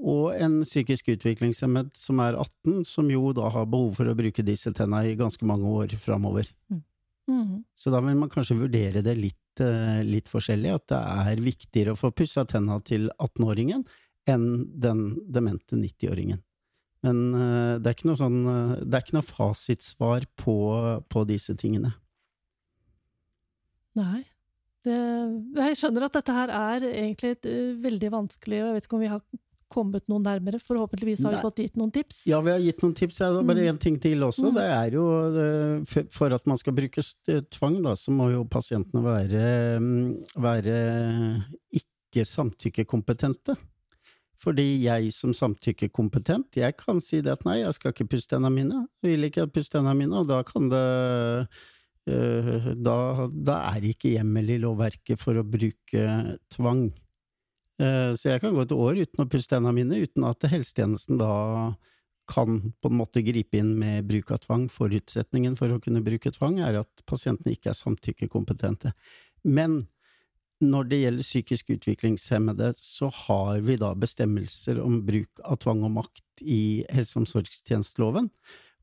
og 0.00 0.36
en 0.40 0.62
psykisk 0.64 1.10
utviklingshemmet 1.12 1.92
som 1.98 2.22
er 2.24 2.38
18, 2.38 2.86
som 2.88 3.10
jo 3.12 3.34
da 3.36 3.50
har 3.52 3.68
behov 3.68 3.98
for 3.98 4.08
å 4.08 4.16
bruke 4.16 4.44
disse 4.46 4.72
tenna 4.76 5.02
i 5.04 5.18
ganske 5.18 5.44
mange 5.44 5.68
år 5.68 5.92
framover. 6.00 6.48
Mm. 7.30 7.60
Så 7.76 7.92
da 7.92 8.00
vil 8.02 8.16
man 8.18 8.30
kanskje 8.32 8.56
vurdere 8.58 9.02
det 9.04 9.14
litt, 9.18 9.60
eh, 9.60 10.00
litt 10.06 10.30
forskjellig, 10.30 10.72
at 10.74 10.86
det 10.90 11.00
er 11.00 11.44
viktigere 11.44 11.92
å 11.92 12.00
få 12.00 12.10
pussa 12.16 12.46
tenna 12.48 12.80
til 12.80 13.10
18-åringen 13.20 13.84
enn 14.28 14.66
den 14.80 15.16
demente 15.32 15.76
90-åringen. 15.76 16.40
Men 17.02 17.20
eh, 17.34 17.78
det 17.80 17.86
er 17.86 17.94
ikke 17.96 18.08
noe 18.10 18.18
sånn 18.20 18.40
eh, 18.44 18.72
Det 18.84 18.94
er 18.98 19.04
ikke 19.06 19.16
noe 19.16 19.24
fasitsvar 19.24 20.26
på, 20.36 20.56
på 21.08 21.22
disse 21.30 21.54
tingene. 21.56 21.94
Nei. 23.98 24.22
Det, 24.84 24.96
jeg 25.60 25.76
skjønner 25.76 26.06
at 26.06 26.14
dette 26.16 26.32
her 26.32 26.52
er 26.56 26.84
egentlig 26.88 27.34
et, 27.34 27.46
ø, 27.50 27.56
veldig 27.84 28.10
vanskelig, 28.14 28.60
og 28.62 28.68
jeg 28.70 28.76
vet 28.78 28.86
ikke 28.86 28.96
om 28.96 29.02
vi 29.04 29.10
har 29.12 29.22
kommet 29.70 30.06
noen 30.10 30.24
nærmere. 30.26 30.58
Forhåpentligvis 30.62 31.20
har 31.22 31.30
Nei. 31.34 31.38
vi 31.38 31.44
fått 31.46 31.60
gitt 31.62 31.76
noen 31.78 31.92
tips. 31.94 32.22
Ja, 32.30 32.40
vi 32.42 32.50
har 32.54 32.62
gitt 32.64 32.80
noen 32.82 32.94
tips. 32.98 33.18
Jeg 33.20 33.34
har 33.36 33.44
bare 33.46 33.66
Mm. 33.70 33.78
ting 33.78 33.98
til 34.02 34.24
også. 34.24 34.48
Mm. 34.50 34.54
Det 34.56 34.64
er 34.76 34.90
jo 34.96 35.04
eh, 35.44 35.84
for- 35.84 36.08
For 36.10 36.32
at 36.34 36.46
man 36.46 36.56
skal 36.56 36.72
bruke 36.72 37.02
tvang, 37.50 37.82
da, 37.82 37.92
så 37.94 38.10
må 38.10 38.30
jo 38.32 38.44
pasientene 38.44 39.02
være, 39.04 39.80
mm, 39.80 40.24
være 40.36 40.78
ikke 41.72 42.24
samtykkekompetente. 42.26 43.56
Fordi 44.40 44.64
jeg 44.86 45.10
som 45.12 45.34
samtykkekompetent, 45.36 46.56
jeg 46.56 46.76
kan 46.80 47.00
si 47.04 47.20
det 47.24 47.34
at 47.34 47.44
nei, 47.44 47.58
jeg 47.60 47.76
skal 47.76 47.92
ikke 47.92 48.08
pusse 48.14 48.30
tennene 48.30 48.54
mine. 48.54 48.80
Jeg 49.04 49.12
vil 49.18 49.28
ikke 49.28 49.50
pusse 49.52 49.72
tennene 49.74 49.98
mine, 49.98 50.22
og 50.22 50.30
da 50.30 50.40
kan 50.48 50.70
det 50.72 50.86
eh, 52.08 52.70
da, 52.80 52.96
da 53.28 53.58
er 53.68 53.82
det 53.82 53.94
ikke 53.94 54.14
hjemmel 54.14 54.54
i 54.56 54.58
lovverket 54.62 55.20
for 55.20 55.36
å 55.36 55.44
bruke 55.44 56.06
tvang. 56.56 56.88
Uh, 57.80 58.12
så 58.12 58.34
jeg 58.34 58.42
kan 58.42 58.52
gå 58.52 58.60
et 58.60 58.74
år 58.76 58.98
uten 59.06 59.22
å 59.24 59.28
pusse 59.32 59.48
tennene 59.48 59.72
mine, 59.76 60.00
uten 60.04 60.26
at 60.28 60.44
helsetjenesten 60.52 61.20
da 61.20 61.30
kan 62.30 62.58
på 62.80 62.90
en 62.90 62.98
måte 62.98 63.22
gripe 63.26 63.58
inn 63.58 63.72
med 63.80 64.06
bruk 64.08 64.32
av 64.34 64.42
tvang. 64.44 64.66
Forutsetningen 64.72 65.56
for 65.58 65.72
å 65.72 65.80
kunne 65.82 66.02
bruke 66.04 66.32
tvang 66.34 66.60
er 66.64 66.80
at 66.82 67.04
pasientene 67.08 67.56
ikke 67.56 67.72
er 67.72 67.78
samtykkekompetente. 67.78 68.92
Men 69.48 69.82
når 70.60 70.88
det 70.90 71.00
gjelder 71.00 71.24
psykisk 71.24 71.70
utviklingshemmede, 71.76 72.72
så 72.76 73.08
har 73.26 73.62
vi 73.64 73.78
da 73.80 73.94
bestemmelser 73.96 74.80
om 74.82 75.00
bruk 75.06 75.40
av 75.44 75.60
tvang 75.62 75.84
og 75.88 75.94
makt 75.96 76.44
i 76.44 76.84
helse- 76.92 77.16
og 77.16 77.24
omsorgstjenesteloven. 77.24 78.28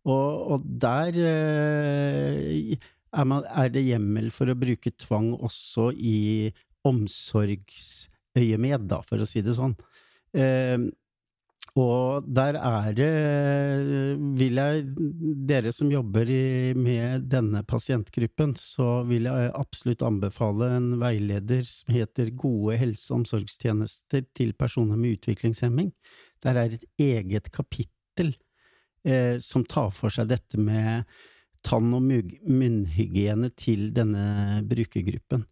Og, 0.07 0.53
og 0.53 0.65
der 0.81 1.17
eh, 1.21 2.77
er, 2.77 3.27
man, 3.27 3.45
er, 3.45 3.69
det 3.73 3.85
hjemmel 3.85 4.31
for 4.33 4.49
å 4.49 4.57
bruke 4.57 4.93
tvang 4.95 5.33
også 5.35 5.91
i 5.93 6.49
omsorgsøyemed, 6.87 8.87
da, 8.89 9.01
for 9.05 9.21
å 9.21 9.27
si 9.27 9.43
det 9.45 9.57
sånn. 9.57 9.75
Eh, 10.33 10.79
og 11.77 12.25
der 12.25 12.57
er 12.57 12.87
det, 12.97 13.09
vil 14.39 14.59
jeg, 14.59 14.83
dere 15.49 15.71
som 15.75 15.91
jobber 15.91 16.29
i, 16.31 16.73
med 16.77 17.27
denne 17.31 17.61
pasientgruppen, 17.67 18.55
så 18.57 19.03
vil 19.07 19.29
jeg 19.29 19.53
absolutt 19.57 20.05
anbefale 20.07 20.71
en 20.77 20.89
veileder 21.01 21.63
som 21.67 21.93
heter 21.93 22.33
Gode 22.37 22.79
helse- 22.81 23.11
og 23.13 23.21
omsorgstjenester 23.21 24.25
til 24.37 24.53
personer 24.57 24.97
med 24.99 25.17
utviklingshemming. 25.17 25.91
Der 26.43 26.61
er 26.61 26.77
et 26.77 26.85
eget 27.01 27.51
kapittel 27.53 28.33
eh, 29.05 29.37
som 29.43 29.65
tar 29.65 29.91
for 29.95 30.13
seg 30.13 30.31
dette 30.33 30.59
med 30.61 31.05
tann- 31.65 31.93
og 31.93 32.01
munnhygiene 32.03 33.51
til 33.57 33.91
denne 33.95 34.63
brukergruppen. 34.67 35.45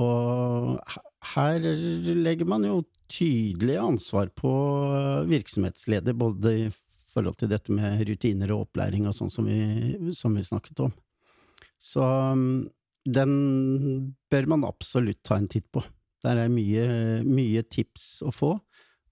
Og 0.00 0.78
her 1.20 1.60
legger 1.60 2.48
man 2.48 2.64
jo 2.64 2.80
tydelig 3.10 3.76
ansvar 3.80 4.30
på 4.36 4.50
virksomhetsleder, 5.28 6.16
både 6.16 6.54
i 6.56 6.66
forhold 7.10 7.36
til 7.40 7.50
dette 7.50 7.74
med 7.74 8.02
rutiner 8.08 8.52
og 8.54 8.68
opplæring 8.68 9.08
og 9.08 9.16
sånn 9.16 9.32
som, 9.32 9.48
som, 10.16 10.36
vi 10.36 10.46
snakket 10.46 10.84
om. 10.86 10.94
Så 11.80 12.04
um, 12.04 12.68
den 13.04 13.34
bør 14.30 14.48
man 14.52 14.66
absolutt 14.68 15.22
ta 15.26 15.40
en 15.40 15.50
titt 15.50 15.68
på. 15.72 15.82
Der 16.24 16.42
er 16.42 16.52
mye, 16.52 16.86
mye 17.24 17.64
tips 17.64 18.20
å 18.26 18.32
få, 18.34 18.54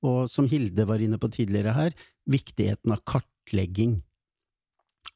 og 0.05 0.19
som 0.31 0.49
Hilde 0.51 0.87
var 0.89 1.03
inne 1.03 1.19
på 1.21 1.31
tidligere 1.33 1.75
her, 1.75 1.97
viktigheten 2.29 2.93
av 2.95 3.03
kartlegging. 3.09 3.99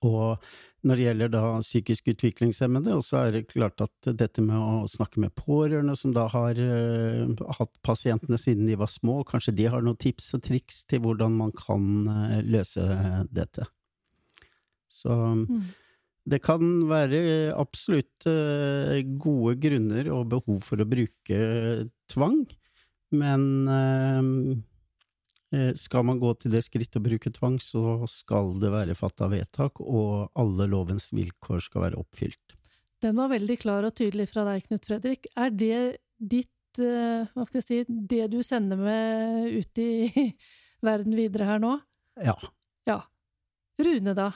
Og 0.03 0.43
når 0.83 0.99
det 0.99 1.05
gjelder 1.05 1.31
da 1.31 1.43
psykisk 1.63 2.09
utviklingshemmede, 2.13 2.95
og 2.97 3.05
så 3.07 3.21
er 3.21 3.37
det 3.37 3.51
klart 3.53 3.85
at 3.85 4.09
dette 4.19 4.43
med 4.43 4.59
å 4.59 4.89
snakke 4.91 5.23
med 5.23 5.35
pårørende 5.39 5.95
som 5.99 6.15
da 6.15 6.25
har 6.33 6.59
uh, 6.59 7.45
hatt 7.59 7.73
pasientene 7.87 8.39
siden 8.41 8.67
de 8.67 8.79
var 8.81 8.91
små, 8.91 9.21
kanskje 9.29 9.55
de 9.61 9.69
har 9.71 9.85
noen 9.85 10.01
tips 10.03 10.33
og 10.39 10.43
triks 10.49 10.83
til 10.91 11.05
hvordan 11.05 11.39
man 11.39 11.55
kan 11.55 11.87
uh, 12.09 12.41
løse 12.43 12.83
dette. 13.31 13.69
Så 14.91 15.15
mm. 15.15 15.63
det 16.35 16.43
kan 16.43 16.75
være 16.91 17.23
absolutt 17.55 18.27
uh, 18.27 18.99
gode 19.23 19.55
grunner 19.63 20.11
og 20.15 20.35
behov 20.35 20.61
for 20.67 20.83
å 20.83 20.89
bruke 20.89 21.41
tvang, 22.11 22.43
men 23.13 23.49
skal 25.77 26.07
man 26.09 26.21
gå 26.23 26.31
til 26.41 26.55
det 26.55 26.63
skrittet 26.65 26.97
å 27.01 27.05
bruke 27.05 27.31
tvang, 27.35 27.59
så 27.61 28.03
skal 28.09 28.55
det 28.63 28.71
være 28.73 28.97
fatta 28.97 29.29
vedtak, 29.29 29.83
og 29.85 30.33
alle 30.39 30.69
lovens 30.71 31.11
vilkår 31.13 31.61
skal 31.67 31.87
være 31.87 32.01
oppfylt. 32.01 32.57
Den 33.03 33.19
var 33.19 33.33
veldig 33.33 33.59
klar 33.59 33.87
og 33.87 33.97
tydelig 33.99 34.29
fra 34.31 34.45
deg, 34.47 34.65
Knut 34.69 34.87
Fredrik. 34.87 35.27
Er 35.35 35.51
det 35.51 35.79
ditt 36.17 36.79
eh, 36.79 37.27
Hva 37.35 37.47
skal 37.49 37.59
jeg 37.59 37.67
si 37.67 37.79
Det 37.89 38.29
du 38.31 38.39
sender 38.47 38.79
med 38.79 39.57
ut 39.59 39.81
i 39.83 40.33
verden 40.87 41.17
videre 41.19 41.49
her 41.49 41.63
nå? 41.63 41.75
Ja. 42.23 42.37
Ja. 42.87 43.01
Rune, 43.83 44.15
da? 44.15 44.31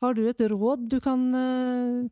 Har 0.00 0.16
du 0.16 0.24
et 0.28 0.40
råd 0.40 0.88
du 0.92 0.96
kan 1.02 1.20
uh, 1.34 2.06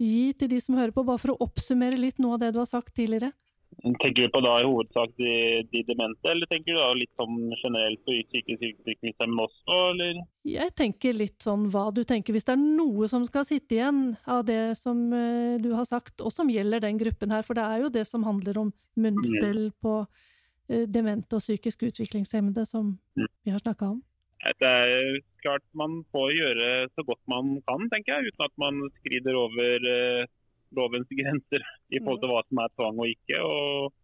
gi 0.00 0.32
til 0.38 0.50
de 0.52 0.60
som 0.62 0.76
hører 0.78 0.94
på, 0.94 1.04
bare 1.04 1.20
for 1.20 1.34
å 1.34 1.44
oppsummere 1.44 2.00
litt 2.00 2.20
noe 2.22 2.36
av 2.36 2.42
det 2.42 2.52
du 2.54 2.60
har 2.62 2.68
sagt 2.70 2.94
tidligere? 2.96 3.32
Tenker 3.78 4.26
du 4.26 4.30
på 4.34 4.40
da 4.42 4.56
i 4.58 4.66
hovedsak 4.66 5.12
de, 5.20 5.32
de 5.70 5.82
demente, 5.86 6.26
eller 6.26 6.48
tenker 6.50 6.74
du 6.74 6.80
da 6.80 6.88
litt 6.98 7.12
sånn 7.14 7.36
generelt 7.60 8.00
på 8.02 8.14
psykisk 8.16 8.64
utviklingshemmede 8.66 9.44
også, 9.44 9.76
eller? 9.92 10.18
Jeg 10.50 10.74
tenker 10.78 11.14
litt 11.14 11.46
sånn 11.46 11.68
hva 11.70 11.84
du 11.94 12.02
tenker, 12.02 12.34
hvis 12.34 12.48
det 12.48 12.56
er 12.56 12.64
noe 12.64 13.06
som 13.10 13.26
skal 13.28 13.46
sitte 13.46 13.76
igjen 13.78 14.02
av 14.26 14.42
det 14.48 14.74
som 14.80 15.04
uh, 15.14 15.54
du 15.62 15.70
har 15.78 15.86
sagt, 15.86 16.18
og 16.26 16.34
som 16.34 16.50
gjelder 16.50 16.82
den 16.88 16.98
gruppen 16.98 17.34
her, 17.34 17.46
for 17.46 17.58
det 17.58 17.68
er 17.68 17.84
jo 17.84 17.92
det 17.94 18.02
som 18.10 18.26
handler 18.26 18.58
om 18.64 18.74
munnstell 18.98 19.68
mm. 19.68 19.76
på 19.84 19.94
uh, 20.02 20.84
demente 20.90 21.38
og 21.38 21.44
psykisk 21.44 21.86
utviklingshemmede 21.86 22.66
som 22.66 22.96
mm. 23.14 23.30
vi 23.46 23.54
har 23.54 23.62
snakka 23.62 23.92
om. 23.94 24.02
Det 24.58 24.66
er 24.66 25.20
klart 25.42 25.64
man 25.78 26.00
får 26.14 26.34
gjøre 26.34 26.66
så 26.94 27.06
godt 27.06 27.22
man 27.30 27.56
kan, 27.66 27.86
tenker 27.94 28.16
jeg, 28.18 28.32
uten 28.34 28.46
at 28.46 28.58
man 28.58 28.82
skrider 28.98 29.38
over 29.38 29.86
uh, 29.86 30.26
lovens 30.76 31.08
grenser 31.20 31.64
i 31.90 32.00
forhold 32.00 32.20
til 32.22 32.32
hva 32.32 32.42
som 32.46 32.62
er 32.64 32.74
tvang 32.76 33.00
og 33.04 33.14
ikke. 33.14 33.40
og 33.40 33.96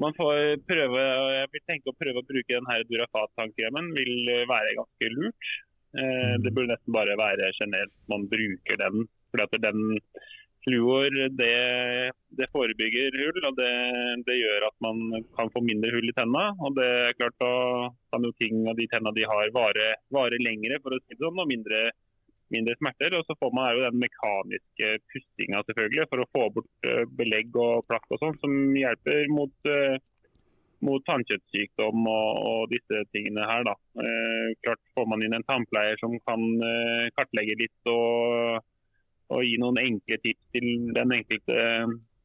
man 0.00 0.14
får 0.16 0.62
prøve, 0.64 1.00
jeg 1.36 1.48
vil 1.52 1.64
tenke 1.68 1.92
å 1.92 1.98
prøve 1.98 2.22
å 2.22 2.24
bruke 2.24 2.54
denne 2.54 2.76
Durafat-tannkremen 2.88 3.90
vil 3.98 4.30
være 4.48 4.76
ganske 4.78 5.10
lurt. 5.12 5.50
Eh, 5.92 6.34
det 6.40 6.52
burde 6.54 6.72
nesten 6.72 6.94
bare 6.94 7.18
være 7.20 7.50
generelt 7.58 7.92
man 8.08 8.24
bruker 8.30 8.80
den. 8.80 9.08
fordi 9.30 9.44
at 9.44 9.64
den 9.66 9.98
Fluor 10.60 11.08
det, 11.40 12.12
det, 12.36 12.46
forebygger 12.52 13.14
hull, 13.16 13.38
og 13.48 13.54
det, 13.56 13.70
det, 14.26 14.34
gjør 14.42 14.66
at 14.66 14.74
man 14.84 15.22
kan 15.38 15.48
få 15.54 15.62
mindre 15.64 15.88
hull 15.94 16.10
i 16.10 16.12
tenna. 16.16 16.50
Og 16.60 16.76
det 16.76 16.88
er 17.06 17.16
klart 17.16 17.38
Da 17.40 17.52
kan 18.12 18.26
jo 18.26 18.32
ting 18.36 18.66
av 18.68 18.76
de 18.76 18.84
tenna 18.92 19.12
de 19.16 19.24
har, 19.24 19.52
vare, 19.56 19.86
vare 20.12 20.40
lengre, 20.42 20.76
for 20.84 20.92
å 20.92 21.00
si 21.00 21.14
det 21.14 21.22
sånn, 21.22 21.40
og 21.40 21.48
mindre 21.48 21.80
mindre 22.54 22.76
smerter. 22.78 23.16
Og 23.18 23.26
så 23.26 23.36
får 23.40 23.52
man 23.56 23.74
jo 23.74 23.84
den 23.86 24.00
mekaniske 24.02 24.94
pustinga 25.12 25.62
selvfølgelig, 25.66 26.08
for 26.10 26.22
å 26.22 26.30
få 26.36 26.46
bort 26.56 26.88
eh, 26.88 27.04
belegg 27.18 27.56
og 27.60 27.86
plakk 27.90 28.08
og 28.10 28.22
sånn, 28.22 28.40
som 28.42 28.56
hjelper 28.76 29.30
mot, 29.32 29.54
uh, 29.70 29.96
mot 30.86 31.04
tannkjøttsykdom 31.08 32.08
og, 32.08 32.42
og, 32.50 32.74
disse 32.74 33.04
tingene 33.14 33.46
her. 33.48 33.64
da. 33.68 33.76
Uh, 34.00 34.50
klart 34.64 34.82
Får 34.96 35.08
man 35.10 35.24
inn 35.24 35.36
en 35.36 35.46
tannpleier 35.48 36.00
som 36.02 36.16
kan 36.26 36.44
kartlegge 37.16 37.58
litt 37.62 37.92
og, 37.92 38.60
og, 39.30 39.40
gi 39.46 39.56
noen 39.62 39.80
enkle 39.82 40.18
tips 40.24 40.56
til 40.56 40.90
den 40.96 41.14
enkelte 41.16 41.60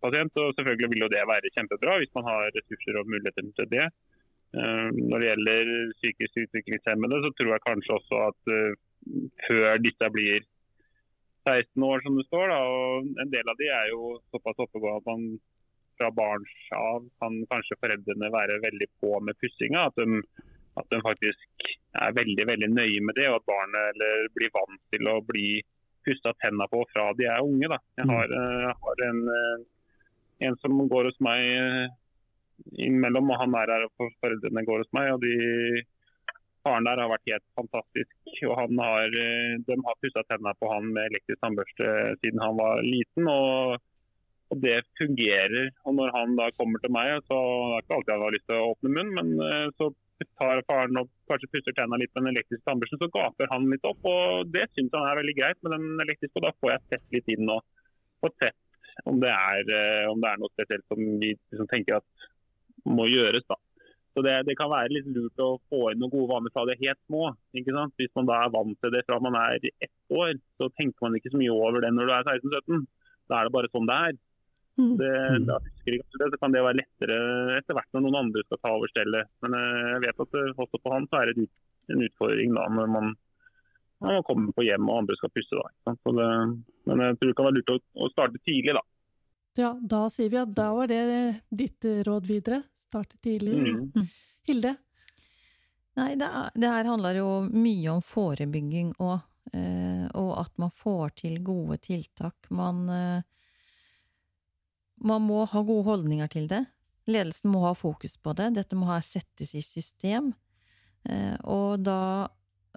pasient, 0.04 0.42
og 0.42 0.58
selvfølgelig 0.58 0.92
vil 0.92 1.06
jo 1.06 1.14
det 1.14 1.22
være 1.30 1.54
kjempebra 1.56 2.00
hvis 2.02 2.12
man 2.18 2.28
har 2.28 2.52
ressurser 2.54 3.00
og 3.00 3.08
muligheter 3.10 3.48
til 3.58 3.70
det. 3.72 3.86
Når 4.56 5.20
det 5.20 5.30
gjelder 5.30 5.72
psykisk 5.98 6.38
utviklingshemmede, 6.44 7.18
så 7.24 7.32
tror 7.36 7.50
jeg 7.56 7.64
kanskje 7.66 7.96
også 7.96 8.20
at 8.28 8.52
før 9.48 9.82
disse 9.84 10.10
blir 10.14 10.46
16 11.46 11.84
år, 11.86 12.02
som 12.06 12.18
det 12.18 12.26
står. 12.28 12.48
Da. 12.54 12.62
Og 12.64 13.22
en 13.22 13.34
del 13.34 13.52
av 13.52 13.60
de 13.60 13.70
er 13.70 13.92
jo 13.92 14.16
såpass 14.34 14.64
oppegående 14.66 15.04
at 15.04 15.12
man 15.12 15.28
fra 15.96 16.10
barns 16.12 16.56
av 16.76 17.06
kan 17.22 17.38
kanskje 17.52 17.78
foreldrene 17.80 18.32
være 18.34 18.60
veldig 18.66 18.90
på 19.00 19.14
med 19.24 19.38
pussinga. 19.40 19.88
At 19.88 20.02
at 20.80 20.92
de 20.92 21.00
faktisk 21.04 21.68
er 21.96 22.16
veldig 22.18 22.46
veldig 22.50 22.70
nøye 22.74 23.04
med 23.08 23.16
det, 23.20 23.30
og 23.30 23.40
at 23.40 23.48
barnet 23.48 23.92
eller, 23.94 24.28
blir 24.36 24.52
vant 24.56 24.82
til 24.94 25.08
å 25.12 25.22
bli 25.24 25.50
pussa 26.06 26.34
tenna 26.44 26.68
på 26.72 26.84
fra 26.92 27.10
de 27.18 27.30
er 27.32 27.44
unge. 27.44 27.70
Da. 27.72 27.80
Jeg 28.00 28.10
har, 28.12 28.34
jeg 28.36 28.76
har 28.82 29.04
en, 29.08 29.22
uh, 29.32 29.64
en, 30.48 30.58
som 30.62 30.84
går 30.92 31.10
hos 31.10 31.22
meg 31.24 31.48
uh, 31.56 31.86
innimellom, 32.76 33.32
og 33.32 33.42
han 33.42 33.56
er 33.62 33.74
her 33.74 33.88
for 33.96 34.12
foreldrene 34.24 34.66
går 34.68 34.84
hos 34.84 34.92
meg. 34.98 35.14
og 35.16 35.24
de 35.24 35.86
Faren 36.66 36.88
der 36.88 37.02
har 37.02 37.12
vært 37.12 37.30
helt 37.30 37.46
fantastisk. 37.60 38.14
og 38.50 38.56
har, 38.58 39.18
eh, 39.24 39.58
De 39.68 39.76
har 39.88 40.00
pussa 40.02 40.24
tennene 40.26 40.56
på 40.60 40.72
han 40.72 40.94
med 40.94 41.12
elektrisk 41.12 41.42
tannbørste 41.42 41.90
siden 42.22 42.42
han 42.42 42.58
var 42.58 42.82
liten. 42.82 43.28
og, 43.28 43.82
og 44.52 44.62
Det 44.62 44.80
fungerer. 44.98 45.70
og 45.86 45.96
Når 45.96 46.12
han 46.18 46.36
da 46.36 46.50
kommer 46.58 46.82
til 46.82 46.92
meg, 46.92 47.22
så 47.30 47.38
det 47.38 47.78
er 47.78 47.86
ikke 47.86 47.96
alltid 48.00 48.16
han 48.16 48.26
har 48.26 48.36
lyst 48.38 48.48
til 48.50 48.58
å 48.58 48.74
åpne 48.74 48.96
munnen, 48.98 49.14
men 49.20 49.30
eh, 49.46 49.70
så 49.78 49.94
tar 50.40 50.62
faren 50.68 50.98
og 50.98 51.10
kanskje 51.30 51.52
pusser 51.52 51.76
tennene 51.76 52.00
litt 52.02 52.14
med 52.16 52.24
den 52.24 52.34
elektriske 52.34 52.66
tannbørsten, 52.68 53.02
så 53.02 53.12
gaper 53.12 53.52
han 53.52 53.70
litt 53.70 53.86
opp. 53.86 54.02
og 54.04 54.52
Det 54.52 54.68
syns 54.74 54.94
han 54.96 55.10
er 55.10 55.22
veldig 55.22 55.38
greit 55.38 55.60
med 55.62 55.76
den 55.76 56.00
elektriske. 56.08 56.36
og 56.40 56.48
Da 56.48 56.54
får 56.60 56.72
jeg 56.72 56.88
sett 56.90 57.18
litt 57.18 57.34
inn 57.36 57.50
og 57.50 57.62
fått 58.24 58.38
sett 58.42 58.62
om 59.06 59.20
det 59.20 59.30
er, 59.30 59.62
eh, 59.76 60.08
om 60.10 60.22
det 60.22 60.30
er 60.30 60.40
noe 60.40 60.54
spesielt 60.54 60.86
som 60.88 61.00
vi 61.20 61.36
liksom 61.36 61.68
tenker 61.68 62.00
at 62.00 62.28
må 62.86 63.08
gjøres. 63.12 63.44
da. 63.50 63.58
Så 64.16 64.24
det, 64.24 64.36
det, 64.48 64.56
kan 64.56 64.72
være 64.72 64.94
litt 64.96 65.08
lurt 65.12 65.42
å 65.44 65.58
få 65.68 65.90
inn 65.92 66.00
noen 66.00 66.14
gode 66.14 66.30
vaner 66.30 66.54
fra 66.56 66.64
det 66.70 66.78
helt 66.80 67.00
små. 67.04 67.34
ikke 67.58 67.74
sant? 67.76 67.96
Hvis 68.00 68.14
man 68.16 68.30
da 68.30 68.38
er 68.46 68.54
vant 68.54 68.78
til 68.80 68.94
det 68.94 69.02
fra 69.04 69.18
man 69.20 69.36
er 69.36 69.58
ett 69.60 69.92
år, 70.08 70.38
så 70.56 70.70
tenker 70.72 71.04
man 71.04 71.18
ikke 71.20 71.34
så 71.34 71.42
mye 71.42 71.52
over 71.52 71.84
det 71.84 71.92
når 71.92 72.08
du 72.08 72.14
er 72.16 72.30
16-17. 72.38 72.86
Da 73.28 73.42
er 73.42 73.50
det 73.50 73.56
bare 73.58 73.72
sånn 73.74 73.90
det 73.90 73.98
er. 74.08 74.16
Mm. 74.76 74.96
Det, 75.00 75.12
da 75.48 75.60
husker 75.64 75.94
jeg 75.98 76.04
det, 76.20 76.32
så 76.32 76.40
kan 76.40 76.56
det 76.56 76.64
være 76.64 76.80
lettere 76.82 77.20
etter 77.58 77.76
hvert 77.76 77.92
når 77.96 78.06
noen 78.06 78.18
andre 78.24 78.44
skal 78.48 78.62
ta 78.64 78.74
over 78.78 78.92
stellet. 78.92 79.32
Men 79.44 79.60
eh, 79.60 79.84
jeg 79.92 80.02
vet 80.08 80.26
at 80.26 80.40
eh, 80.40 80.64
også 80.64 80.80
på 80.80 80.96
han 80.96 81.12
så 81.12 81.22
er 81.22 81.32
det 81.32 81.48
en 81.92 82.08
utfordring 82.08 82.56
da 82.56 82.66
når 82.72 82.92
man 82.96 83.14
når 84.04 84.18
man 84.18 84.26
kommer 84.28 84.56
på 84.56 84.66
hjem 84.66 84.90
og 84.92 85.02
andre 85.02 85.16
skal 85.20 85.32
pusse. 85.32 85.56
Da, 85.56 85.94
det, 85.96 86.32
men 86.88 87.04
jeg 87.04 87.20
tror 87.20 87.30
det 87.30 87.38
kan 87.38 87.48
være 87.48 87.58
lurt 87.60 87.72
å, 87.76 87.78
å 88.04 88.10
starte 88.12 88.42
tidlig, 88.44 88.76
da. 88.76 88.84
Ja, 89.56 89.72
da 89.82 90.06
sier 90.12 90.30
vi 90.30 90.40
at 90.42 90.52
da 90.56 90.72
var 90.76 90.90
det 90.92 91.04
ditt 91.50 91.86
råd 92.08 92.28
videre. 92.28 92.62
Starte 92.76 93.18
tidlig. 93.24 93.56
Mm. 93.56 94.08
Hilde? 94.48 94.76
Nei, 95.96 96.16
det, 96.20 96.28
er, 96.28 96.50
det, 96.56 96.68
her 96.68 96.90
handler 96.90 97.16
jo 97.22 97.30
mye 97.48 97.94
om 97.94 98.02
forebygging 98.04 98.92
og, 99.00 99.22
eh, 99.56 100.04
og 100.12 100.32
at 100.42 100.52
man 100.60 100.74
får 100.76 101.16
til 101.22 101.38
gode 101.46 101.80
tiltak. 101.88 102.50
Man, 102.52 102.82
eh, 102.92 103.22
man 105.08 105.24
må 105.24 105.46
ha 105.48 105.64
gode 105.64 105.88
holdninger 105.88 106.34
til 106.36 106.50
det. 106.52 106.66
Ledelsen 107.08 107.54
må 107.54 107.64
ha 107.64 107.72
fokus 107.78 108.18
på 108.20 108.34
det. 108.36 108.52
Dette 108.58 108.76
må 108.76 108.90
ha 108.90 109.00
settes 109.06 109.56
i 109.56 109.64
system. 109.64 110.34
Eh, 111.08 111.36
og 111.44 111.80
da 111.86 112.28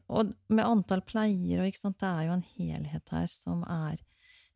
Og 0.08 0.30
med 0.48 0.64
antall 0.64 1.02
pleiere 1.04 1.60
og 1.60 1.68
ikke 1.68 1.80
sant, 1.82 1.98
det 2.00 2.08
er 2.08 2.22
jo 2.28 2.36
en 2.38 2.44
helhet 2.54 3.10
her 3.12 3.26
som 3.28 3.58
er 3.68 3.98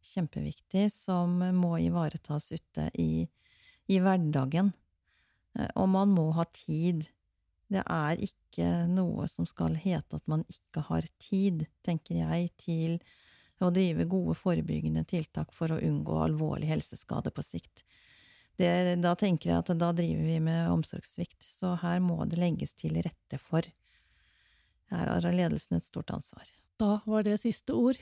kjempeviktig, 0.02 0.88
som 0.92 1.38
må 1.56 1.76
ivaretas 1.82 2.50
ute 2.52 2.88
i, 2.98 3.24
i 3.88 3.98
hverdagen. 4.02 4.72
Eh, 5.58 5.70
og 5.76 5.90
man 5.94 6.12
må 6.14 6.30
ha 6.36 6.46
tid. 6.52 7.06
Det 7.72 7.82
er 7.86 8.20
ikke 8.20 8.86
noe 8.92 9.26
som 9.30 9.48
skal 9.48 9.78
hete 9.80 10.18
at 10.18 10.26
man 10.28 10.44
ikke 10.50 10.84
har 10.90 11.08
tid, 11.22 11.66
tenker 11.86 12.20
jeg, 12.20 12.52
til 12.60 12.98
å 13.62 13.70
drive 13.70 14.08
gode 14.10 14.34
forebyggende 14.34 15.04
tiltak 15.08 15.52
for 15.54 15.72
å 15.72 15.80
unngå 15.80 16.18
alvorlig 16.24 16.72
helseskade 16.72 17.30
på 17.30 17.44
sikt 17.46 17.84
det, 18.60 18.96
da 19.02 19.14
tenker 19.18 19.50
jeg 19.50 19.60
at 19.62 19.70
da 19.80 19.90
driver 19.96 20.26
vi 20.28 20.38
med 20.44 20.70
omsorgssvikt. 20.72 21.40
Så 21.44 21.76
her 21.82 22.02
må 22.04 22.22
det 22.28 22.40
legges 22.40 22.74
til 22.78 22.98
rette 23.02 23.40
for. 23.40 23.66
Her 24.92 25.08
har 25.08 25.28
ledelsen 25.32 25.78
et 25.78 25.88
stort 25.88 26.12
ansvar. 26.12 26.44
Da 26.80 27.00
var 27.06 27.24
det 27.26 27.40
siste 27.42 27.76
ord. 27.76 28.00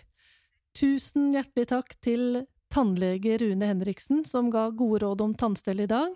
Tusen 0.77 1.33
hjertelig 1.35 1.71
takk 1.73 1.95
til 2.05 2.45
tannlege 2.71 3.39
Rune 3.43 3.71
Henriksen, 3.73 4.25
som 4.25 4.51
ga 4.51 4.69
gode 4.71 5.03
råd 5.05 5.25
om 5.25 5.35
tannstell 5.35 5.83
i 5.83 5.89
dag. 5.91 6.15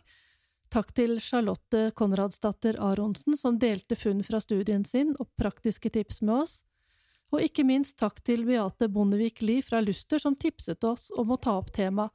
Takk 0.73 0.93
til 0.95 1.19
Charlotte 1.23 1.91
Konradsdatter 1.95 2.79
Aronsen, 2.83 3.37
som 3.39 3.59
delte 3.59 3.99
funn 3.99 4.23
fra 4.27 4.41
studien 4.43 4.85
sin 4.87 5.13
og 5.19 5.31
praktiske 5.41 5.91
tips 5.91 6.23
med 6.23 6.45
oss. 6.45 6.59
Og 7.35 7.43
ikke 7.43 7.67
minst 7.67 7.99
takk 7.99 8.21
til 8.23 8.45
Beate 8.47 8.89
Bondevik 8.89 9.43
Lie 9.43 9.63
fra 9.63 9.83
Luster, 9.83 10.23
som 10.23 10.39
tipset 10.39 10.85
oss 10.87 11.11
om 11.19 11.35
å 11.35 11.41
ta 11.41 11.59
opp 11.59 11.73
temaet 11.75 12.15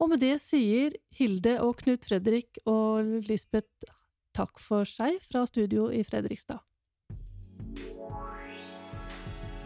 og 0.00 0.08
med 0.08 0.22
det 0.24 0.36
sier 0.40 0.96
Hilde 1.16 1.58
og 1.60 1.76
Knut 1.82 2.06
Fredrik 2.08 2.60
og 2.68 3.20
Lisbeth 3.28 3.92
takk 4.36 4.60
for 4.62 4.88
seg 4.88 5.18
fra 5.20 5.44
studio 5.48 5.90
i 5.92 6.00
Fredrikstad. 6.06 6.62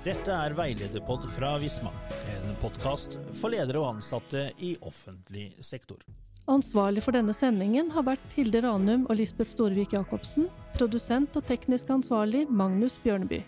Dette 0.04 0.34
er 0.36 0.52
Veilederpod 0.52 1.22
fra 1.32 1.54
Visma, 1.56 1.88
en 2.28 2.50
podkast 2.60 3.14
for 3.38 3.54
ledere 3.54 3.80
og 3.80 3.94
ansatte 3.94 4.50
i 4.60 4.74
offentlig 4.84 5.46
sektor. 5.64 6.02
Ansvarlig 6.44 7.00
for 7.06 7.16
denne 7.16 7.32
sendingen 7.32 7.88
har 7.94 8.04
vært 8.04 8.36
Hilde 8.36 8.60
Ranum 8.66 9.06
og 9.08 9.16
Lisbeth 9.16 9.54
Storvik 9.54 9.96
Jacobsen. 9.96 10.50
Produsent 10.76 11.38
og 11.40 11.48
teknisk 11.48 11.88
ansvarlig 11.94 12.44
Magnus 12.52 12.98
Bjørneby. 13.00 13.40